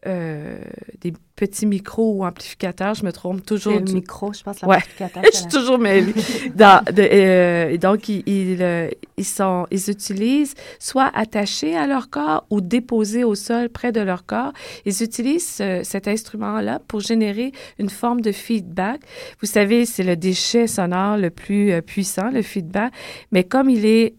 euh, 0.08 0.58
des 1.02 1.14
petits 1.36 1.66
micros 1.66 2.14
ou 2.16 2.26
amplificateurs. 2.26 2.94
Je 2.96 3.04
me 3.06 3.12
trompe 3.12 3.46
toujours. 3.46 3.74
C'est 3.74 3.80
le 3.80 3.86
du- 3.86 3.94
micro, 3.96 4.32
je 4.34 4.44
pense, 4.44 4.62
Ouais. 4.64 4.76
l'amplificateur, 4.78 5.24
je 5.26 5.30
c'est 5.32 5.38
suis 5.38 5.46
la- 5.46 5.52
toujours 5.60 5.78
mêlée. 5.80 6.14
Dans- 6.56 6.84
de- 6.86 7.02
euh, 7.12 7.78
donc, 7.78 8.08
ils, 8.10 8.24
ils, 8.28 8.62
euh, 8.62 8.90
ils 9.18 9.26
sont, 9.26 9.66
ils 9.72 9.90
utilisent 9.90 10.54
soit 10.80 11.12
attachés 11.14 11.76
à 11.76 11.88
leur 11.88 12.10
corps 12.10 12.46
ou 12.50 12.62
déposés 12.62 13.24
au 13.24 13.36
sol 13.36 13.70
près 13.70 13.92
de 13.92 14.02
leur 14.02 14.26
corps. 14.26 14.54
Ils 14.86 15.02
utilisent 15.04 15.62
cet 15.84 16.08
instrument-là 16.08 16.80
pour 16.88 17.00
générer 17.02 17.52
une 17.78 17.90
forme 17.90 18.22
de 18.22 18.32
feedback. 18.32 19.02
Vous 19.42 19.48
savez, 19.48 19.86
c'est 19.86 20.04
le 20.04 20.16
déchet 20.16 20.68
sonore 20.68 21.18
le 21.18 21.30
plus 21.30 21.82
puissant, 21.82 22.30
le 22.32 22.42
feedback. 22.42 22.94
Mais 23.32 23.44
comme 23.44 23.70
il 23.70 23.86
est 23.86 24.16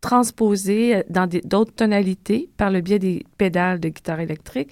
transposé 0.00 1.02
dans 1.10 1.28
d'autres 1.44 1.74
tonalités 1.74 2.48
par 2.56 2.70
le 2.70 2.80
biais 2.80 2.98
des 2.98 3.22
pédales 3.36 3.78
de 3.80 3.90
guitare 3.90 4.20
électrique, 4.20 4.70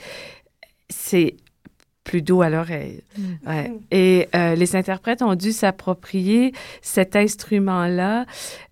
c'est 0.89 1.37
plus 2.05 2.23
doux 2.23 2.41
à 2.41 2.49
l'oreille. 2.49 3.03
Ouais. 3.47 3.73
Et 3.91 4.29
euh, 4.35 4.55
les 4.55 4.77
interprètes 4.77 5.21
ont 5.21 5.35
dû 5.35 5.53
s'approprier 5.53 6.53
cet 6.81 7.17
instrument-là 7.17 8.25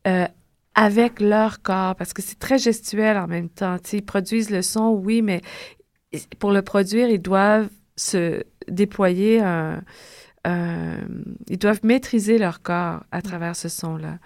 euh, 0.06 0.26
avec 0.74 1.20
leur 1.20 1.60
corps, 1.60 1.96
parce 1.96 2.12
que 2.12 2.22
c'est 2.22 2.38
très 2.38 2.58
gestuel 2.58 3.18
en 3.18 3.26
même 3.26 3.48
temps. 3.50 3.76
Tu 3.78 3.90
sais, 3.90 3.96
ils 3.98 4.04
produisent 4.04 4.50
le 4.50 4.62
son, 4.62 4.88
oui, 4.90 5.20
mais 5.20 5.42
pour 6.38 6.52
le 6.52 6.62
produire, 6.62 7.08
ils 7.10 7.20
doivent 7.20 7.68
se 7.96 8.42
déployer 8.68 9.40
un... 9.40 9.82
un- 10.44 11.06
ils 11.48 11.58
doivent 11.58 11.80
maîtriser 11.82 12.38
leur 12.38 12.62
corps 12.62 13.04
à 13.10 13.20
travers 13.20 13.54
ce 13.54 13.68
son-là. 13.68 14.18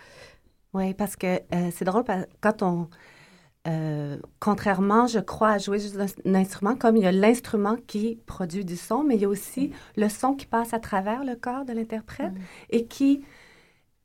Oui, 0.72 0.94
parce 0.94 1.16
que 1.16 1.40
euh, 1.52 1.70
c'est 1.74 1.84
drôle, 1.84 2.04
quand 2.40 2.62
on... 2.62 2.88
euh, 3.68 4.16
contrairement, 4.38 5.06
je 5.06 5.18
crois, 5.18 5.50
à 5.50 5.58
jouer 5.58 5.78
juste 5.78 5.98
un, 6.24 6.34
instrument, 6.34 6.76
comme 6.76 6.96
il 6.96 7.02
y 7.02 7.06
a 7.06 7.12
l'instrument 7.12 7.76
qui 7.86 8.18
produit 8.26 8.64
du 8.64 8.76
son, 8.76 9.04
mais 9.04 9.16
il 9.16 9.22
y 9.22 9.24
a 9.26 9.28
aussi 9.28 9.70
le 9.96 10.08
son 10.08 10.34
qui 10.34 10.46
passe 10.46 10.72
à 10.72 10.80
travers 10.80 11.24
le 11.24 11.34
corps 11.34 11.64
de 11.64 11.72
l'interprète 11.72 12.32
et 12.70 12.86
qui... 12.86 13.22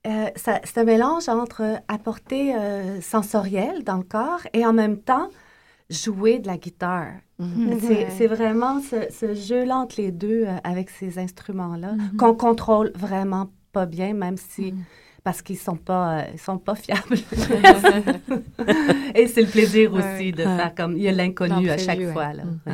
euh, 0.06 0.30
c'est 0.36 0.78
un 0.78 0.84
mélange 0.84 1.30
entre 1.30 1.82
apporter 1.88 2.54
euh, 2.56 3.00
sensoriel 3.02 3.84
dans 3.84 3.98
le 3.98 4.04
corps 4.04 4.42
et 4.54 4.66
en 4.66 4.74
même 4.74 4.98
temps 4.98 5.30
jouer 5.90 6.40
de 6.40 6.48
la 6.48 6.58
guitare. 6.58 7.14
Mhm. 7.40 7.80
C'est 8.10 8.28
vraiment 8.28 8.82
ce, 8.82 9.12
ce 9.12 9.34
jeu-là 9.34 9.78
entre 9.78 10.02
les 10.02 10.12
deux 10.12 10.46
euh, 10.46 10.58
avec 10.64 10.90
ces 10.90 11.18
instruments-là 11.20 11.96
qu'on 12.18 12.34
contrôle 12.34 12.92
vraiment 12.96 13.50
pas 13.72 13.86
bien, 13.86 14.14
même 14.14 14.38
si 14.38 14.74
parce 15.26 15.42
qu'ils 15.42 15.58
sont 15.58 15.76
pas 15.76 16.20
euh, 16.20 16.24
ils 16.34 16.40
sont 16.40 16.60
pas 16.60 16.76
fiables. 16.76 17.18
Et 19.16 19.28
c'est 19.28 19.42
le 19.42 19.48
plaisir 19.48 19.92
aussi 19.92 20.32
de 20.32 20.44
faire 20.44 20.74
comme 20.76 20.96
il 20.96 21.02
y 21.02 21.10
a 21.10 21.12
l'inconnu 21.12 21.68
à 21.70 21.80
chaque 21.80 21.98
ouais. 21.98 22.14
fois 22.14 22.32
là. 22.32 22.44
Ouais. 22.68 22.74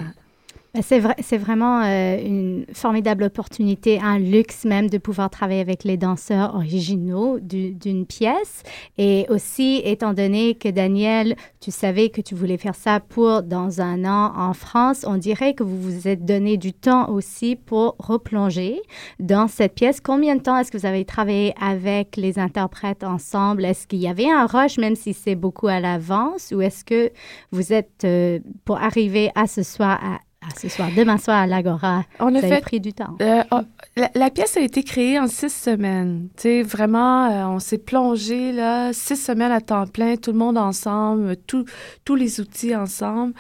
Ben, 0.74 0.82
C'est 0.82 1.00
vrai, 1.00 1.16
vraiment 1.38 1.82
euh, 1.84 2.18
une 2.26 2.66
formidable 2.74 3.26
opportunité, 3.26 4.00
un 4.02 4.18
luxe 4.20 4.64
même 4.64 4.90
de 4.90 4.98
pouvoir 4.98 5.30
travailler 5.30 5.60
avec 5.60 5.84
les 5.84 5.98
danseurs 5.98 6.56
originaux 6.56 7.40
du- 7.42 7.74
d'une 7.74 8.06
pièce. 8.06 8.64
Et 8.98 9.26
aussi, 9.28 9.82
étant 9.84 10.14
donné 10.14 10.56
que 10.56 10.70
Daniel, 10.70 11.36
tu 11.60 11.72
savais 11.72 12.08
que 12.10 12.22
tu 12.22 12.36
voulais 12.36 12.58
faire 12.58 12.76
ça 12.76 13.02
pour 13.02 13.44
dans 13.44 13.82
un 13.82 14.06
an 14.06 14.32
en 14.38 14.54
France, 14.54 15.04
on 15.06 15.18
dirait 15.18 15.56
que 15.56 15.64
vous 15.64 15.82
vous 15.82 16.08
êtes 16.08 16.24
donné 16.24 16.56
du 16.56 16.72
temps 16.72 17.10
aussi 17.10 17.58
pour 17.58 17.98
replonger 18.00 18.82
dans 19.20 19.50
cette 19.50 19.76
pièce. 19.76 20.00
Combien 20.00 20.38
de 20.38 20.42
temps 20.42 20.58
est-ce 20.58 20.72
que 20.72 20.78
vous 20.78 20.86
avez 20.86 21.04
travaillé 21.04 21.54
avec 21.60 22.16
les 22.16 22.40
interprètes 22.40 23.04
ensemble? 23.04 23.66
Est-ce 23.66 23.88
qu'il 23.88 24.00
y 24.00 24.08
avait 24.08 24.30
un 24.32 24.46
rush, 24.46 24.78
même 24.78 24.96
si 24.96 25.14
c'est 25.14 25.36
beaucoup 25.36 25.68
à 25.68 25.82
l'avance, 25.82 26.54
ou 26.56 26.62
est-ce 26.62 26.86
que 26.86 27.12
vous 27.52 27.74
êtes, 27.74 28.06
euh, 28.06 28.40
pour 28.64 28.78
arriver 28.78 29.32
à 29.36 29.48
ce 29.48 29.64
soir, 29.64 30.00
à, 30.02 30.20
à 30.42 30.60
ce 30.60 30.68
soir, 30.70 30.90
demain 30.96 31.18
soir 31.18 31.38
à 31.38 31.46
l'Agora, 31.48 32.04
On 32.20 32.34
a 32.34 32.40
avez 32.40 32.48
fait 32.50 32.62
pris 32.62 32.80
du 32.80 32.94
temps? 32.94 33.16
Euh, 33.22 33.44
oh, 33.52 33.60
la, 33.96 34.10
la 34.16 34.30
pièce 34.32 34.58
a 34.58 34.62
été 34.62 34.82
créée 34.84 35.20
en 35.20 35.28
six 35.28 35.54
semaines. 35.54 36.30
Tu 36.36 36.42
sais, 36.44 36.62
vraiment, 36.64 37.26
euh, 37.30 37.46
on 37.46 37.60
s'est 37.60 37.78
plongé 37.78 38.52
là, 38.52 38.92
six 38.92 39.18
semaines 39.18 39.52
à 39.52 39.62
temps 39.62 39.86
plein, 39.86 40.16
tout 40.16 40.32
le 40.32 40.38
monde 40.40 40.58
ensemble, 40.58 41.38
tout- 41.46 41.66
tous 42.06 42.16
les 42.16 42.40
outils 42.40 42.76
ensemble. 42.76 43.34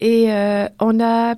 Et 0.00 0.32
euh, 0.32 0.68
on 0.80 1.00
a 1.00 1.34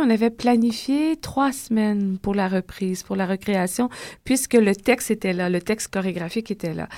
on 0.00 0.10
avait 0.10 0.30
planifié 0.30 1.16
trois 1.16 1.52
semaines 1.52 2.18
pour 2.20 2.34
la 2.34 2.48
reprise, 2.48 3.02
pour 3.02 3.16
la 3.16 3.26
recréation, 3.26 3.88
puisque 4.24 4.54
le 4.54 4.74
texte 4.74 5.10
était 5.10 5.32
là, 5.32 5.48
le 5.48 5.60
texte 5.60 5.92
chorégraphique 5.92 6.50
était 6.50 6.74
là. 6.74 6.88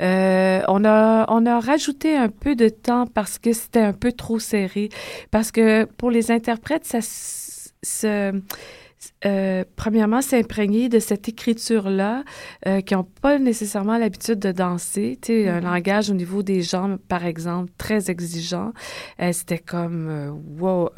Euh, 0.00 0.62
on 0.68 0.84
a 0.84 1.26
on 1.28 1.46
a 1.46 1.60
rajouté 1.60 2.16
un 2.16 2.28
peu 2.28 2.54
de 2.54 2.68
temps 2.68 3.06
parce 3.06 3.38
que 3.38 3.52
c'était 3.52 3.80
un 3.80 3.92
peu 3.92 4.12
trop 4.12 4.38
serré, 4.38 4.88
parce 5.30 5.50
que 5.50 5.84
pour 5.84 6.10
les 6.10 6.30
interprètes, 6.30 6.84
ça 6.84 7.00
se 7.02 8.32
euh, 9.24 9.64
premièrement, 9.76 10.20
s'imprégner 10.22 10.88
de 10.88 10.98
cette 10.98 11.28
écriture-là, 11.28 12.24
euh, 12.66 12.80
qui 12.80 12.94
n'ont 12.94 13.04
pas 13.04 13.38
nécessairement 13.38 13.96
l'habitude 13.98 14.38
de 14.38 14.52
danser. 14.52 15.18
Tu 15.22 15.32
sais, 15.32 15.48
un 15.48 15.60
Mhm. 15.60 15.64
langage 15.66 16.10
au 16.10 16.14
niveau 16.14 16.42
des 16.42 16.62
jambes, 16.62 16.98
par 17.08 17.24
exemple, 17.24 17.70
très 17.78 18.10
exigeant. 18.10 18.72
Euh, 19.20 19.32
C'était 19.32 19.58
comme, 19.58 20.40
wow. 20.58 20.90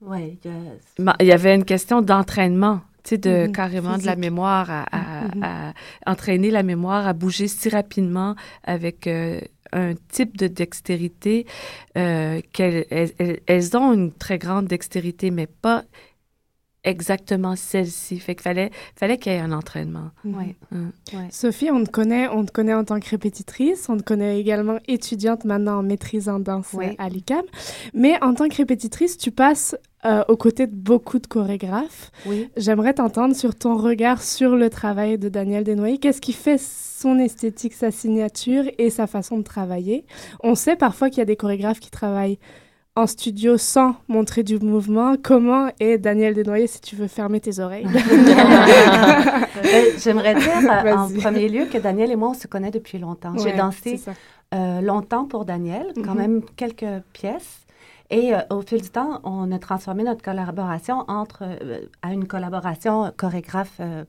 Ouais, 0.00 0.38
il 0.44 0.50
y 0.50 0.54
a- 0.54 1.02
Ma- 1.02 1.16
Il 1.20 1.26
y 1.26 1.32
avait 1.32 1.54
une 1.54 1.64
question 1.64 2.02
d'entraînement, 2.02 2.80
de 3.10 3.46
Mhm, 3.46 3.52
carrément 3.52 3.96
de 3.96 4.04
la 4.06 4.16
mémoire, 4.16 4.70
à, 4.70 4.84
à- 4.92 5.68
à 5.70 5.72
entraîner 6.06 6.50
la 6.50 6.62
mémoire 6.62 7.06
à 7.06 7.14
bouger 7.14 7.48
si 7.48 7.68
rapidement 7.68 8.34
avec 8.64 9.06
euh, 9.06 9.40
un 9.72 9.94
type 10.10 10.36
de 10.36 10.46
dextérité 10.46 11.46
euh, 11.96 12.40
qu'elles 12.52 12.86
elles, 13.46 13.76
ont 13.76 13.92
une 13.92 14.12
très 14.12 14.38
grande 14.38 14.66
dextérité, 14.66 15.30
mais 15.30 15.46
pas 15.46 15.84
exactement 16.84 17.56
celle-ci. 17.56 18.18
Fait 18.18 18.34
qu'il 18.34 18.42
fallait, 18.42 18.70
fallait 18.96 19.18
qu'il 19.18 19.32
y 19.32 19.34
ait 19.34 19.40
un 19.40 19.52
entraînement. 19.52 20.10
Ouais. 20.24 20.56
Hum. 20.72 20.92
Sophie, 21.30 21.70
on 21.70 21.84
te 21.84 21.90
connaît, 21.90 22.28
on 22.28 22.44
te 22.44 22.52
connaît 22.52 22.74
en 22.74 22.84
tant 22.84 22.98
que 23.00 23.08
répétitrice, 23.08 23.88
on 23.88 23.96
te 23.96 24.02
connaît 24.02 24.40
également 24.40 24.78
étudiante 24.86 25.44
maintenant 25.44 25.78
en 25.78 25.82
maîtrise 25.82 26.28
en 26.28 26.38
danse 26.38 26.74
euh, 26.74 26.92
à 26.98 27.08
l'ICAM. 27.08 27.44
Mais 27.94 28.22
en 28.22 28.34
tant 28.34 28.48
que 28.48 28.56
répétitrice, 28.56 29.18
tu 29.18 29.30
passes 29.30 29.76
euh, 30.04 30.22
aux 30.28 30.36
côtés 30.36 30.66
de 30.66 30.74
beaucoup 30.74 31.18
de 31.18 31.26
chorégraphes. 31.26 32.10
Oui. 32.26 32.48
J'aimerais 32.56 32.94
t'entendre 32.94 33.34
sur 33.34 33.54
ton 33.54 33.76
regard 33.76 34.22
sur 34.22 34.56
le 34.56 34.70
travail 34.70 35.18
de 35.18 35.28
Daniel 35.28 35.64
Desnoyers. 35.64 35.98
Qu'est-ce 35.98 36.20
qui 36.20 36.32
fait 36.32 36.58
son 36.98 37.18
esthétique, 37.18 37.74
sa 37.74 37.90
signature 37.90 38.64
et 38.78 38.90
sa 38.90 39.06
façon 39.06 39.38
de 39.38 39.42
travailler 39.44 40.04
On 40.42 40.54
sait 40.54 40.76
parfois 40.76 41.08
qu'il 41.10 41.18
y 41.18 41.22
a 41.22 41.26
des 41.26 41.36
chorégraphes 41.36 41.80
qui 41.80 41.90
travaillent 41.90 42.38
en 42.96 43.06
studio 43.06 43.56
sans 43.56 43.94
montrer 44.08 44.42
du 44.42 44.58
mouvement. 44.58 45.14
Comment 45.22 45.68
est 45.78 45.98
Daniel 45.98 46.34
Desnoyers 46.34 46.66
si 46.66 46.80
tu 46.80 46.96
veux 46.96 47.06
fermer 47.06 47.38
tes 47.40 47.60
oreilles? 47.60 47.86
Euh, 49.58 49.82
J'aimerais 49.98 50.34
dire 50.34 50.70
euh, 50.70 50.94
en 50.94 51.08
premier 51.10 51.48
lieu 51.48 51.64
que 51.66 51.78
Daniel 51.78 52.10
et 52.12 52.16
moi, 52.16 52.28
on 52.30 52.34
se 52.34 52.46
connaît 52.46 52.70
depuis 52.70 52.98
longtemps. 52.98 53.36
J'ai 53.38 53.52
dansé 53.52 54.00
euh, 54.54 54.80
longtemps 54.80 55.24
pour 55.24 55.44
Daniel, 55.44 55.92
quand 56.04 56.12
Mhm. 56.12 56.16
même 56.18 56.42
quelques 56.56 57.02
pièces. 57.12 57.60
Et 58.10 58.34
euh, 58.34 58.38
au 58.50 58.62
fil 58.62 58.80
du 58.80 58.88
temps, 58.90 59.20
on 59.24 59.50
a 59.52 59.58
transformé 59.58 60.04
notre 60.04 60.22
collaboration 60.22 61.04
entre 61.08 61.42
euh, 61.42 61.80
à 62.02 62.12
une 62.12 62.26
collaboration 62.26 63.12
chorégraphe 63.16 63.78
euh, 63.80 64.04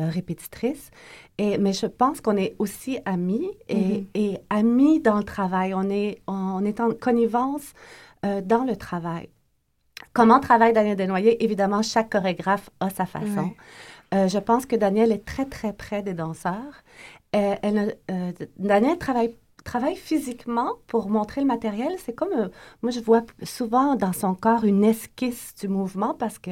euh, 0.00 0.08
répétitrice. 0.08 0.90
Et, 1.38 1.58
mais 1.58 1.72
je 1.72 1.86
pense 1.86 2.20
qu'on 2.20 2.36
est 2.36 2.54
aussi 2.58 2.98
amis 3.04 3.50
et, 3.68 3.76
Mhm. 3.76 4.06
et 4.14 4.38
amis 4.50 5.00
dans 5.00 5.16
le 5.18 5.24
travail. 5.24 5.74
On 5.74 5.88
est, 5.90 6.22
on 6.26 6.64
est 6.64 6.80
en 6.80 6.90
connivence 6.92 7.72
euh, 8.24 8.40
dans 8.42 8.64
le 8.64 8.76
travail. 8.76 9.30
Comment 10.12 10.40
travaille 10.40 10.72
Daniel 10.72 10.96
Desnoyers? 10.96 11.42
Évidemment, 11.44 11.82
chaque 11.82 12.10
chorégraphe 12.12 12.70
a 12.80 12.90
sa 12.90 13.06
façon. 13.06 13.50
Euh, 14.14 14.28
je 14.28 14.38
pense 14.38 14.66
que 14.66 14.76
Daniel 14.76 15.10
est 15.12 15.24
très, 15.24 15.46
très 15.46 15.72
près 15.72 16.02
des 16.02 16.14
danseurs. 16.14 16.82
Euh, 17.34 17.54
elle 17.62 17.96
euh, 18.10 18.32
Daniel 18.58 18.98
travaille, 18.98 19.36
travaille 19.64 19.96
physiquement 19.96 20.74
pour 20.86 21.08
montrer 21.08 21.40
le 21.40 21.46
matériel. 21.46 21.92
C'est 22.04 22.14
comme, 22.14 22.50
moi, 22.82 22.90
je 22.92 23.00
vois 23.00 23.22
souvent 23.42 23.96
dans 23.96 24.12
son 24.12 24.34
corps 24.34 24.64
une 24.64 24.84
esquisse 24.84 25.54
du 25.54 25.68
mouvement 25.68 26.14
parce 26.14 26.38
que 26.38 26.50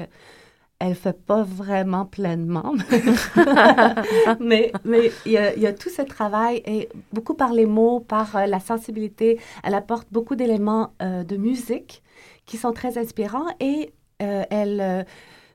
elle 0.81 0.95
fait 0.95 1.13
pas 1.27 1.43
vraiment 1.43 2.07
pleinement. 2.07 2.73
mais 4.41 4.73
mais 4.85 5.11
il 5.27 5.33
y, 5.33 5.39
a, 5.39 5.55
il 5.55 5.63
y 5.63 5.67
a 5.67 5.73
tout 5.73 5.91
ce 5.91 6.03
travail 6.03 6.63
et 6.67 6.89
beaucoup 7.13 7.35
par 7.35 7.53
les 7.53 7.67
mots, 7.67 8.01
par 8.01 8.37
euh, 8.37 8.47
la 8.47 8.61
sensibilité. 8.61 9.39
Elle 9.63 9.75
apporte 9.75 10.09
beaucoup 10.11 10.37
d'éléments 10.37 10.95
euh, 11.03 11.25
de 11.25 11.37
musique 11.37 12.03
qui 12.47 12.57
sont 12.57 12.73
très 12.73 12.99
inspirants 12.99 13.47
et 13.61 13.93
euh, 14.23 14.43
elle, 14.51 15.07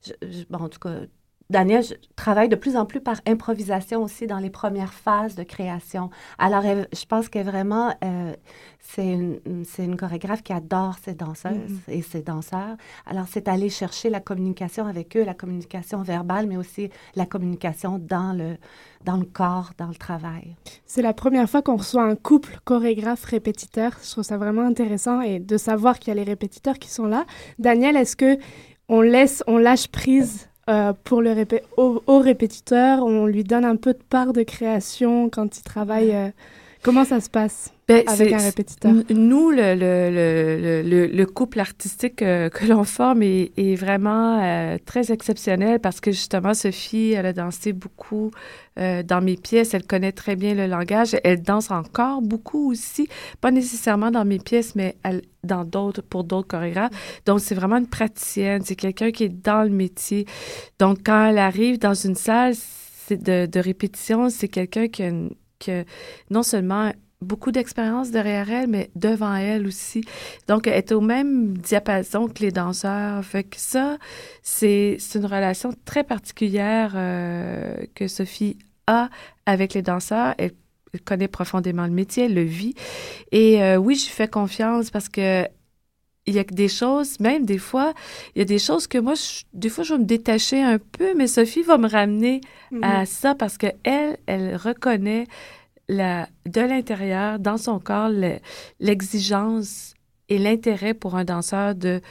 je- 0.05 0.13
je- 0.27 0.45
bon, 0.49 0.59
en 0.59 0.69
tout 0.69 0.79
cas, 0.79 1.01
Daniel 1.49 1.83
je- 1.83 1.93
travaille 2.15 2.49
de 2.49 2.55
plus 2.55 2.75
en 2.75 2.85
plus 2.85 2.99
par 3.01 3.17
improvisation 3.27 4.01
aussi 4.01 4.25
dans 4.25 4.39
les 4.39 4.49
premières 4.49 4.93
phases 4.93 5.35
de 5.35 5.43
création. 5.43 6.09
Alors, 6.39 6.65
elle- 6.65 6.87
je 6.91 7.05
pense 7.05 7.29
que 7.29 7.37
vraiment, 7.39 7.93
euh, 8.03 8.33
c'est 8.79 9.05
une, 9.79 9.95
chorégraphe 9.97 10.41
qui 10.43 10.53
adore 10.53 10.95
ses 11.03 11.13
danseuses 11.13 11.53
Mhm. 11.87 11.93
et 11.93 12.01
ses 12.01 12.21
danseurs. 12.21 12.75
Alors, 13.05 13.25
c'est 13.29 13.47
aller 13.47 13.69
chercher 13.69 14.09
la 14.09 14.19
communication 14.19 14.87
avec 14.87 15.15
eux, 15.17 15.23
la 15.23 15.33
communication 15.35 16.01
verbale, 16.01 16.47
mais 16.47 16.57
aussi 16.57 16.89
la 17.15 17.25
communication 17.25 17.99
dans 17.99 18.33
le, 18.33 18.57
dans 19.03 19.17
le 19.17 19.25
corps, 19.25 19.71
dans 19.77 19.87
le 19.87 19.95
travail. 19.95 20.55
C'est 20.85 21.01
la 21.03 21.13
première 21.13 21.49
fois 21.49 21.61
qu'on 21.61 21.77
reçoit 21.77 22.03
un 22.03 22.15
couple 22.15 22.59
chorégraphe-répétiteur. 22.65 23.91
Je 24.03 24.11
trouve 24.11 24.23
ça 24.23 24.37
vraiment 24.37 24.63
intéressant 24.63 25.21
et 25.21 25.39
de 25.39 25.57
savoir 25.57 25.99
qu'il 25.99 26.09
y 26.09 26.11
a 26.11 26.15
les 26.15 26.29
répétiteurs 26.29 26.79
qui 26.79 26.89
sont 26.89 27.05
là. 27.05 27.25
Daniel, 27.59 27.95
est-ce 27.95 28.15
que 28.15 28.37
on 28.89 29.01
laisse, 29.01 29.43
on 29.47 29.57
lâche 29.57 29.87
prise 29.87 30.47
euh, 30.69 30.93
pour 31.03 31.21
le 31.21 31.31
répé- 31.31 31.61
au, 31.77 32.01
au 32.07 32.19
répétiteur 32.19 33.03
On 33.05 33.25
lui 33.27 33.43
donne 33.43 33.65
un 33.65 33.75
peu 33.75 33.93
de 33.93 34.01
part 34.09 34.33
de 34.33 34.43
création 34.43 35.29
quand 35.29 35.57
il 35.57 35.63
travaille 35.63 36.13
euh, 36.15 36.29
Comment 36.85 37.03
ça 37.03 37.19
se 37.19 37.29
passe 37.31 37.73
Ben, 37.87 38.03
avec 38.07 38.31
un 38.31 38.37
répétiteur 38.37 38.93
Nous, 39.09 39.49
le, 39.49 39.73
le, 39.73 40.09
le, 40.11 40.81
le, 40.87 41.07
le 41.07 41.25
couple 41.25 41.59
artistique 41.59 42.21
euh, 42.21 42.49
que 42.49 42.65
l'on 42.65 42.83
forme 42.83 43.23
est, 43.23 43.51
est 43.57 43.73
vraiment 43.75 44.39
euh, 44.43 44.77
très 44.85 45.11
exceptionnel 45.11 45.79
parce 45.79 45.99
que 45.99 46.11
justement, 46.11 46.53
Sophie, 46.53 47.13
elle 47.13 47.25
a 47.25 47.33
dansé 47.33 47.73
beaucoup 47.73 48.29
euh, 48.77 49.01
dans 49.01 49.19
mes 49.19 49.35
pièces. 49.35 49.73
Elle 49.73 49.87
connaît 49.87 50.11
très 50.11 50.35
bien 50.35 50.53
le 50.53 50.67
langage. 50.67 51.17
Elle 51.23 51.41
danse 51.41 51.71
encore 51.71 52.21
beaucoup 52.21 52.71
aussi, 52.71 53.07
pas 53.41 53.49
nécessairement 53.49 54.11
dans 54.11 54.23
mes 54.25 54.37
pièces, 54.39 54.75
mais 54.75 54.95
elle, 55.03 55.23
dans 55.43 55.65
d'autres, 55.65 56.03
pour 56.03 56.23
d'autres 56.23 56.47
chorégraphes. 56.47 56.91
Donc, 57.25 57.39
c'est 57.39 57.55
vraiment 57.55 57.77
une 57.77 57.87
praticienne. 57.87 58.61
C'est 58.63 58.75
quelqu'un 58.75 59.09
qui 59.11 59.23
est 59.23 59.29
dans 59.43 59.63
le 59.63 59.71
métier. 59.71 60.25
Donc, 60.79 60.99
quand 61.03 61.29
elle 61.29 61.39
arrive 61.39 61.79
dans 61.79 61.95
une 61.95 62.15
salle 62.15 62.53
de, 63.09 63.47
de 63.47 63.59
répétition, 63.59 64.29
c'est 64.29 64.47
quelqu'un 64.49 64.87
qui 64.87 65.01
a, 65.03 65.07
une- 65.09 65.31
qui 65.59 65.71
a 65.71 65.83
non 66.29 66.43
seulement 66.43 66.91
beaucoup 67.21 67.51
d'expérience 67.51 68.11
derrière 68.11 68.49
elle, 68.49 68.67
mais 68.67 68.89
devant 68.95 69.35
elle 69.35 69.67
aussi. 69.67 70.03
Donc, 70.47 70.67
elle 70.67 70.75
est 70.75 70.91
au 70.91 71.01
même 71.01 71.57
diapason 71.57 72.27
que 72.27 72.41
les 72.41 72.51
danseurs. 72.51 73.23
Fait 73.23 73.43
que 73.43 73.57
ça, 73.57 73.97
c'est 74.41 74.97
une 75.15 75.25
relation 75.25 75.73
très 75.85 76.03
particulière 76.03 76.93
euh, 76.95 77.85
que 77.95 78.07
Sophie 78.07 78.57
a 78.87 79.09
avec 79.45 79.73
les 79.73 79.81
danseurs. 79.81 80.35
Elle, 80.37 80.51
connaît 81.03 81.27
profondément 81.27 81.83
le 81.83 81.91
métier, 81.91 82.23
elle 82.23 82.35
le 82.35 82.43
vit. 82.43 82.73
Et 83.33 83.61
euh, 83.61 83.75
oui, 83.75 83.95
je 83.95 84.09
fais 84.09 84.29
confiance 84.29 84.91
parce 84.91 85.09
que 85.09 85.45
il 86.27 86.33
y 86.33 86.39
a 86.39 86.43
que 86.43 86.53
des 86.55 86.67
choses, 86.69 87.19
même 87.19 87.45
des 87.45 87.57
fois, 87.59 87.93
il 88.35 88.39
y 88.39 88.41
a 88.41 88.45
des 88.45 88.57
choses 88.59 88.87
que 88.87 88.97
moi, 88.97 89.13
je- 89.15 89.43
des 89.53 89.69
fois, 89.69 89.83
je 89.83 89.93
vais 89.93 89.99
me 89.99 90.05
détacher 90.05 90.61
un 90.61 90.79
peu, 90.79 91.13
mais 91.15 91.27
Sophie 91.27 91.61
va 91.61 91.77
me 91.77 91.87
ramener 91.87 92.41
à 92.81 93.01
Mhm. 93.01 93.05
ça 93.05 93.35
parce 93.35 93.57
que 93.57 93.67
elle, 93.83 94.17
elle 94.25 94.55
reconnaît 94.55 95.25
la, 95.87 96.27
de 96.47 96.61
l'intérieur, 96.61 97.37
dans 97.37 97.57
son 97.57 97.79
corps, 97.79 98.09
le- 98.09 98.39
l'exigence 98.79 99.93
et 100.29 100.37
l'intérêt 100.39 100.93
pour 100.95 101.15
un 101.15 101.23
danseur 101.25 101.75
de 101.75 102.01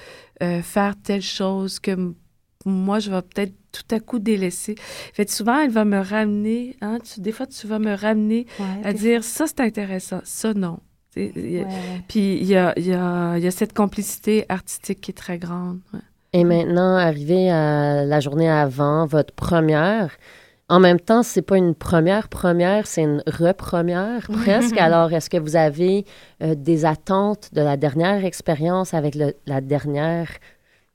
euh, 0.43 0.63
faire 0.63 0.95
telle 1.01 1.23
chose 1.23 1.79
que 1.81 2.13
moi, 2.67 2.99
je 2.99 3.11
vais 3.11 3.23
peut-être 3.23 3.55
tout 3.73 3.95
à 3.95 4.01
coup 4.01 4.19
délaisser. 4.19 4.75
Fait 5.13 5.29
souvent, 5.31 5.59
elle 5.61 5.71
va 5.71 5.85
me 5.85 5.99
ramener, 5.99 6.77
hein, 6.81 6.99
tu- 7.01 7.21
des 7.21 7.31
fois, 7.33 7.47
tu 7.47 7.67
vas 7.67 7.79
me 7.79 7.95
ramener 7.95 8.47
Ouais, 8.59 8.85
à 8.85 8.93
dire, 8.93 9.23
ça, 9.25 9.47
c'est 9.47 9.61
intéressant, 9.61 10.21
ça, 10.25 10.55
non. 10.55 10.79
Puis 12.09 12.39
il 12.41 12.47
y 12.47 12.57
a, 12.57 12.73
il 12.77 12.87
y, 12.87 12.93
a, 12.95 13.37
il 13.39 13.45
y 13.45 13.47
a 13.47 13.51
cette 13.51 13.73
complicité 13.73 14.45
artistique 14.49 15.01
qui 15.01 15.11
est 15.11 15.15
très 15.15 15.39
grande. 15.39 15.79
ouais. 15.93 16.01
Et 16.33 16.43
maintenant, 16.43 16.97
arrivé 16.97 17.49
à 17.51 18.05
la 18.05 18.19
journée 18.19 18.51
avant, 18.51 19.07
votre 19.07 19.33
première, 19.35 20.11
en 20.69 20.81
même 20.81 20.99
temps, 20.99 21.23
c'est 21.23 21.43
pas 21.43 21.57
une 21.59 21.77
première 21.77 22.29
première, 22.29 22.87
c'est 22.89 23.03
une 23.03 23.23
repremière 23.29 24.27
presque. 24.43 24.77
Alors, 24.79 25.13
est-ce 25.13 25.31
que 25.31 25.37
vous 25.37 25.55
avez 25.55 26.05
euh, 26.43 26.57
des 26.57 26.87
attentes 26.87 27.51
de 27.53 27.61
la 27.61 27.77
dernière 27.77 28.25
expérience 28.25 28.95
avec 28.95 29.15
le- 29.15 29.35
la 29.47 29.61
dernière 29.61 30.29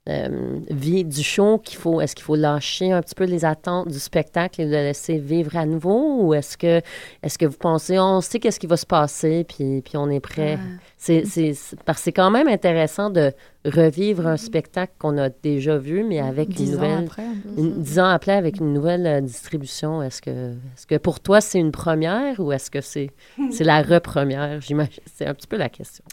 euh, 0.08 0.60
vie 0.70 1.04
du 1.04 1.22
show 1.22 1.58
qu'il 1.58 1.78
faut, 1.78 2.00
est-ce 2.00 2.14
qu'il 2.14 2.24
faut 2.24 2.36
lâcher 2.36 2.90
un 2.90 3.02
petit 3.02 3.14
peu 3.14 3.24
les 3.24 3.44
attentes 3.44 3.88
du 3.88 3.98
spectacle 3.98 4.62
et 4.62 4.64
le 4.64 4.70
laisser 4.70 5.18
vivre 5.18 5.56
à 5.56 5.66
nouveau? 5.66 6.22
Ou 6.24 6.34
est-ce 6.34 6.56
que, 6.56 6.80
est-ce 7.22 7.38
que 7.38 7.46
vous 7.46 7.58
pensez, 7.58 7.98
on 7.98 8.20
sait 8.20 8.38
qu'est-ce 8.40 8.58
qui 8.58 8.66
va 8.66 8.76
se 8.76 8.86
passer 8.86 9.44
puis, 9.44 9.82
puis 9.82 9.96
on 9.96 10.08
est 10.08 10.20
prêt? 10.20 10.58
C'est, 10.58 10.89
c'est, 11.02 11.24
c'est- 11.24 11.76
parce 11.86 11.98
que 11.98 12.04
c'est 12.04 12.12
quand 12.12 12.30
même 12.30 12.46
intéressant 12.46 13.08
de 13.08 13.32
revivre 13.64 14.26
un 14.26 14.36
spectacle 14.36 14.92
qu'on 14.98 15.16
a 15.16 15.30
déjà 15.30 15.78
vu, 15.78 16.04
mais 16.04 16.20
avec 16.20 16.48
une 16.50 16.54
Dix 16.54 16.70
ans 16.70 16.72
nouvelle, 16.74 17.04
après. 17.06 17.26
une- 17.56 17.80
dix 17.82 17.98
ans 17.98 18.04
après 18.08 18.32
avec 18.32 18.58
une 18.58 18.74
nouvelle 18.74 19.06
euh, 19.06 19.20
distribution. 19.22 20.02
Est-ce 20.02 20.20
que, 20.20 20.50
est-ce 20.52 20.86
que 20.86 20.96
pour 20.96 21.20
toi 21.20 21.40
c'est 21.40 21.58
une 21.58 21.72
première 21.72 22.38
ou 22.38 22.52
est-ce 22.52 22.70
que 22.70 22.82
c'est, 22.82 23.10
c'est 23.50 23.64
la 23.64 23.80
repremière? 23.82 24.60
J'imagine, 24.60 25.02
c'est 25.14 25.26
un 25.26 25.32
petit 25.32 25.46
peu 25.46 25.56
la 25.56 25.70
question. 25.70 26.04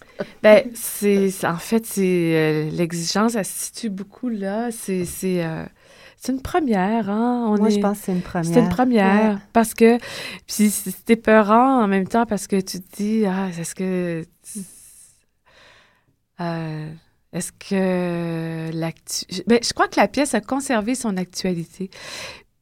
Ben, 0.41 0.63
c'est, 0.73 1.29
en 1.43 1.57
fait, 1.57 1.85
c'est 1.85 2.01
euh, 2.35 2.69
l'exigence, 2.71 3.35
elle 3.35 3.43
se 3.45 3.65
situe 3.65 3.89
beaucoup 3.89 4.29
là. 4.29 4.69
C'est, 4.71 5.03
c'est, 5.03 5.43
euh, 5.45 5.65
c'est 6.15 6.31
une 6.31 6.41
première, 6.41 7.09
hein. 7.09 7.45
On 7.49 7.57
Moi, 7.57 7.67
est- 7.67 7.71
je 7.71 7.79
pense 7.81 7.99
que 7.99 8.05
c'est 8.05 8.11
une 8.13 8.21
première. 8.21 8.53
C'est 8.53 8.59
une 8.61 8.69
première. 8.69 9.33
Ouais. 9.35 9.39
Parce 9.51 9.73
que, 9.73 9.97
puis 10.47 10.69
c'est 10.69 10.91
c'est 10.91 11.09
épeurant 11.09 11.83
en 11.83 11.87
même 11.87 12.07
temps 12.07 12.25
parce 12.25 12.47
que 12.47 12.55
tu 12.61 12.79
te 12.79 12.95
dis, 12.95 13.25
ah, 13.25 13.49
est-ce 13.49 13.75
que. 13.75 14.23
Euh, 16.41 16.89
Est-ce 17.33 17.51
que 17.51 18.69
l'actu... 18.73 19.25
Ben, 19.47 19.59
je 19.61 19.73
crois 19.73 19.87
que 19.87 19.99
la 19.99 20.07
pièce 20.07 20.33
a 20.33 20.41
conservé 20.41 20.95
son 20.95 21.17
actualité, 21.17 21.89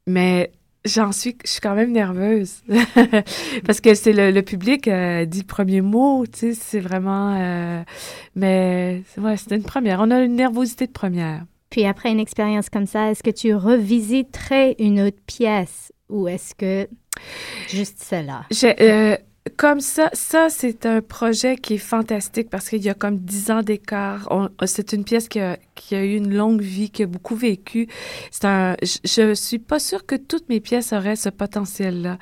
mais 0.06 0.50
j'en 0.84 1.12
suis, 1.12 1.36
je 1.44 1.50
suis 1.50 1.60
quand 1.60 1.74
même 1.74 1.92
nerveuse 1.92 2.62
parce 3.66 3.80
que 3.80 3.94
c'est 3.94 4.12
le, 4.12 4.30
le 4.30 4.42
public 4.42 4.88
euh, 4.88 5.24
dit 5.24 5.40
le 5.40 5.46
premier 5.46 5.80
mot, 5.80 6.24
tu 6.26 6.38
sais, 6.38 6.54
c'est 6.54 6.80
vraiment. 6.80 7.36
euh, 7.40 7.82
mais 8.34 9.02
ouais, 9.18 9.36
c'était 9.36 9.56
une 9.56 9.62
première. 9.64 10.00
On 10.00 10.10
a 10.10 10.20
une 10.20 10.36
nervosité 10.36 10.86
de 10.86 10.92
première. 10.92 11.44
Puis 11.70 11.84
après 11.84 12.10
une 12.10 12.20
expérience 12.20 12.70
comme 12.70 12.86
ça, 12.86 13.10
est-ce 13.10 13.22
que 13.22 13.30
tu 13.30 13.54
revisiterais 13.54 14.76
une 14.78 15.00
autre 15.00 15.18
pièce 15.26 15.92
ou 16.08 16.28
est-ce 16.28 16.54
que 16.54 16.88
juste 17.68 17.98
celle-là? 18.00 18.44
Euh, 19.56 19.66
comme 19.66 19.80
ça, 19.80 20.10
ça, 20.12 20.48
c'est 20.50 20.86
un 20.86 21.00
projet 21.00 21.56
qui 21.56 21.74
est 21.74 21.78
fantastique 21.78 22.50
parce 22.50 22.68
qu'il 22.68 22.82
y 22.82 22.88
a 22.88 22.94
comme 22.94 23.18
dix 23.18 23.50
ans 23.50 23.62
d'écart. 23.62 24.28
On- 24.30 24.48
C'est 24.66 24.92
une 24.92 25.04
pièce 25.04 25.28
qui 25.28 25.40
a, 25.40 25.58
eu 25.92 26.16
une 26.16 26.34
longue 26.34 26.60
vie, 26.60 26.90
qui 26.90 27.02
a 27.02 27.06
beaucoup 27.06 27.34
vécu. 27.36 27.88
Je, 28.42 28.76
je 29.04 29.34
suis 29.34 29.58
pas 29.58 29.78
sûre 29.78 30.04
que 30.06 30.16
toutes 30.16 30.48
mes 30.48 30.60
pièces 30.60 30.92
auraient 30.92 31.16
ce 31.16 31.28
potentiel-là. 31.30 32.18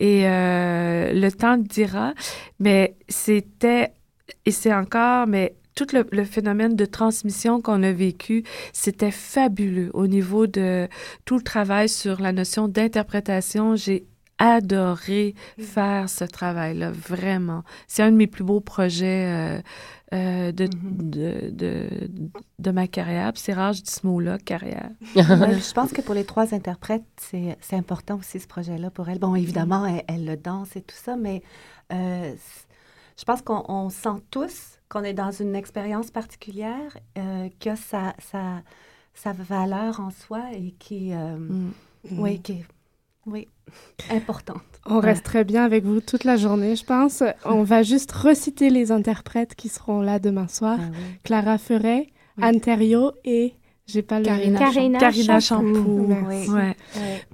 Et 0.00 0.26
euh, 0.28 1.12
le 1.12 1.30
temps 1.30 1.56
le 1.56 1.62
dira, 1.62 2.14
mais 2.60 2.96
c'était, 3.08 3.92
et 4.44 4.50
c'est 4.50 4.72
encore, 4.74 5.26
mais 5.26 5.54
tout 5.74 5.86
le, 5.92 6.24
phénomène 6.24 6.74
de 6.74 6.86
transmission 6.86 7.60
qu'on 7.60 7.82
a 7.82 7.92
vécu, 7.92 8.44
c'était 8.72 9.10
fabuleux 9.10 9.90
au 9.92 10.06
niveau 10.06 10.46
de 10.46 10.88
tout 11.26 11.36
le 11.36 11.42
travail 11.42 11.88
sur 11.88 12.20
la 12.20 12.32
notion 12.32 12.66
d'interprétation. 12.66 13.74
Adoré 14.38 15.34
faire 15.58 16.08
ce 16.08 16.24
travail-là, 16.24 16.90
vraiment. 16.90 17.62
C'est 17.86 18.02
un 18.02 18.10
de 18.10 18.16
mes 18.16 18.26
plus 18.26 18.44
beaux 18.44 18.60
projets 18.60 19.26
euh, 19.26 19.60
euh, 20.14 20.52
de, 20.52 20.68
de, 20.82 21.50
de, 21.50 21.88
de 22.58 22.70
ma 22.70 22.86
carrière. 22.86 23.32
C'est 23.34 23.54
rare, 23.54 23.72
je 23.72 23.82
dis 23.82 23.90
ce 23.90 24.06
mot-là, 24.06 24.38
carrière. 24.38 24.90
Ouais, 25.14 25.22
je 25.24 25.72
pense 25.72 25.92
que 25.92 26.00
pour 26.00 26.14
les 26.14 26.24
trois 26.24 26.54
interprètes, 26.54 27.04
c'est 27.18 27.76
important 27.76 28.16
aussi 28.16 28.38
ce 28.40 28.46
projet-là 28.46 28.90
pour 28.90 29.08
elle. 29.08 29.18
Bon, 29.18 29.34
évidemment, 29.34 29.86
elle, 29.86 30.04
elle 30.08 30.24
le 30.24 30.36
danse 30.36 30.76
et 30.76 30.82
tout 30.82 30.96
ça, 30.96 31.16
mais 31.16 31.42
euh, 31.92 32.34
je 33.18 33.24
pense 33.24 33.42
qu'on 33.42 33.64
on 33.68 33.88
sent 33.90 34.20
tous 34.30 34.76
qu'on 34.88 35.02
est 35.02 35.14
dans 35.14 35.32
une 35.32 35.56
expérience 35.56 36.10
particulière, 36.10 36.96
euh, 37.18 37.48
qui 37.58 37.68
a 37.68 37.76
sa, 37.76 38.14
valeur 39.32 40.00
en 40.00 40.10
soi 40.10 40.44
et 40.52 40.72
qui, 40.78 41.12
euh, 41.12 41.36
oui, 42.12 42.40
qui 42.40 42.52
est 42.52 42.64
oui, 43.26 43.48
importante. 44.10 44.62
On 44.86 45.00
reste 45.00 45.24
très 45.24 45.44
bien 45.44 45.64
avec 45.64 45.84
vous 45.84 46.00
toute 46.00 46.22
la 46.22 46.36
journée, 46.36 46.76
je 46.76 46.84
pense. 46.84 47.24
On 47.44 47.64
va 47.64 47.82
juste 47.82 48.12
reciter 48.12 48.70
les 48.70 48.92
interprètes 48.92 49.56
qui 49.56 49.68
seront 49.68 50.00
là 50.00 50.18
demain 50.18 50.46
soir. 50.46 50.78
Clara 51.24 51.58
Ferret, 51.58 52.06
Anne 52.40 52.60
Thériault 52.60 53.12
et 53.24 53.54
j'ai 53.88 54.02
pas 54.02 54.18
le 54.18 54.24
Karina 54.24 54.58
Karina, 54.58 54.98
Karina 54.98 55.38
Champoux. 55.38 55.74
Champoux. 55.76 56.06
Merci. 56.08 56.50
Ouais. 56.50 56.76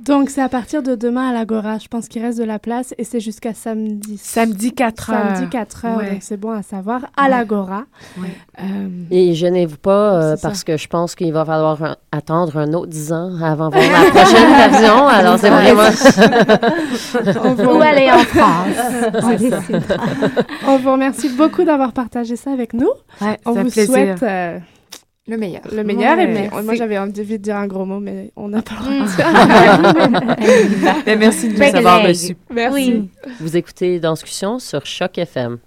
Donc 0.04 0.28
c'est 0.28 0.42
à 0.42 0.50
partir 0.50 0.82
de 0.82 0.94
demain 0.94 1.30
à 1.30 1.32
l'Agora. 1.32 1.78
Je 1.78 1.88
pense 1.88 2.08
qu'il 2.08 2.20
reste 2.22 2.38
de 2.38 2.44
la 2.44 2.58
place 2.58 2.94
et 2.98 3.04
c'est 3.04 3.20
jusqu'à 3.20 3.54
samedi. 3.54 4.18
Samedi 4.22 4.72
4 4.72 5.10
heures. 5.10 5.36
Samedi 5.36 5.48
4 5.50 5.84
heures, 5.86 5.96
Ouais. 5.96 6.10
donc 6.10 6.18
c'est 6.20 6.36
bon 6.36 6.50
à 6.50 6.62
savoir. 6.62 7.06
À 7.16 7.22
Ouais. 7.24 7.30
l'Agora. 7.30 7.84
Ouais. 8.20 8.28
Euh, 8.60 8.88
Et 9.10 9.32
gênez-vous 9.32 9.78
pas, 9.78 10.12
euh, 10.22 10.36
ça. 10.36 10.46
parce 10.48 10.62
que 10.62 10.76
je 10.76 10.86
pense 10.88 11.14
qu'il 11.14 11.32
va 11.32 11.46
falloir 11.46 11.82
un- 11.82 11.96
attendre 12.12 12.58
un 12.58 12.70
autre 12.74 12.88
10 12.88 13.12
ans 13.14 13.30
avant 13.42 13.70
de 13.70 13.76
voir 13.78 14.02
la 14.04 14.10
prochaine 14.10 14.50
version. 14.70 15.06
Alors, 15.06 15.38
c'est 15.38 15.48
vraiment... 15.48 15.82
On 17.44 17.54
vous- 17.54 17.78
Ou 17.78 17.80
aller 17.80 18.10
en 18.10 18.18
France. 18.18 18.76
On 20.66 20.76
vous 20.76 20.92
remercie 20.92 21.30
beaucoup 21.30 21.64
d'avoir 21.64 21.92
partagé 21.92 22.36
ça 22.36 22.52
avec 22.52 22.74
nous. 22.74 22.90
Ouais, 23.22 23.38
On 23.46 23.52
vous 23.52 23.62
plaisir. 23.70 23.86
souhaite 23.86 24.22
euh, 24.22 24.58
Le 25.28 25.36
meilleur. 25.36 25.62
le 25.72 25.84
meilleur. 25.84 26.18
et 26.18 26.26
Ouais, 26.26 26.26
mais, 26.26 26.48
merci. 26.50 26.64
moi, 26.64 26.74
j'avais 26.74 26.98
envie 26.98 27.12
de 27.12 27.36
dire 27.36 27.56
un 27.56 27.68
gros 27.68 27.84
mot, 27.84 28.00
mais 28.00 28.32
on 28.34 28.48
n'a 28.48 28.60
pas 28.60 28.74
le 28.80 29.06
droit 29.06 29.06
de 29.06 30.36
dire. 30.36 31.02
Mais 31.06 31.16
merci 31.16 31.46
de 31.46 31.52
nous 31.52 31.58
Break 31.58 31.74
avoir 31.76 32.02
reçus. 32.02 32.36
Merci. 32.50 32.74
Oui. 32.74 33.08
Vous 33.38 33.56
écoutez 33.56 34.00
Danscussion 34.00 34.58
sur 34.58 34.84
Choc 34.84 35.18
FM. 35.18 35.58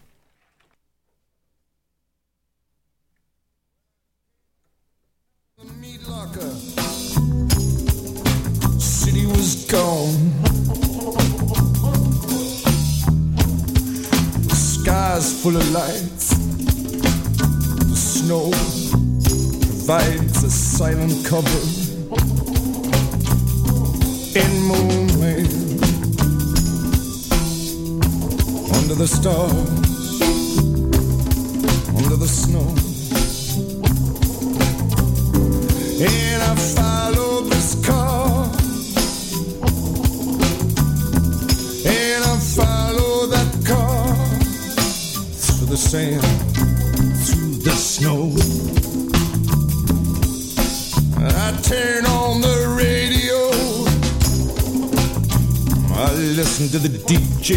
City 8.79 9.25
was 9.25 9.65
gone. 9.69 10.31
The 14.47 14.55
sky's 14.55 15.41
full 15.41 15.55
of 15.55 15.71
lights. 15.71 16.29
The 17.89 17.95
snow 17.95 18.51
provides 19.85 20.43
a 20.43 20.49
silent 20.49 21.23
cover. 21.23 21.61
In 24.33 24.51
moonlight, 24.63 25.53
under 28.77 28.95
the 28.95 29.07
stars, 29.07 29.51
under 31.95 32.15
the 32.15 32.27
snow. 32.27 32.67
And 36.01 36.41
I 36.41 36.55
follow 36.73 37.41
this 37.41 37.75
car. 37.85 38.45
And 41.85 42.23
I 42.23 42.37
follow 42.57 43.27
that 43.27 43.51
car 43.67 44.15
through 45.35 45.67
the 45.67 45.77
sand, 45.77 46.23
through 47.27 47.57
the 47.63 47.75
snow. 47.75 48.74
I 51.27 51.51
turn 51.63 52.05
on 52.05 52.41
the 52.41 52.75
radio. 52.77 53.49
I 55.95 56.13
listen 56.13 56.69
to 56.69 56.77
the 56.77 56.89
DJ. 57.09 57.49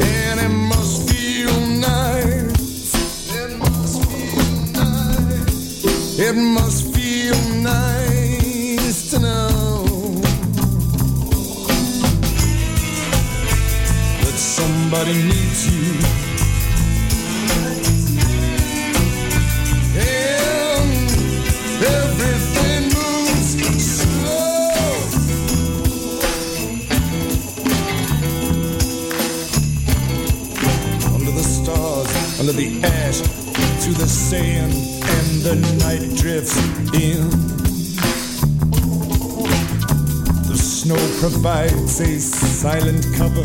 And 0.00 0.40
it 0.40 0.48
must 0.48 1.10
feel 1.10 1.60
nice. 1.80 2.94
It 3.34 3.56
must 3.58 4.04
feel 4.04 4.52
nice. 4.72 6.18
It 6.18 6.36
must 6.36 6.94
feel 6.94 7.38
nice 7.60 9.10
to 9.10 9.18
know 9.18 9.84
that 14.22 14.36
somebody 14.38 15.14
needs 15.24 15.49
the 34.00 34.06
sand, 34.06 34.72
and 34.72 35.42
the 35.42 35.56
night 35.84 36.16
drifts 36.16 36.56
in. 36.94 37.28
The 40.48 40.56
snow 40.56 40.96
provides 41.20 42.00
a 42.00 42.18
silent 42.18 43.04
cover, 43.14 43.44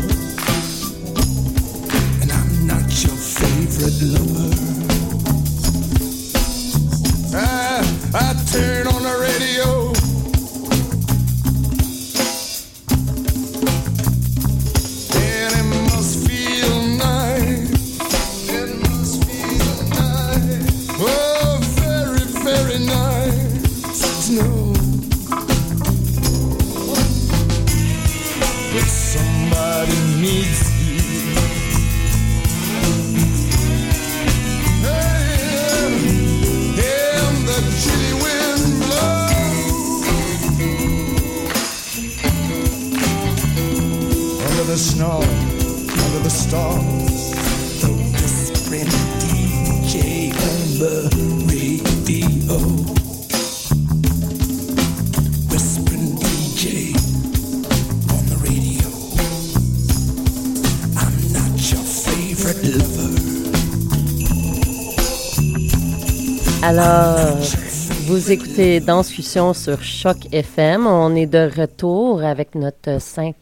and 2.22 2.32
I'm 2.32 2.66
not 2.66 2.88
your 3.04 3.16
favorite 3.16 4.00
lover. 4.00 4.85
Vous 68.26 68.32
écoutez 68.32 68.80
Danscussion 68.80 69.54
sur 69.54 69.80
Choc 69.84 70.16
FM. 70.32 70.86
On 70.88 71.14
est 71.14 71.26
de 71.26 71.48
retour 71.60 72.24
avec 72.24 72.56
notre 72.56 72.98
51e 72.98 73.32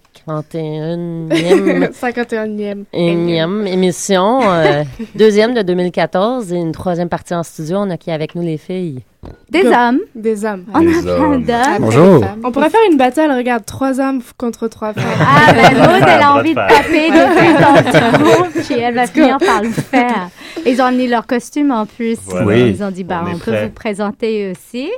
51e. 1.91 2.85
énième 2.93 3.67
émission. 3.67 4.41
euh, 4.43 4.85
deuxième 5.15 5.55
de 5.55 5.63
2014 5.63 6.53
et 6.53 6.57
une 6.57 6.73
troisième 6.73 7.09
partie 7.09 7.35
en 7.35 7.43
studio. 7.43 7.79
On 7.79 7.89
a 7.89 7.97
qui 7.97 8.11
avec 8.11 8.35
nous 8.35 8.43
les 8.43 8.59
filles? 8.59 9.01
Des 9.51 9.63
Go. 9.63 9.69
hommes. 9.73 10.01
Des 10.15 10.45
hommes. 10.45 10.65
On 10.75 10.77
a 10.77 10.81
Des 10.83 11.01
plein 11.01 11.15
hommes. 11.15 11.45
d'hommes. 11.45 11.79
Bonjour. 11.81 12.25
On 12.45 12.53
pourrait 12.53 12.69
faire 12.69 12.81
une 12.91 12.99
batatle, 12.99 13.33
regarde, 13.33 13.65
trois 13.65 13.99
hommes 14.01 14.21
contre 14.37 14.69
trois 14.69 14.93
femmes. 14.93 15.05
Ah, 15.19 15.51
ben 15.55 15.79
Maud, 15.79 16.03
elle 16.07 16.23
a 16.23 16.35
envie 16.35 16.51
de 16.55 16.57
taper 16.57 17.11
depuis 17.11 17.55
ton 17.55 17.75
petit 17.91 18.23
groupe, 18.23 18.65
puis 18.67 18.79
elle 18.79 18.95
va 18.95 19.07
finir 19.07 19.39
par 19.39 19.63
le 19.63 19.71
faire. 19.71 20.29
Ils 20.67 20.81
ont 20.81 20.85
amené 20.87 21.09
leur 21.09 21.27
costume 21.27 21.71
en 21.71 21.87
plus. 21.87 22.19
Voilà. 22.27 22.47
Oui. 22.47 22.71
Ils 22.71 22.83
ont 22.83 22.91
dit, 22.91 23.05
bah, 23.05 23.25
On 23.27 23.39
peut 23.39 23.65
vous 23.65 23.71
présenter 23.71 24.51
aussi. 24.51 24.89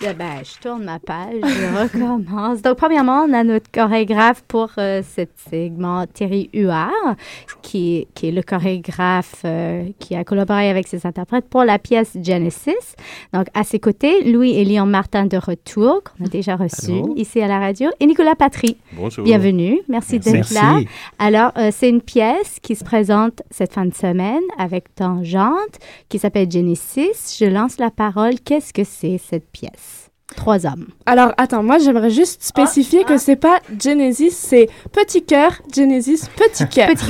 Là, 0.00 0.12
ben, 0.12 0.26
je 0.44 0.60
tourne 0.60 0.84
ma 0.84 1.00
page, 1.00 1.40
je 1.42 1.82
recommence. 1.82 2.62
Donc, 2.62 2.76
premièrement, 2.76 3.26
on 3.28 3.32
a 3.32 3.42
notre 3.42 3.68
chorégraphe 3.72 4.42
pour 4.46 4.70
euh, 4.78 5.02
cet 5.04 5.30
segment, 5.50 6.06
Thierry 6.06 6.48
Huard, 6.54 7.16
qui, 7.62 8.06
qui 8.14 8.28
est 8.28 8.30
le 8.30 8.42
chorégraphe 8.42 9.42
euh, 9.44 9.86
qui 9.98 10.14
a 10.14 10.22
collaboré 10.22 10.70
avec 10.70 10.86
ses 10.86 11.04
interprètes 11.04 11.46
pour 11.50 11.64
la 11.64 11.80
pièce 11.80 12.16
Genesis. 12.22 12.94
Donc, 13.32 13.46
à 13.54 13.64
ses 13.64 13.80
côtés, 13.80 14.22
Louis 14.30 14.52
et 14.52 14.64
Léon 14.64 14.86
Martin 14.86 15.26
de 15.26 15.36
retour, 15.36 16.00
qu'on 16.04 16.26
a 16.26 16.28
déjà 16.28 16.54
reçu 16.54 16.92
Allô? 16.92 17.14
ici 17.16 17.40
à 17.40 17.48
la 17.48 17.58
radio, 17.58 17.90
et 17.98 18.06
Nicolas 18.06 18.36
Patry. 18.36 18.76
Bonjour. 18.92 19.24
Bienvenue. 19.24 19.80
Merci 19.88 20.20
d'être 20.20 20.32
Merci. 20.32 20.54
là. 20.54 20.78
Alors, 21.18 21.50
euh, 21.58 21.70
c'est 21.72 21.88
une 21.88 22.02
pièce 22.02 22.58
qui 22.62 22.76
se 22.76 22.84
présente 22.84 23.42
cette 23.50 23.72
fin 23.72 23.84
de 23.84 23.94
semaine 23.94 24.42
avec 24.58 24.94
Tangente, 25.08 25.78
qui 26.08 26.18
s'appelle 26.18 26.50
Genesis. 26.50 27.36
Je 27.38 27.46
lance 27.46 27.78
la 27.78 27.90
parole. 27.90 28.34
Qu'est-ce 28.44 28.72
que 28.72 28.84
c'est 28.84 29.18
cette 29.18 29.50
pièce? 29.50 30.10
Trois 30.36 30.66
hommes. 30.66 30.88
Alors, 31.06 31.32
attends, 31.38 31.62
moi, 31.62 31.78
j'aimerais 31.78 32.10
juste 32.10 32.42
spécifier 32.42 33.04
que 33.04 33.16
c'est 33.16 33.36
pas 33.36 33.60
Genesis, 33.82 34.32
c'est 34.32 34.68
petit 34.92 35.24
cœur, 35.24 35.52
Genesis, 35.74 36.28
petit 36.36 36.68
cœur. 36.68 36.88
Petit 36.88 37.06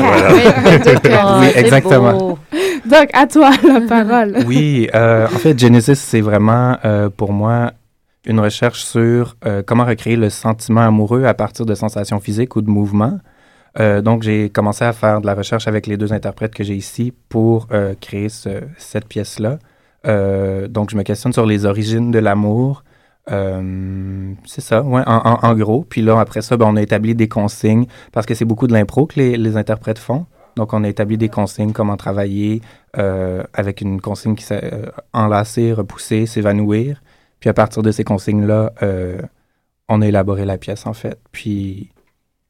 cœur. 1.02 1.40
Oui, 1.40 1.48
exactement. 1.56 2.38
Donc, 2.86 3.10
à 3.12 3.26
toi 3.26 3.50
la 3.66 3.80
parole. 3.88 4.44
Oui, 4.46 4.88
euh, 4.94 5.26
en 5.26 5.38
fait, 5.38 5.58
Genesis, 5.58 5.96
c'est 5.96 6.20
vraiment 6.20 6.76
euh, 6.84 7.10
pour 7.10 7.32
moi 7.32 7.72
une 8.24 8.38
recherche 8.38 8.84
sur 8.84 9.36
euh, 9.44 9.62
comment 9.66 9.84
recréer 9.84 10.14
le 10.14 10.30
sentiment 10.30 10.82
amoureux 10.82 11.24
à 11.24 11.34
partir 11.34 11.66
de 11.66 11.74
sensations 11.74 12.20
physiques 12.20 12.54
ou 12.54 12.62
de 12.62 12.70
mouvements. 12.70 13.18
Euh, 13.78 14.00
donc, 14.02 14.22
j'ai 14.22 14.50
commencé 14.50 14.84
à 14.84 14.92
faire 14.92 15.20
de 15.20 15.26
la 15.26 15.34
recherche 15.34 15.68
avec 15.68 15.86
les 15.86 15.96
deux 15.96 16.12
interprètes 16.12 16.54
que 16.54 16.64
j'ai 16.64 16.74
ici 16.74 17.12
pour 17.28 17.68
euh, 17.72 17.94
créer 18.00 18.28
ce- 18.28 18.62
cette 18.76 19.06
pièce-là. 19.06 19.58
Euh, 20.06 20.68
donc, 20.68 20.90
je 20.90 20.96
me 20.96 21.02
questionne 21.02 21.32
sur 21.32 21.46
les 21.46 21.64
origines 21.64 22.10
de 22.10 22.18
l'amour. 22.18 22.82
C'est 24.46 24.62
ça, 24.62 24.80
ouais, 24.82 25.02
en, 25.06 25.54
gros. 25.54 25.84
Puis 25.88 26.00
là, 26.00 26.18
après 26.18 26.40
ça, 26.40 26.56
ben, 26.56 26.64
on 26.66 26.76
a 26.76 26.82
établi 26.82 27.14
des 27.14 27.28
consignes 27.28 27.84
parce 28.10 28.24
que 28.24 28.34
c'est 28.34 28.46
beaucoup 28.46 28.66
de 28.66 28.72
l'impro 28.72 29.06
que 29.06 29.20
les, 29.20 29.36
les 29.36 29.58
interprètes 29.58 29.98
font. 29.98 30.24
Donc, 30.56 30.72
on 30.72 30.82
a 30.82 30.88
établi 30.88 31.18
des 31.18 31.28
consignes, 31.28 31.72
comment 31.72 31.98
travailler 31.98 32.62
avec 32.94 33.82
une 33.82 34.00
consigne 34.00 34.34
qui 34.34 34.44
s'est 34.44 34.72
enlacer, 35.12 35.74
repousser, 35.74 36.24
s'évanouir. 36.24 37.02
Puis 37.38 37.50
à 37.50 37.52
partir 37.52 37.82
de 37.82 37.90
ces 37.92 38.02
consignes-là, 38.02 38.72
on 39.90 40.00
a 40.00 40.06
élaboré 40.06 40.46
la 40.46 40.56
pièce, 40.56 40.86
en 40.86 40.94
fait. 40.94 41.18
Puis 41.30 41.90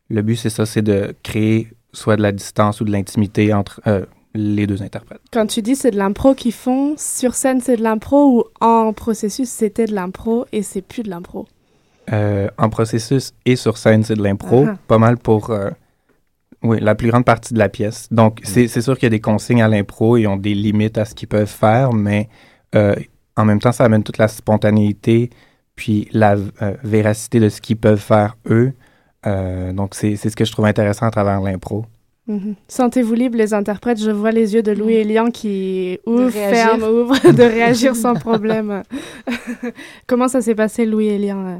le 0.09 0.23
but, 0.23 0.37
c'est 0.37 0.51
ça, 0.51 0.67
c'est 0.67 0.83
de 0.83 1.15
créer 1.23 1.69
soit 1.93 2.17
de 2.17 2.23
la 2.23 2.33
distance 2.33 2.81
ou 2.81 2.85
de 2.85 2.91
l'intimité 2.91 3.53
entre 3.53 3.81
euh, 3.87 4.05
les 4.35 4.67
deux 4.67 4.83
interprètes. 4.83 5.21
Quand 5.33 5.47
tu 5.47 5.63
dis 5.63 5.75
c'est 5.75 5.91
de 5.91 5.97
l'impro 5.97 6.35
qu'ils 6.35 6.53
font, 6.53 6.95
sur 6.97 7.35
scène 7.35 7.61
c'est 7.61 7.77
de 7.77 7.83
l'impro 7.83 8.39
ou 8.39 8.45
en 8.61 8.93
processus 8.93 9.49
c'était 9.49 9.87
de 9.87 9.95
l'impro 9.95 10.47
et 10.53 10.63
c'est 10.63 10.83
plus 10.83 11.03
de 11.03 11.11
l'impro? 11.11 11.47
Euh, 12.13 12.49
en 12.57 12.71
processus 12.71 13.33
et 13.45 13.57
sur 13.57 13.77
scène, 13.77 14.03
c'est 14.03 14.15
de 14.15 14.23
l'impro, 14.23 14.65
Ah 14.67 14.73
ah. 14.75 14.79
pas 14.87 14.99
mal 14.99 15.19
pour 15.19 15.51
euh, 15.51 15.71
oui, 16.63 16.79
la 16.81 16.95
plus 16.95 17.11
grande 17.11 17.25
partie 17.25 17.53
de 17.53 17.59
la 17.59 17.69
pièce. 17.69 18.09
Donc, 18.11 18.41
c'est 18.45 18.67
c'est 18.67 18.81
sûr 18.81 18.95
qu'il 18.97 19.05
y 19.05 19.09
a 19.09 19.11
des 19.11 19.21
consignes 19.21 19.63
à 19.63 19.69
l'impro, 19.69 20.17
ils 20.17 20.27
ont 20.27 20.37
des 20.37 20.55
limites 20.55 20.97
à 20.97 21.05
ce 21.05 21.15
qu'ils 21.15 21.29
peuvent 21.29 21.47
faire, 21.47 21.93
mais 21.93 22.29
en 22.75 23.45
même 23.45 23.61
temps, 23.61 23.73
ça 23.73 23.85
amène 23.85 24.03
toute 24.03 24.19
la 24.19 24.29
spontanéité 24.29 25.31
puis 25.77 26.09
la 26.13 26.35
véracité 26.83 27.39
de 27.39 27.49
ce 27.49 27.61
qu'ils 27.61 27.77
peuvent 27.77 28.01
faire 28.01 28.37
eux. 28.51 28.73
Euh, 29.27 29.73
donc, 29.73 29.95
c'est 29.95 30.17
c'est 30.17 30.31
ce 30.31 30.37
que 30.37 30.45
je 30.45 30.53
trouve 30.53 30.67
intéressant 30.67 31.07
à 31.07 31.11
travers 31.11 31.41
l'impro. 31.41 31.85
Mhm. 32.27 32.57
Sentez-vous 32.69 33.15
libre, 33.15 33.39
les 33.39 33.55
interprètes. 33.55 34.01
Je 34.01 34.11
vois 34.11 34.33
les 34.33 34.55
yeux 34.55 34.63
de 34.63 34.73
Louis 34.73 34.95
et 34.95 35.05
Lian 35.05 35.31
qui 35.31 35.99
ouvrent, 36.07 36.31
réagir. 36.33 36.51
ferment, 36.51 36.89
ouvrent, 36.89 37.33
de 37.33 37.43
réagir 37.43 37.97
sans 37.97 38.15
problème. 38.15 38.83
Comment 40.07 40.29
ça 40.29 40.43
s'est 40.43 40.55
passé, 40.55 40.85
Louis 40.85 41.09
et 41.09 41.19
Lian, 41.19 41.47
euh, 41.47 41.59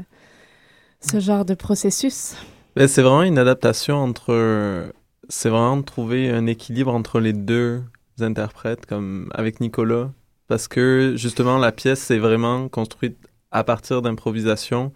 ce 1.01 1.19
genre 1.19 1.43
de 1.43 1.55
processus? 1.55 2.35
Ben, 2.75 2.87
c'est 2.87 3.01
vraiment 3.01 3.23
une 3.23 3.39
adaptation 3.39 3.97
entre. 3.97 4.91
C'est 5.27 5.49
vraiment 5.49 5.81
trouver 5.81 6.29
un 6.29 6.45
équilibre 6.47 6.93
entre 6.93 7.19
les 7.19 7.33
deux 7.33 7.81
interprètes, 8.19 8.85
comme 8.85 9.29
avec 9.33 9.59
Nicolas. 9.59 10.11
Parce 10.47 10.67
que 10.67 11.13
justement, 11.15 11.57
la 11.57 11.71
pièce 11.71 11.99
c'est 11.99 12.17
vraiment 12.17 12.67
construite 12.69 13.17
à 13.51 13.63
partir 13.63 14.01
d'improvisation. 14.01 14.91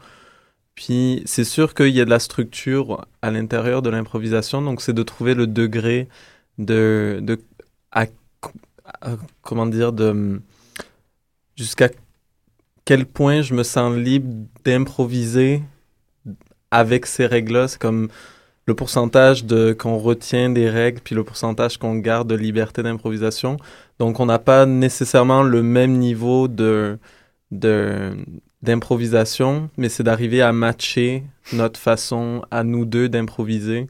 Puis 0.75 1.21
c'est 1.25 1.43
sûr 1.43 1.73
qu'il 1.73 1.89
y 1.89 2.01
a 2.01 2.05
de 2.05 2.09
la 2.09 2.19
structure 2.19 3.05
à 3.21 3.31
l'intérieur 3.31 3.81
de 3.81 3.89
l'improvisation, 3.89 4.61
donc 4.61 4.81
c'est 4.81 4.93
de 4.93 5.03
trouver 5.03 5.35
le 5.35 5.47
degré 5.47 6.07
de. 6.57 7.19
de 7.21 7.39
comment 9.41 9.65
dire 9.65 9.93
de 9.93 10.41
jusqu'à 11.55 11.89
quel 12.85 13.05
point 13.05 13.41
je 13.41 13.53
me 13.53 13.63
sens 13.63 13.95
libre 13.95 14.47
d'improviser 14.65 15.61
avec 16.71 17.05
ces 17.05 17.25
règles-là. 17.25 17.67
C'est 17.67 17.79
comme 17.79 18.09
le 18.65 18.73
pourcentage 18.75 19.45
de 19.45 19.73
qu'on 19.73 19.97
retient 19.97 20.49
des 20.49 20.69
règles, 20.69 21.01
puis 21.01 21.15
le 21.15 21.23
pourcentage 21.23 21.77
qu'on 21.77 21.95
garde 21.95 22.29
de 22.29 22.35
liberté 22.35 22.81
d'improvisation. 22.83 23.57
Donc, 23.99 24.19
on 24.19 24.25
n'a 24.25 24.39
pas 24.39 24.65
nécessairement 24.65 25.43
le 25.43 25.63
même 25.63 25.97
niveau 25.97 26.47
de 26.47 26.97
de 27.51 28.15
d'improvisation, 28.63 29.69
mais 29.77 29.89
c'est 29.89 30.03
d'arriver 30.03 30.41
à 30.41 30.51
matcher 30.51 31.23
notre 31.53 31.79
façon 31.79 32.41
à 32.51 32.63
nous 32.63 32.85
deux 32.85 33.09
d'improviser, 33.09 33.87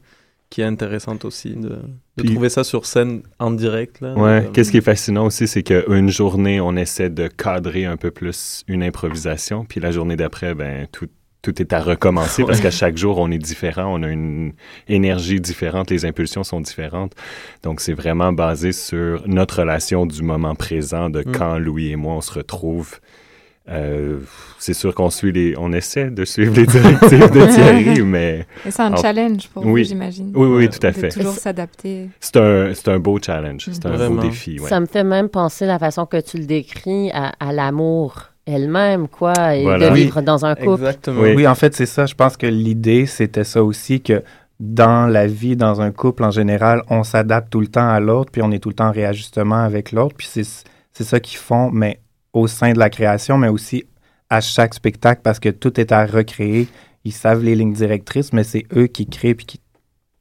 qui 0.50 0.62
est 0.62 0.66
intéressante 0.66 1.26
aussi 1.26 1.52
de, 1.56 1.70
de 2.18 2.24
Puis- 2.24 2.32
trouver 2.32 2.50
ça 2.50 2.64
sur 2.64 2.86
scène 2.86 3.24
en 3.40 3.52
direct. 3.52 4.02
Là, 4.02 4.14
Ouais, 4.16 4.30
Euh, 4.46 4.52
qu'est-ce 4.54 4.72
qui 4.72 4.78
est 4.78 4.82
fascinant 4.82 5.26
aussi, 5.26 5.48
c'est 5.48 5.64
qu'une 5.64 6.10
journée, 6.10 6.62
on 6.62 6.76
essaie 6.76 7.10
de 7.10 7.28
cadrer 7.28 7.86
un 7.86 7.98
peu 7.98 8.12
plus 8.12 8.64
une 8.68 8.84
improvisation, 8.84 9.66
puis 9.66 9.80
la 9.80 9.92
journée 9.92 10.16
d'après, 10.16 10.54
ben, 10.54 10.86
tout, 10.92 11.08
tout 11.42 11.60
est 11.62 11.74
à 11.74 11.80
recommencer 11.82 12.44
parce 12.48 12.62
qu'à 12.62 12.72
chaque 12.72 12.98
jour, 12.98 13.18
on 13.18 13.32
est 13.32 13.38
différent, 13.40 13.92
on 14.00 14.04
a 14.04 14.10
une 14.10 14.54
énergie 14.88 15.42
différente, 15.42 15.90
les 15.90 16.06
impulsions 16.06 16.44
sont 16.44 16.62
différentes. 16.62 17.14
Donc, 17.64 17.82
c'est 17.82 17.94
vraiment 17.94 18.32
basé 18.32 18.72
sur 18.74 19.24
notre 19.28 19.60
relation 19.62 20.06
du 20.06 20.22
moment 20.22 20.54
présent, 20.56 21.10
de 21.10 21.22
Mm. 21.22 21.32
quand 21.32 21.58
Louis 21.58 21.90
et 21.92 21.96
moi, 21.96 22.14
on 22.16 22.22
se 22.22 22.32
retrouve. 22.34 23.00
Euh, 23.70 24.20
c'est 24.60 24.74
sûr 24.74 24.94
qu'on 24.94 25.10
suit 25.10 25.32
les, 25.32 25.56
on 25.58 25.72
essaie 25.72 26.10
de 26.10 26.26
suivre 26.26 26.54
les 26.56 26.66
directives 26.66 27.32
de 27.32 27.46
Thierry, 27.54 28.02
mais. 28.06 28.46
Et 28.66 28.72
c'est 28.72 28.82
un 28.82 28.92
en- 28.94 28.98
challenge 28.98 29.48
pour 29.54 29.64
vous, 29.64 29.72
Oui. 29.72 29.86
j'imagine. 29.86 30.34
Oui, 30.36 30.48
oui, 30.48 30.70
tout 30.70 30.86
à 30.86 30.92
De 30.92 30.96
fait. 30.98 31.10
toujours 31.10 31.32
s'adapter. 31.34 32.10
C'est 32.20 32.36
un, 32.38 32.74
c'est 32.74 32.90
un 32.90 33.00
beau 33.00 33.20
challenge, 33.26 33.70
c'est 33.72 33.86
un 33.86 33.92
Vraiment. 33.92 34.16
beau 34.16 34.22
défi. 34.22 34.60
Ouais. 34.60 34.68
Ça 34.68 34.80
me 34.82 34.86
fait 34.86 35.06
même 35.06 35.30
penser 35.30 35.66
la 35.66 35.80
façon 35.80 36.06
que 36.06 36.20
tu 36.20 36.38
le 36.38 36.46
décris 36.46 37.10
à, 37.14 37.32
à 37.40 37.54
l'amour 37.54 38.24
elle-même, 38.46 39.08
quoi, 39.08 39.56
et 39.56 39.64
Voilà. 39.64 39.88
de 39.88 39.94
Oui. 39.94 40.02
vivre 40.04 40.22
dans 40.22 40.46
un 40.46 40.56
couple. 40.56 40.84
Oui. 41.08 41.48
en 41.48 41.56
fait, 41.56 41.74
c'est 41.74 41.86
ça. 41.86 42.06
Je 42.06 42.16
pense 42.16 42.36
que 42.36 42.46
l'idée, 42.48 43.06
c'était 43.06 43.46
ça 43.46 43.64
aussi, 43.64 44.02
que 44.02 44.22
dans 44.60 45.08
la 45.08 45.26
vie, 45.26 45.56
dans 45.56 45.80
un 45.80 45.92
couple 45.92 46.26
en 46.26 46.32
général, 46.32 46.84
on 46.90 47.04
s'adapte 47.04 47.50
tout 47.50 47.62
le 47.62 47.68
temps 47.68 47.88
à 47.88 48.02
l'autre, 48.02 48.30
puis 48.32 48.42
on 48.42 48.52
est 48.52 48.60
tout 48.60 48.68
le 48.70 48.76
temps 48.76 48.88
en 48.88 48.92
réajustement 48.92 49.64
avec 49.64 49.94
l'autre. 49.94 50.16
Puis 50.18 50.28
c'est 50.30 50.44
c'est 50.96 51.04
ça 51.06 51.20
qu'ils 51.20 51.40
font, 51.40 51.72
mais 51.72 52.00
au 52.34 52.48
sein 52.48 52.74
de 52.74 52.80
la 52.80 52.90
création, 52.90 53.38
mais 53.38 53.48
aussi 53.48 53.86
à 54.30 54.42
chaque 54.42 54.74
spectacle, 54.74 55.22
parce 55.24 55.40
que 55.40 55.50
tout 55.50 55.80
est 55.80 55.92
à 55.92 56.06
recréer. 56.06 56.68
Ils 57.06 57.12
savent 57.12 57.44
les 57.44 57.56
lignes 57.56 57.74
directrices, 57.74 58.34
mais 58.34 58.44
c'est 58.44 58.66
eux 58.76 58.88
qui 58.88 59.06
créent 59.06 59.36
puis 59.36 59.46
qui 59.46 59.60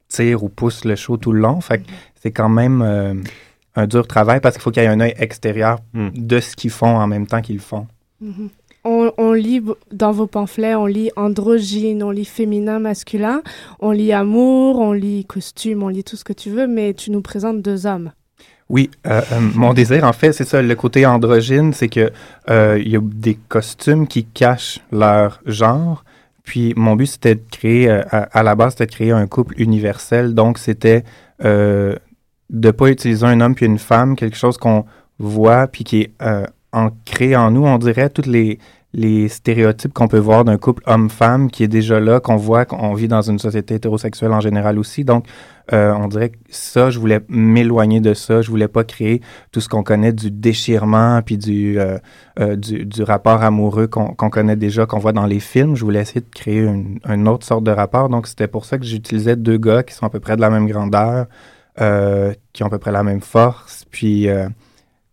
tirent 0.07 0.43
ou 0.43 0.49
poussent 0.49 0.85
le 0.85 0.95
show 0.95 1.17
tout 1.17 1.31
le 1.31 1.39
long. 1.39 1.59
Fait 1.61 1.79
que 1.79 1.85
c'est 2.21 2.31
quand 2.31 2.49
même 2.49 2.81
euh, 2.81 3.15
un 3.75 3.87
dur 3.87 4.07
travail 4.07 4.39
parce 4.39 4.55
qu'il 4.55 4.61
faut 4.61 4.71
qu'il 4.71 4.83
y 4.83 4.85
ait 4.85 4.89
un 4.89 4.99
œil 4.99 5.15
extérieur 5.17 5.79
de 5.93 6.39
ce 6.39 6.55
qu'ils 6.55 6.69
font 6.69 6.97
en 6.97 7.07
même 7.07 7.27
temps 7.27 7.41
qu'ils 7.41 7.55
le 7.55 7.61
font. 7.61 7.87
Mhm. 8.21 8.49
On, 8.85 9.11
on 9.17 9.31
lit 9.31 9.63
dans 9.93 10.11
vos 10.11 10.27
pamphlets, 10.27 10.75
on 10.75 10.85
lit 10.85 11.09
androgyne, 11.15 12.03
on 12.03 12.11
lit 12.11 12.25
féminin, 12.25 12.79
masculin, 12.79 13.41
on 13.79 13.91
lit 13.91 14.11
amour, 14.11 14.79
on 14.79 14.91
lit 14.91 15.23
costume, 15.23 15.83
on 15.83 15.87
lit 15.87 16.03
tout 16.03 16.17
ce 16.17 16.25
que 16.25 16.33
tu 16.33 16.49
veux, 16.49 16.67
mais 16.67 16.93
tu 16.93 17.09
nous 17.09 17.21
présentes 17.21 17.61
deux 17.61 17.85
hommes. 17.85 18.11
Oui, 18.73 18.89
euh, 19.05 19.21
euh, 19.31 19.39
mon 19.53 19.71
désir, 19.71 20.03
en 20.03 20.13
fait, 20.13 20.33
c'est 20.33 20.45
ça. 20.45 20.59
Le 20.59 20.73
côté 20.73 21.05
androgyne, 21.05 21.73
c'est 21.73 21.89
que 21.89 22.11
euh, 22.49 22.81
il 22.83 22.91
y 22.91 22.97
a 22.97 22.99
des 23.03 23.35
costumes 23.35 24.07
qui 24.07 24.25
cachent 24.25 24.79
leur 24.91 25.41
genre. 25.45 26.03
Puis 26.43 26.73
mon 26.75 26.95
but, 26.95 27.05
c'était 27.05 27.35
de 27.35 27.43
créer, 27.51 27.87
euh, 27.87 28.01
à, 28.09 28.41
la 28.41 28.55
base, 28.55 28.71
c'était 28.71 28.87
de 28.87 28.91
créer 28.91 29.11
un 29.11 29.27
couple 29.27 29.61
universel. 29.61 30.33
Donc, 30.33 30.57
c'était 30.57 31.03
euh, 31.45 31.95
de 32.49 32.71
pas 32.71 32.89
utiliser 32.89 33.27
un 33.27 33.41
homme 33.41 33.53
puis 33.53 33.67
une 33.67 33.77
femme, 33.77 34.15
quelque 34.15 34.37
chose 34.37 34.57
qu'on 34.57 34.85
voit 35.19 35.67
puis 35.67 35.83
qui 35.83 36.01
est 36.01 36.11
crée 37.05 37.35
en 37.35 37.51
nous, 37.51 37.67
on 37.67 37.77
dirait, 37.77 38.09
toutes 38.09 38.25
les, 38.25 38.57
les 38.95 39.29
stéréotypes 39.29 39.93
qu'on 39.93 40.07
peut 40.07 40.17
voir 40.17 40.45
d'un 40.45 40.57
couple 40.57 40.81
homme-femme 40.87 41.51
qui 41.51 41.63
est 41.63 41.67
déjà 41.67 41.99
là, 41.99 42.19
qu'on 42.19 42.37
voit 42.37 42.65
qu'on 42.65 42.95
vit 42.95 43.07
dans 43.07 43.21
une 43.21 43.37
société 43.37 43.75
hétérosexuelle 43.75 44.31
en 44.31 44.39
général 44.39 44.79
aussi. 44.79 45.03
Donc, 45.03 45.27
euh, 45.71 45.93
on 45.93 46.07
dirait 46.07 46.29
que 46.29 46.37
ça, 46.49 46.89
je 46.89 46.99
voulais 46.99 47.21
m'éloigner 47.29 48.01
de 48.01 48.13
ça. 48.13 48.41
Je 48.41 48.49
voulais 48.49 48.67
pas 48.67 48.83
créer 48.83 49.21
tout 49.51 49.61
ce 49.61 49.69
qu'on 49.69 49.83
connaît 49.83 50.11
du 50.11 50.29
déchirement 50.29 51.21
puis 51.21 51.37
du, 51.37 51.79
euh, 51.79 51.97
euh, 52.39 52.55
du, 52.55 52.85
du, 52.85 53.03
rapport 53.03 53.43
amoureux 53.43 53.87
qu'on 53.87 54.29
connaît 54.29 54.57
déjà, 54.57 54.85
qu'on 54.85 54.99
voit 54.99 55.13
dans 55.13 55.25
les 55.25 55.39
films. 55.39 55.75
Je 55.75 55.85
voulais 55.85 56.01
essayer 56.01 56.21
de 56.21 56.29
créer 56.29 56.59
une, 56.59 56.99
une 57.07 57.27
autre 57.27 57.45
sorte 57.45 57.63
de 57.63 57.71
rapport. 57.71 58.09
Donc, 58.09 58.27
c'était 58.27 58.47
pour 58.47 58.65
ça 58.65 58.77
que 58.77 58.85
j'utilisais 58.85 59.35
deux 59.35 59.57
gars 59.57 59.83
qui 59.83 59.93
sont 59.93 60.05
à 60.05 60.09
peu 60.09 60.19
près 60.19 60.35
de 60.35 60.41
la 60.41 60.49
même 60.49 60.67
grandeur, 60.67 61.27
qui 61.77 62.63
ont 62.63 62.67
à 62.67 62.69
peu 62.69 62.79
près 62.79 62.91
la 62.91 63.03
même 63.03 63.21
force. 63.21 63.85
Puis, 63.89 64.27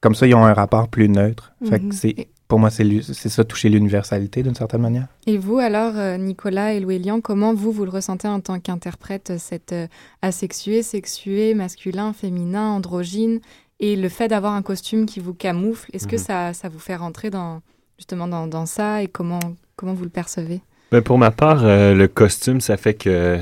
comme 0.00 0.14
ça, 0.14 0.26
ils 0.26 0.34
ont 0.34 0.44
un 0.44 0.54
rapport 0.54 0.88
plus 0.88 1.08
neutre. 1.08 1.52
Fait 1.68 1.78
que 1.78 1.94
c'est 1.94 2.28
pour 2.50 2.58
moi, 2.58 2.68
c'est 2.68 3.28
ça, 3.28 3.44
toucher 3.44 3.68
l'universalité 3.68 4.42
d'une 4.42 4.56
certaine 4.56 4.80
manière. 4.80 5.06
Et 5.28 5.38
vous, 5.38 5.58
alors, 5.58 5.94
Nicolas 6.18 6.74
et 6.74 6.80
Louélian, 6.80 7.20
comment 7.20 7.54
vous, 7.54 7.70
vous 7.70 7.84
le 7.84 7.92
ressentez 7.92 8.26
en 8.26 8.40
tant 8.40 8.58
qu'interprète, 8.58 9.34
cette 9.38 9.72
euh, 9.72 9.86
asexué, 10.20 10.82
sexué, 10.82 11.54
masculin, 11.54 12.12
féminin, 12.12 12.70
androgyne, 12.70 13.38
et 13.78 13.94
le 13.94 14.08
fait 14.08 14.26
d'avoir 14.26 14.54
un 14.54 14.62
costume 14.62 15.06
qui 15.06 15.20
vous 15.20 15.32
camoufle, 15.32 15.88
est-ce 15.92 16.08
que 16.08 16.16
ça, 16.16 16.52
ça 16.52 16.68
vous 16.68 16.80
fait 16.80 16.96
rentrer 16.96 17.30
dans, 17.30 17.62
justement 17.96 18.26
dans, 18.26 18.48
dans 18.48 18.66
ça, 18.66 19.00
et 19.00 19.06
comment, 19.06 19.38
comment 19.76 19.94
vous 19.94 20.04
le 20.04 20.10
percevez? 20.10 20.60
Ben 20.90 21.02
Pour 21.02 21.18
ma 21.18 21.30
part, 21.30 21.62
le 21.62 22.06
costume, 22.08 22.60
ça 22.60 22.76
fait 22.76 22.94
que 22.94 23.38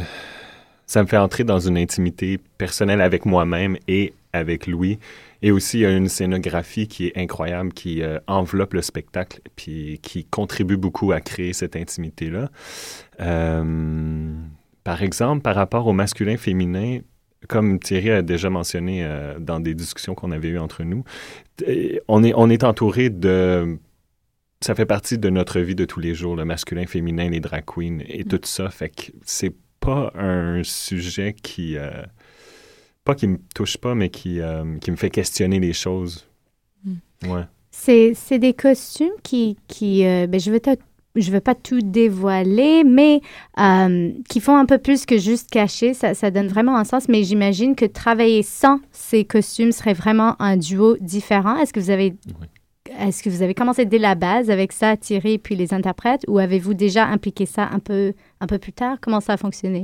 ça 0.86 1.02
me 1.02 1.08
fait 1.08 1.16
entrer 1.16 1.44
dans 1.44 1.58
une 1.58 1.78
intimité 1.78 2.38
personnelle 2.58 3.00
avec 3.00 3.24
moi-même 3.24 3.78
et 3.88 4.12
avec 4.34 4.66
Louis. 4.66 4.98
Et 5.42 5.50
aussi, 5.52 5.78
il 5.78 5.80
y 5.82 5.86
a 5.86 5.96
une 5.96 6.08
scénographie 6.08 6.88
qui 6.88 7.06
est 7.06 7.16
incroyable, 7.16 7.72
qui 7.72 8.02
euh, 8.02 8.18
enveloppe 8.26 8.74
le 8.74 8.82
spectacle, 8.82 9.40
puis 9.54 10.00
qui 10.02 10.24
contribue 10.24 10.76
beaucoup 10.76 11.12
à 11.12 11.20
créer 11.20 11.52
cette 11.52 11.76
intimité-là. 11.76 12.50
Euh, 13.20 14.34
par 14.82 15.02
exemple, 15.02 15.42
par 15.42 15.54
rapport 15.54 15.86
au 15.86 15.92
masculin-féminin, 15.92 17.00
comme 17.46 17.78
Thierry 17.78 18.10
a 18.10 18.22
déjà 18.22 18.50
mentionné 18.50 19.04
euh, 19.04 19.38
dans 19.38 19.60
des 19.60 19.74
discussions 19.74 20.16
qu'on 20.16 20.32
avait 20.32 20.48
eues 20.48 20.58
entre 20.58 20.82
nous, 20.82 21.04
on 22.08 22.24
est, 22.24 22.32
on 22.34 22.50
est 22.50 22.64
entouré 22.64 23.10
de... 23.10 23.78
Ça 24.60 24.74
fait 24.74 24.86
partie 24.86 25.18
de 25.18 25.30
notre 25.30 25.60
vie 25.60 25.76
de 25.76 25.84
tous 25.84 26.00
les 26.00 26.14
jours, 26.14 26.34
le 26.34 26.44
masculin-féminin, 26.44 27.30
les 27.30 27.38
drag 27.38 27.64
queens 27.64 27.98
et 28.08 28.24
tout 28.24 28.40
ça. 28.42 28.70
Fait 28.70 28.88
que 28.88 29.12
c'est 29.24 29.54
pas 29.78 30.10
un 30.16 30.64
sujet 30.64 31.32
qui 31.32 31.76
pas 33.08 33.14
qui 33.14 33.26
me 33.26 33.38
touche 33.54 33.78
pas, 33.78 33.94
mais 33.94 34.10
qui, 34.10 34.40
euh, 34.40 34.76
qui 34.80 34.90
me 34.90 34.96
fait 34.96 35.08
questionner 35.08 35.58
les 35.58 35.72
choses. 35.72 36.28
Mm. 36.84 37.30
Ouais. 37.30 37.44
C'est 37.70 38.38
des 38.38 38.52
costumes 38.52 39.16
qui, 39.22 39.56
qui 39.66 40.04
euh, 40.04 40.26
ben, 40.26 40.38
je 40.38 40.50
veux 40.50 40.60
je 41.16 41.30
veux 41.30 41.40
pas 41.40 41.54
tout 41.54 41.80
dévoiler, 41.80 42.84
mais 42.84 43.22
euh, 43.58 44.12
qui 44.28 44.40
font 44.40 44.56
un 44.56 44.66
peu 44.66 44.76
plus 44.76 45.06
que 45.06 45.16
juste 45.16 45.48
cacher. 45.48 45.94
Ça, 45.94 46.12
ça 46.12 46.30
donne 46.30 46.48
vraiment 46.48 46.76
un 46.76 46.84
sens. 46.84 47.08
Mais 47.08 47.24
j'imagine 47.24 47.74
que 47.76 47.86
travailler 47.86 48.42
sans 48.42 48.78
ces 48.92 49.24
costumes 49.24 49.72
serait 49.72 49.94
vraiment 49.94 50.36
un 50.38 50.58
duo 50.58 50.98
différent. 51.00 51.56
Est-ce 51.56 51.72
que 51.72 51.80
vous 51.80 51.90
avez 51.90 52.14
Est-ce 53.00 53.22
que 53.22 53.30
vous 53.30 53.40
avez 53.40 53.54
commencé 53.54 53.86
dès 53.86 53.98
la 53.98 54.16
base 54.16 54.50
avec 54.50 54.70
ça, 54.72 54.98
Thierry, 54.98 55.38
puis 55.38 55.56
les 55.56 55.72
interprètes, 55.72 56.24
ou 56.28 56.38
avez-vous 56.38 56.74
déjà 56.74 57.06
impliqué 57.06 57.46
ça 57.46 57.70
un 57.72 57.78
peu, 57.78 58.12
un 58.40 58.46
peu 58.46 58.58
plus 58.58 58.74
tard? 58.74 58.98
Comment 59.00 59.20
ça 59.20 59.32
a 59.32 59.36
fonctionné? 59.38 59.82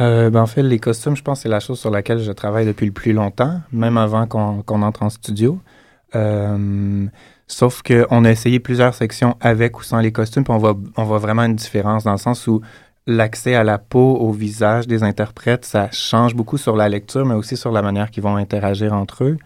Euh, 0.00 0.30
ben 0.30 0.42
en 0.42 0.46
fait, 0.46 0.62
les 0.62 0.78
costumes, 0.78 1.16
je 1.16 1.22
pense, 1.22 1.42
c'est 1.42 1.48
la 1.48 1.60
chose 1.60 1.78
sur 1.78 1.90
laquelle 1.90 2.18
je 2.18 2.32
travaille 2.32 2.66
depuis 2.66 2.86
le 2.86 2.92
plus 2.92 3.12
longtemps, 3.12 3.60
même 3.72 3.96
avant 3.96 4.26
qu'on 4.26 4.82
entre 4.82 5.02
en 5.02 5.10
studio. 5.10 5.60
Euh, 6.14 7.06
sauf 7.46 7.82
qu'on 7.82 8.24
a 8.24 8.30
essayé 8.30 8.60
plusieurs 8.60 8.94
sections 8.94 9.36
avec 9.40 9.78
ou 9.78 9.82
sans 9.82 10.00
les 10.00 10.12
costumes, 10.12 10.44
puis 10.44 10.52
on 10.52 10.58
voit, 10.58 11.18
vraiment 11.18 11.42
une 11.42 11.56
différence 11.56 12.04
dans 12.04 12.12
le 12.12 12.18
sens 12.18 12.46
où 12.46 12.60
l'accès 13.06 13.54
à 13.54 13.64
la 13.64 13.78
peau, 13.78 14.16
au 14.16 14.32
visage 14.32 14.86
des 14.86 15.02
interprètes, 15.02 15.64
ça 15.64 15.90
change 15.92 16.34
beaucoup 16.34 16.58
sur 16.58 16.76
la 16.76 16.88
lecture, 16.88 17.24
mais 17.26 17.34
aussi 17.34 17.56
sur 17.56 17.70
la 17.70 17.82
manière 17.82 18.10
qu'ils 18.10 18.22
vont 18.22 18.36
interagir 18.36 18.92
entre 18.92 19.24
eux. 19.24 19.36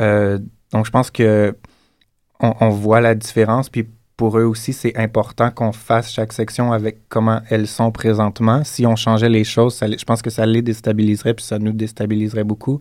Euh, 0.00 0.38
donc, 0.72 0.86
je 0.86 0.90
pense 0.90 1.10
que 1.10 1.56
on, 2.40 2.54
on, 2.60 2.70
voit 2.70 3.00
la 3.00 3.14
différence, 3.14 3.68
puis 3.68 3.88
pour 4.16 4.38
eux 4.38 4.44
aussi, 4.44 4.72
c'est 4.72 4.96
important 4.96 5.50
qu'on 5.50 5.72
fasse 5.72 6.12
chaque 6.12 6.32
section 6.32 6.72
avec 6.72 7.08
comment 7.08 7.40
elles 7.48 7.66
sont 7.66 7.90
présentement. 7.90 8.62
Si 8.64 8.86
on 8.86 8.96
changeait 8.96 9.28
les 9.28 9.44
choses, 9.44 9.78
je 9.80 10.04
pense 10.04 10.22
que 10.22 10.30
ça 10.30 10.46
les 10.46 10.62
déstabiliserait, 10.62 11.34
puis 11.34 11.44
ça 11.44 11.58
nous 11.58 11.72
déstabiliserait 11.72 12.44
beaucoup. 12.44 12.80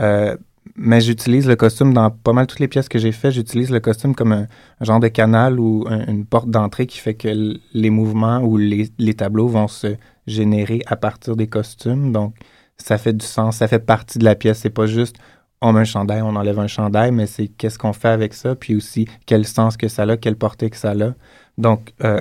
Euh, 0.00 0.36
mais 0.74 1.00
j'utilise 1.00 1.46
le 1.46 1.56
costume 1.56 1.94
dans 1.94 2.10
pas 2.10 2.32
mal 2.32 2.46
toutes 2.46 2.58
les 2.60 2.68
pièces 2.68 2.88
que 2.88 2.98
j'ai 2.98 3.12
faites. 3.12 3.32
J'utilise 3.32 3.70
le 3.70 3.80
costume 3.80 4.14
comme 4.14 4.32
un, 4.32 4.46
genre 4.80 5.00
de 5.00 5.08
canal 5.08 5.60
ou 5.60 5.86
une 5.88 6.26
porte 6.26 6.50
d'entrée 6.50 6.86
qui 6.86 6.98
fait 6.98 7.14
que 7.14 7.58
les 7.72 7.90
mouvements 7.90 8.40
ou 8.40 8.56
les, 8.56 8.90
les, 8.98 9.14
tableaux 9.14 9.48
vont 9.48 9.68
se 9.68 9.96
générer 10.26 10.82
à 10.86 10.96
partir 10.96 11.36
des 11.36 11.46
costumes. 11.46 12.12
Donc, 12.12 12.34
ça 12.76 12.98
fait 12.98 13.12
du 13.12 13.24
sens, 13.24 13.56
ça 13.56 13.68
fait 13.68 13.78
partie 13.78 14.18
de 14.18 14.24
la 14.24 14.34
pièce. 14.34 14.58
C'est 14.58 14.70
pas 14.70 14.86
juste 14.86 15.16
on 15.60 15.72
met 15.72 15.80
un 15.80 15.84
chandail, 15.84 16.22
on 16.22 16.36
enlève 16.36 16.58
un 16.58 16.66
chandail, 16.66 17.12
mais 17.12 17.26
c'est 17.26 17.48
qu'est-ce 17.48 17.78
qu'on 17.78 17.92
fait 17.92 18.08
avec 18.08 18.34
ça, 18.34 18.54
puis 18.54 18.76
aussi 18.76 19.06
quel 19.26 19.46
sens 19.46 19.76
que 19.76 19.88
ça 19.88 20.02
a, 20.02 20.16
quelle 20.16 20.36
portée 20.36 20.70
que 20.70 20.76
ça 20.76 20.92
a. 20.92 21.14
Donc, 21.58 21.92
euh, 22.04 22.20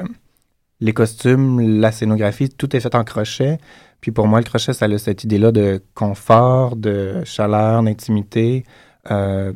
les 0.79 0.93
costumes, 0.93 1.79
la 1.79 1.91
scénographie, 1.91 2.49
tout 2.49 2.75
est 2.75 2.79
fait 2.79 2.95
en 2.95 3.03
crochet. 3.03 3.57
Puis 4.01 4.11
pour 4.11 4.27
moi, 4.27 4.39
le 4.39 4.45
crochet, 4.45 4.73
ça 4.73 4.85
a 4.85 4.97
cette 4.97 5.23
idée-là 5.23 5.51
de 5.51 5.81
confort, 5.93 6.75
de 6.75 7.23
chaleur, 7.25 7.83
d'intimité. 7.83 8.65
Euh, 9.11 9.53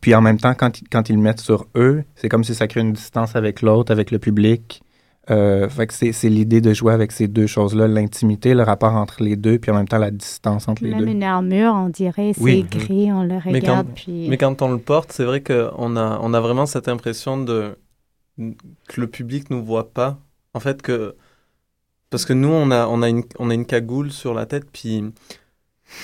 puis 0.00 0.14
en 0.14 0.20
même 0.20 0.38
temps, 0.38 0.54
quand, 0.54 0.80
quand 0.90 1.08
ils 1.08 1.16
le 1.16 1.22
mettent 1.22 1.40
sur 1.40 1.66
eux, 1.76 2.04
c'est 2.16 2.28
comme 2.28 2.44
si 2.44 2.54
ça 2.54 2.66
crée 2.66 2.80
une 2.80 2.92
distance 2.92 3.36
avec 3.36 3.62
l'autre, 3.62 3.92
avec 3.92 4.10
le 4.10 4.18
public. 4.18 4.81
Euh, 5.30 5.68
fait 5.68 5.86
que 5.86 5.94
c'est 5.94 6.28
l'idée 6.28 6.60
de 6.60 6.74
jouer 6.74 6.92
avec 6.92 7.12
ces 7.12 7.28
deux 7.28 7.46
choses-là, 7.46 7.86
l'intimité, 7.86 8.54
le 8.54 8.64
rapport 8.64 8.94
entre 8.94 9.22
les 9.22 9.36
deux, 9.36 9.58
puis 9.58 9.70
en 9.70 9.74
même 9.74 9.86
temps 9.86 9.98
la 9.98 10.10
distance 10.10 10.66
entre 10.66 10.82
les 10.82 10.90
deux. 10.90 10.96
Même 10.96 11.08
une 11.08 11.22
armure, 11.22 11.72
on 11.74 11.88
dirait, 11.88 12.32
c'est 12.34 12.62
gris, 12.62 13.12
on 13.12 13.22
le 13.22 13.36
regarde. 13.36 13.52
Mais 13.52 13.60
quand, 13.60 13.84
puis... 13.94 14.28
mais 14.28 14.36
quand 14.36 14.62
on 14.62 14.72
le 14.72 14.78
porte, 14.78 15.12
c'est 15.12 15.24
vrai 15.24 15.40
qu'on 15.40 15.96
a, 15.96 16.18
on 16.20 16.34
a 16.34 16.40
vraiment 16.40 16.66
cette 16.66 16.88
impression 16.88 17.38
de 17.38 17.76
que 18.88 19.00
le 19.00 19.06
public 19.06 19.48
nous 19.50 19.62
voit 19.64 19.92
pas. 19.92 20.18
En 20.54 20.60
fait, 20.60 20.82
que 20.82 21.14
parce 22.10 22.24
que 22.24 22.32
nous, 22.32 22.48
on 22.48 22.70
a, 22.72 22.86
on 22.88 23.00
a, 23.02 23.08
une, 23.08 23.22
on 23.38 23.48
a 23.48 23.54
une 23.54 23.64
cagoule 23.64 24.10
sur 24.10 24.34
la 24.34 24.44
tête, 24.44 24.66
puis 24.72 25.04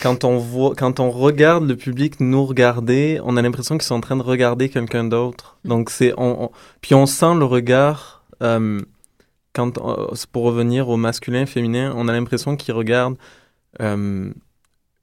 quand 0.00 0.24
on 0.24 0.38
voit, 0.38 0.74
quand 0.76 1.00
on 1.00 1.10
regarde 1.10 1.66
le 1.66 1.76
public 1.76 2.20
nous 2.20 2.46
regarder, 2.46 3.20
on 3.24 3.36
a 3.36 3.42
l'impression 3.42 3.76
qu'ils 3.76 3.86
sont 3.86 3.96
en 3.96 4.00
train 4.00 4.16
de 4.16 4.22
regarder 4.22 4.68
quelqu'un 4.68 5.04
d'autre. 5.04 5.58
Mm. 5.64 5.68
Donc 5.68 5.90
c'est, 5.90 6.14
on, 6.16 6.50
puis 6.80 6.94
on 6.94 7.06
sent 7.06 7.34
le 7.34 7.44
regard. 7.44 8.24
Euh, 8.42 8.80
quand, 9.52 9.78
euh, 9.78 10.14
pour 10.32 10.44
revenir 10.44 10.88
au 10.88 10.96
masculin, 10.96 11.46
féminin, 11.46 11.92
on 11.96 12.08
a 12.08 12.12
l'impression 12.12 12.56
qu'ils 12.56 12.74
regardent 12.74 13.18
euh, 13.80 14.32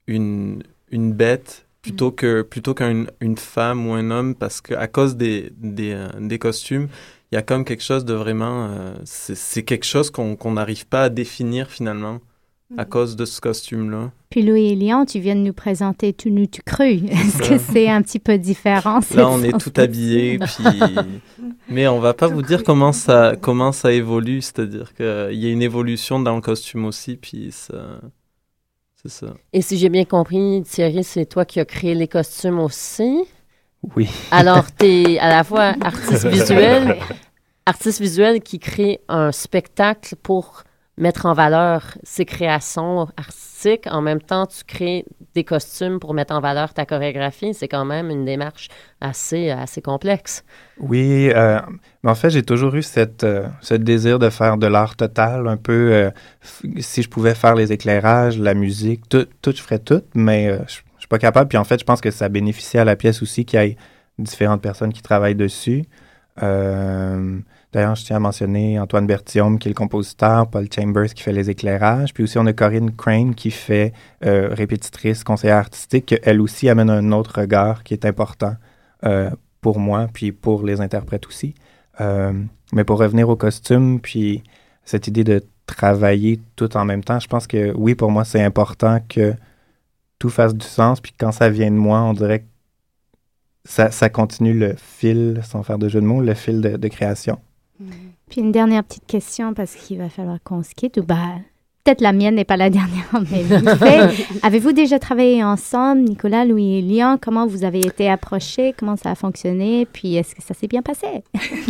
une, 0.06 0.62
une 0.90 1.12
bête 1.12 1.66
plutôt 1.82 2.10
mm. 2.10 2.14
que 2.14 2.42
plutôt 2.42 2.74
qu'une 2.74 3.10
une 3.20 3.36
femme 3.36 3.86
ou 3.86 3.92
un 3.92 4.10
homme 4.10 4.34
parce 4.34 4.60
qu'à 4.60 4.86
cause 4.88 5.16
des, 5.16 5.52
des, 5.56 5.92
euh, 5.92 6.08
des, 6.20 6.38
costumes, 6.38 6.88
il 7.30 7.34
y 7.34 7.38
a 7.38 7.42
comme 7.42 7.64
quelque 7.64 7.82
chose 7.82 8.04
de 8.04 8.14
vraiment... 8.14 8.94
c'est 9.04 9.64
quelque 9.64 9.84
chose 9.84 10.10
qu'on 10.10 10.52
n'arrive 10.52 10.86
pas 10.86 11.04
à 11.04 11.08
définir 11.08 11.68
finalement 11.70 12.20
à 12.76 12.84
mm. 12.84 12.88
cause 12.88 13.16
de 13.16 13.24
ce 13.24 13.40
costume-là. 13.40 14.10
Puis 14.30 14.42
Louis 14.42 14.72
et 14.72 14.74
Léon, 14.74 15.04
tu 15.04 15.20
viens 15.20 15.36
de 15.36 15.40
nous 15.40 15.52
présenter 15.52 16.12
tout 16.12 16.30
nu, 16.30 16.48
tout 16.48 16.62
cru. 16.64 16.84
Est-ce 17.10 17.48
que 17.48 17.58
c'est 17.58 17.88
un 17.88 18.02
petit 18.02 18.18
peu 18.18 18.38
différent? 18.38 19.00
Là, 19.14 19.28
on 19.28 19.42
est 19.42 19.58
tout 19.58 19.72
habillé, 19.76 20.38
puis... 20.38 20.64
mais 21.68 21.86
on 21.86 22.00
va 22.00 22.14
pas 22.14 22.26
vous 22.26 22.42
dire 22.42 22.64
comment 22.64 22.92
ça, 22.92 23.34
comment 23.40 23.72
ça 23.72 23.92
évolue, 23.92 24.42
c'est-à-dire 24.42 24.94
qu'il 24.94 25.38
y 25.38 25.46
a 25.46 25.50
une 25.50 25.62
évolution 25.62 26.20
dans 26.20 26.34
le 26.34 26.40
costume 26.40 26.84
aussi, 26.84 27.16
puis 27.16 27.50
ça... 27.52 28.00
C'est 29.02 29.10
ça. 29.10 29.34
Et 29.52 29.60
si 29.60 29.76
j'ai 29.76 29.90
bien 29.90 30.04
compris, 30.04 30.62
Thierry, 30.64 31.04
c'est 31.04 31.26
toi 31.26 31.44
qui 31.44 31.60
as 31.60 31.64
créé 31.64 31.94
les 31.94 32.08
costumes 32.08 32.58
aussi? 32.58 33.24
Oui. 33.94 34.08
Alors, 34.30 34.64
tu 34.74 34.86
es 34.86 35.18
à 35.18 35.28
la 35.28 35.44
fois 35.44 35.74
artiste 35.80 36.26
visuel, 36.26 36.96
artiste 37.66 38.00
visuel 38.00 38.40
qui 38.40 38.58
crée 38.58 39.00
un 39.08 39.30
spectacle 39.32 40.16
pour 40.16 40.64
mettre 40.98 41.26
en 41.26 41.34
valeur 41.34 41.98
ses 42.02 42.24
créations 42.24 43.08
artistiques. 43.16 43.86
En 43.90 44.00
même 44.00 44.20
temps, 44.20 44.46
tu 44.46 44.64
crées 44.64 45.04
des 45.34 45.44
costumes 45.44 46.00
pour 46.00 46.14
mettre 46.14 46.34
en 46.34 46.40
valeur 46.40 46.72
ta 46.72 46.86
chorégraphie. 46.86 47.52
C'est 47.52 47.68
quand 47.68 47.84
même 47.84 48.10
une 48.10 48.24
démarche 48.24 48.68
assez, 49.00 49.50
assez 49.50 49.82
complexe. 49.82 50.44
Oui, 50.78 51.30
euh, 51.34 51.60
mais 52.02 52.10
en 52.10 52.14
fait, 52.14 52.30
j'ai 52.30 52.42
toujours 52.42 52.74
eu 52.74 52.82
cette, 52.82 53.24
euh, 53.24 53.46
ce 53.60 53.74
désir 53.74 54.18
de 54.18 54.30
faire 54.30 54.56
de 54.56 54.66
l'art 54.66 54.96
total, 54.96 55.48
un 55.48 55.58
peu, 55.58 55.92
euh, 55.92 56.10
si 56.78 57.02
je 57.02 57.10
pouvais 57.10 57.34
faire 57.34 57.54
les 57.54 57.72
éclairages, 57.72 58.38
la 58.38 58.54
musique, 58.54 59.08
tout, 59.08 59.26
tout 59.42 59.52
je 59.54 59.62
ferais 59.62 59.78
tout, 59.78 60.02
mais 60.14 60.48
je, 60.66 60.80
je 60.96 61.00
suis 61.00 61.08
pas 61.08 61.18
capable. 61.18 61.48
Puis 61.48 61.58
en 61.58 61.64
fait, 61.64 61.78
je 61.78 61.84
pense 61.84 62.00
que 62.00 62.10
ça 62.10 62.28
bénéficie 62.30 62.78
à 62.78 62.84
la 62.84 62.96
pièce 62.96 63.22
aussi 63.22 63.44
qu'il 63.44 63.60
y 63.60 63.64
ait 63.64 63.76
différentes 64.18 64.62
personnes 64.62 64.92
qui 64.92 65.02
travaillent 65.02 65.34
dessus. 65.34 65.84
D'ailleurs, 67.76 67.94
je 67.94 68.06
tiens 68.06 68.16
à 68.16 68.20
mentionner 68.20 68.80
Antoine 68.80 69.06
Berthiaume, 69.06 69.58
qui 69.58 69.68
est 69.68 69.72
le 69.72 69.74
compositeur, 69.74 70.48
Paul 70.48 70.66
Chambers, 70.74 71.12
qui 71.12 71.22
fait 71.22 71.34
les 71.34 71.50
éclairages. 71.50 72.14
Puis 72.14 72.24
aussi, 72.24 72.38
on 72.38 72.46
a 72.46 72.54
Corinne 72.54 72.90
Crane, 72.90 73.34
qui 73.34 73.50
fait 73.50 73.92
euh, 74.24 74.48
répétitrice, 74.50 75.22
conseillère 75.22 75.58
artistique, 75.58 76.14
elle 76.22 76.40
aussi 76.40 76.70
amène 76.70 76.88
un 76.88 77.12
autre 77.12 77.38
regard 77.38 77.84
qui 77.84 77.92
est 77.92 78.06
important 78.06 78.54
euh, 79.04 79.28
pour 79.60 79.78
moi, 79.78 80.08
puis 80.10 80.32
pour 80.32 80.64
les 80.64 80.80
interprètes 80.80 81.26
aussi. 81.26 81.54
Euh, 82.00 82.32
mais 82.72 82.84
pour 82.84 82.98
revenir 82.98 83.28
au 83.28 83.36
costume, 83.36 84.00
puis 84.00 84.42
cette 84.82 85.06
idée 85.06 85.24
de 85.24 85.44
travailler 85.66 86.40
tout 86.56 86.78
en 86.78 86.86
même 86.86 87.04
temps, 87.04 87.20
je 87.20 87.28
pense 87.28 87.46
que 87.46 87.74
oui, 87.74 87.94
pour 87.94 88.10
moi, 88.10 88.24
c'est 88.24 88.42
important 88.42 89.00
que 89.06 89.34
tout 90.18 90.30
fasse 90.30 90.54
du 90.54 90.64
sens, 90.64 91.02
puis 91.02 91.12
quand 91.20 91.32
ça 91.32 91.50
vient 91.50 91.70
de 91.70 91.76
moi, 91.76 92.00
on 92.00 92.14
dirait 92.14 92.38
que 92.38 92.46
ça, 93.66 93.90
ça 93.90 94.08
continue 94.08 94.54
le 94.54 94.76
fil, 94.78 95.42
sans 95.44 95.62
faire 95.62 95.76
de 95.76 95.90
jeu 95.90 96.00
de 96.00 96.06
mots, 96.06 96.22
le 96.22 96.32
fil 96.32 96.62
de 96.62 96.88
création. 96.88 97.38
Puis 98.28 98.40
une 98.40 98.52
dernière 98.52 98.84
petite 98.84 99.06
question 99.06 99.54
parce 99.54 99.74
qu'il 99.74 99.98
va 99.98 100.08
falloir 100.08 100.38
qu'on 100.42 100.62
se 100.62 100.74
quitte. 100.74 100.98
Ou 100.98 101.02
bah, 101.02 101.36
peut-être 101.86 102.00
la 102.00 102.12
mienne 102.12 102.34
n'est 102.34 102.44
pas 102.44 102.56
la 102.56 102.70
dernière, 102.70 103.06
mais. 103.30 103.44
Avez-vous 104.42 104.72
déjà 104.72 104.98
travaillé 104.98 105.44
ensemble, 105.44 106.02
Nicolas, 106.02 106.44
Louis 106.44 106.78
et 106.78 106.82
Lyon? 106.82 107.18
Comment 107.20 107.46
vous 107.46 107.64
avez 107.64 107.80
été 107.80 108.10
approchés? 108.10 108.74
Comment 108.76 108.96
ça 108.96 109.12
a 109.12 109.14
fonctionné? 109.14 109.86
Puis 109.92 110.16
est-ce 110.16 110.34
que 110.34 110.42
ça 110.42 110.54
s'est 110.54 110.66
bien 110.66 110.82
passé? 110.82 111.06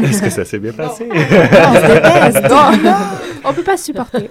Est-ce 0.03 0.23
que 0.23 0.31
ça 0.31 0.45
s'est 0.45 0.59
bien 0.59 0.73
passé? 0.73 1.09
on 3.45 3.53
peut 3.53 3.63
pas 3.63 3.77
supporter. 3.77 4.31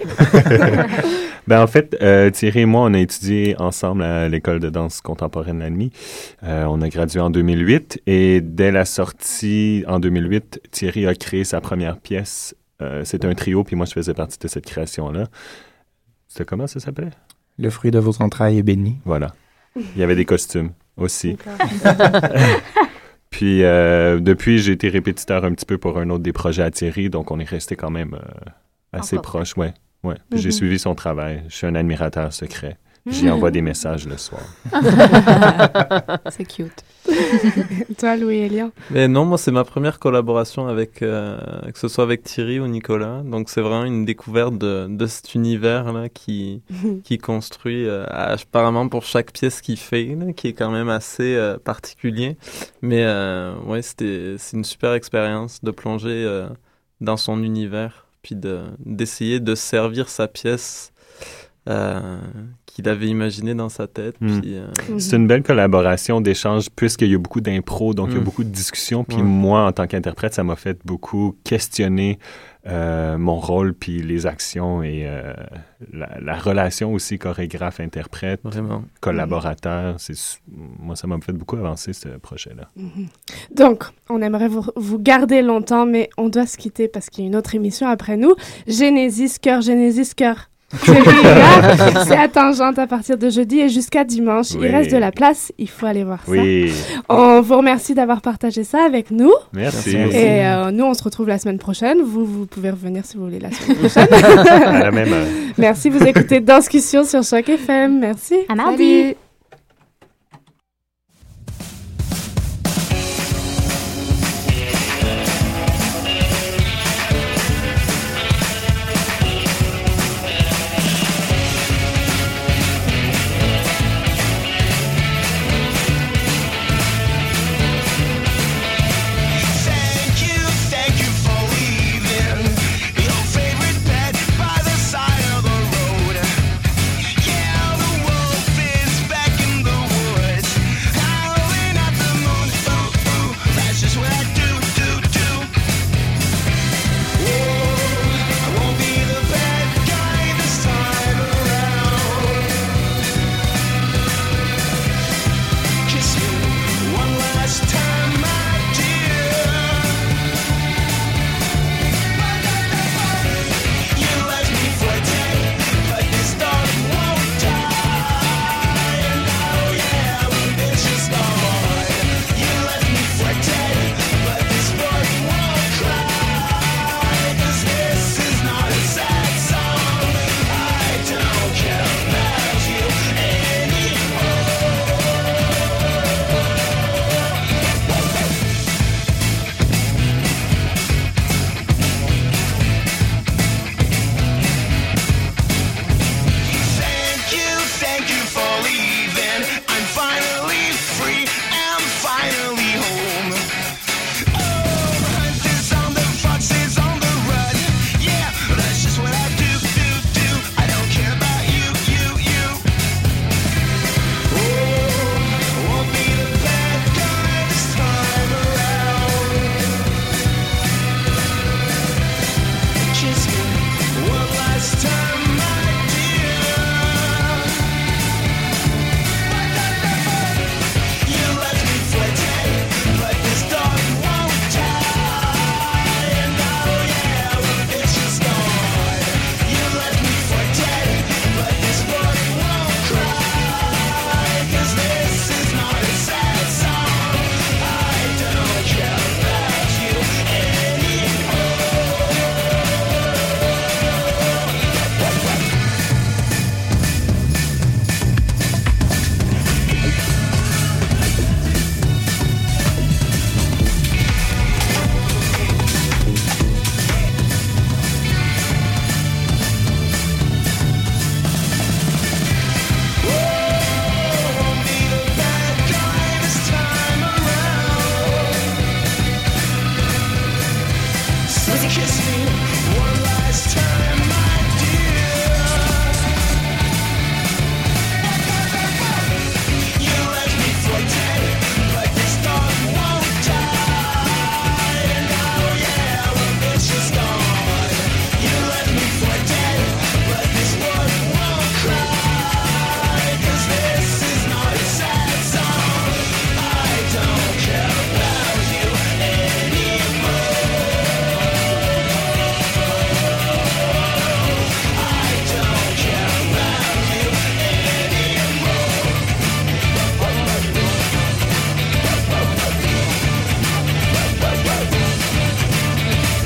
ben, 1.48 1.62
en 1.62 1.68
fait, 1.68 1.96
euh, 2.02 2.30
Thierry 2.32 2.62
et 2.62 2.66
moi, 2.66 2.82
on 2.82 2.94
a 2.94 3.00
étudié 3.00 3.56
ensemble 3.60 4.04
à 4.04 4.28
l'école 4.28 4.60
de 4.60 4.70
danse 4.70 5.02
contemporaine 5.02 5.60
l'ANMI. 5.60 5.92
Euh, 6.44 6.66
on 6.66 6.82
a 6.82 6.90
gradué 6.90 7.20
en 7.20 7.30
2008 7.30 8.02
et 8.08 8.42
dès 8.42 8.72
la 8.72 8.86
sortie 8.86 9.84
en 9.88 10.00
2008, 10.00 10.62
Thierry 10.72 11.06
a 11.06 11.14
créé 11.14 11.44
sa 11.44 11.62
première 11.62 11.98
pièce. 11.98 12.56
Euh, 12.82 13.04
C'était 13.06 13.28
un 13.28 13.36
trio, 13.36 13.64
puis 13.64 13.76
moi, 13.76 13.86
je 13.86 13.94
faisais 13.94 14.14
partie 14.14 14.40
de 14.40 14.48
cette 14.48 14.66
création-là. 14.66 15.26
C'était 16.36 16.44
comment 16.44 16.68
ça 16.68 16.82
s'appelait? 16.82 17.12
Le 17.58 17.70
fruit 17.70 17.92
de 17.92 18.00
vos 18.00 18.22
entrailles 18.22 18.58
est 18.58 18.64
béni. 18.64 18.98
Voilà. 19.06 19.34
Il 19.78 19.98
y 19.98 20.04
avait 20.04 20.18
des 20.18 20.26
costumes 20.26 20.72
aussi. 20.98 21.38
Puis 23.30 23.64
euh, 23.64 24.20
depuis, 24.20 24.60
j'ai 24.60 24.74
été 24.74 24.90
répétiteur 24.90 25.46
un 25.46 25.54
petit 25.54 25.66
peu 25.66 25.78
pour 25.78 25.98
un 25.98 26.10
autre 26.10 26.24
des 26.24 26.34
projets 26.34 26.64
à 26.64 26.72
Thierry, 26.72 27.10
donc 27.10 27.32
on 27.32 27.40
est 27.40 27.48
resté 27.50 27.78
quand 27.78 27.90
même 27.90 28.16
euh, 28.16 28.50
assez 28.92 29.18
proche, 29.18 29.56
ouais. 29.56 29.74
ouais. 30.04 30.16
J'ai 30.34 30.50
Mhm. 30.50 30.52
suivi 30.52 30.78
son 30.78 30.94
travail. 30.94 31.42
Je 31.48 31.56
suis 31.56 31.68
un 31.68 31.76
admirateur 31.76 32.34
secret. 32.34 32.78
J'y 33.08 33.30
envoie 33.30 33.52
des 33.52 33.62
messages 33.62 34.08
le 34.08 34.18
soir. 34.18 34.42
C'est 36.32 36.46
cute. 36.46 36.84
Toi, 38.00 38.18
Louis 38.18 38.38
et 38.38 38.50
Lyon? 38.50 38.72
Mais 38.90 39.08
non, 39.08 39.26
moi, 39.26 39.38
c'est 39.38 39.52
ma 39.52 39.64
première 39.64 40.00
collaboration 40.00 40.68
avec, 40.68 41.04
euh, 41.04 41.38
que 41.72 41.78
ce 41.78 41.88
soit 41.88 42.04
avec 42.04 42.24
Thierry 42.24 42.60
ou 42.60 42.68
Nicolas. 42.68 43.22
Donc, 43.24 43.50
c'est 43.50 43.62
vraiment 43.62 43.86
une 43.86 44.06
découverte 44.06 44.58
de, 44.58 44.88
de 44.90 45.06
cet 45.06 45.36
univers-là 45.36 46.10
qui, 46.10 46.64
qui 47.04 47.20
construit, 47.20 47.86
euh, 47.88 48.06
apparemment 48.10 48.88
pour 48.90 49.04
chaque 49.04 49.32
pièce 49.32 49.62
qu'il 49.62 49.78
fait, 49.78 50.16
là, 50.16 50.34
qui 50.34 50.48
est 50.48 50.54
quand 50.54 50.72
même 50.72 50.90
assez 50.90 51.36
euh, 51.36 51.58
particulier. 51.60 52.38
Mais, 52.82 53.04
euh, 53.06 53.54
ouais, 53.68 53.84
c'était, 53.84 54.36
c'est 54.40 54.58
une 54.58 54.66
super 54.66 54.94
expérience 54.94 55.64
de 55.64 55.70
plonger 55.70 56.24
euh, 56.26 56.48
dans 57.02 57.18
son 57.18 57.44
univers, 57.44 58.08
puis 58.24 58.36
de, 58.36 58.62
d'essayer 58.80 59.40
de 59.40 59.54
servir 59.54 60.10
sa 60.10 60.28
pièce 60.28 60.92
euh, 61.70 62.20
qu'il 62.76 62.90
avait 62.90 63.08
imaginée 63.08 63.56
dans 63.56 63.70
sa 63.70 63.88
tête. 63.88 64.16
Hmm. 64.20 64.42
Puis, 64.42 64.56
euh, 64.58 64.68
C'est 65.00 65.16
une 65.16 65.28
belle 65.28 65.44
collaboration 65.44 66.20
d'échange 66.20 66.70
puisqu'il 66.76 67.10
y 67.10 67.16
a 67.16 67.18
beaucoup 67.18 67.40
d'impro, 67.40 67.94
donc 67.94 68.10
il 68.10 68.16
y 68.16 68.18
a 68.18 68.20
Mm. 68.20 68.24
beaucoup 68.26 68.44
de 68.44 68.50
discussions. 68.50 69.06
Puis 69.06 69.24
moi, 69.24 69.66
en 69.66 69.72
tant 69.72 69.88
qu'interprète, 69.88 70.34
ça 70.34 70.44
m'a 70.44 70.58
fait 70.58 70.78
beaucoup 70.84 71.38
questionner 71.46 72.20
euh, 72.68 73.18
mon 73.18 73.40
rôle, 73.40 73.74
puis 73.76 74.02
les 74.02 74.26
actions 74.26 74.82
et 74.84 75.04
euh, 75.06 75.34
la, 75.94 76.10
la 76.20 76.36
relation 76.36 76.92
aussi 76.94 77.18
chorégraphe-interprète, 77.20 78.42
collaborateur. 79.02 79.98
Moi, 80.80 80.96
ça 80.96 81.08
m'a 81.08 81.18
fait 81.22 81.32
beaucoup 81.32 81.56
avancer 81.58 81.94
ce 81.94 82.10
projet-là. 82.10 82.70
Donc, 83.56 83.84
on 84.10 84.22
aimerait 84.22 84.48
vous, 84.48 84.66
vous 84.76 85.00
garder 85.00 85.42
longtemps, 85.44 85.86
mais 85.86 86.10
on 86.18 86.28
doit 86.28 86.48
se 86.48 86.58
quitter 86.58 86.88
parce 86.88 87.10
qu'il 87.10 87.24
y 87.24 87.28
a 87.28 87.30
une 87.30 87.36
autre 87.36 87.56
émission 87.56 87.88
après 87.88 88.18
nous. 88.18 88.34
Genesis 88.68 89.38
Cœur, 89.40 89.62
Genesis 89.62 90.14
Cœur. 90.16 90.50
C'est 90.84 90.94
là, 90.94 92.04
c'est 92.06 92.18
à 92.18 92.28
Tangente 92.28 92.80
à 92.80 92.88
partir 92.88 93.18
de 93.18 93.30
jeudi 93.30 93.60
et 93.60 93.70
jusqu'à 93.70 94.04
dimanche. 94.04 94.48
Oui. 94.52 94.62
Il 94.68 94.76
reste 94.76 94.92
de 94.92 94.98
la 94.98 95.12
place, 95.12 95.52
il 95.58 95.70
faut 95.70 95.86
aller 95.86 96.04
voir 96.04 96.20
Oui. 96.28 96.72
ça. 96.72 97.02
On 97.08 97.42
vous 97.42 97.58
remercie 97.58 97.94
d'avoir 97.94 98.22
partagé 98.22 98.64
ça 98.64 98.84
avec 98.84 99.12
nous. 99.12 99.32
Merci. 99.54 99.96
Et 99.96 100.44
euh, 100.46 100.72
nous, 100.72 100.84
on 100.86 100.94
se 100.94 101.04
retrouve 101.04 101.28
la 101.28 101.38
semaine 101.38 101.60
prochaine. 101.60 102.00
Vous, 102.04 102.26
vous 102.26 102.46
pouvez 102.46 102.72
revenir 102.72 103.06
si 103.06 103.16
vous 103.16 103.26
voulez 103.26 103.40
la 103.40 103.52
semaine 103.52 103.78
prochaine. 103.78 104.08
À 104.66 104.80
la 104.80 104.92
même. 104.92 105.14
Merci, 105.58 105.90
vous 105.90 106.04
écoutez 106.04 106.40
Danscussion 106.40 107.04
sur 107.06 107.24
Choc 107.24 107.48
FM. 107.48 108.00
Merci. 108.00 108.36
À 108.50 108.56
mardi. 108.56 109.02
Salut. 109.02 109.16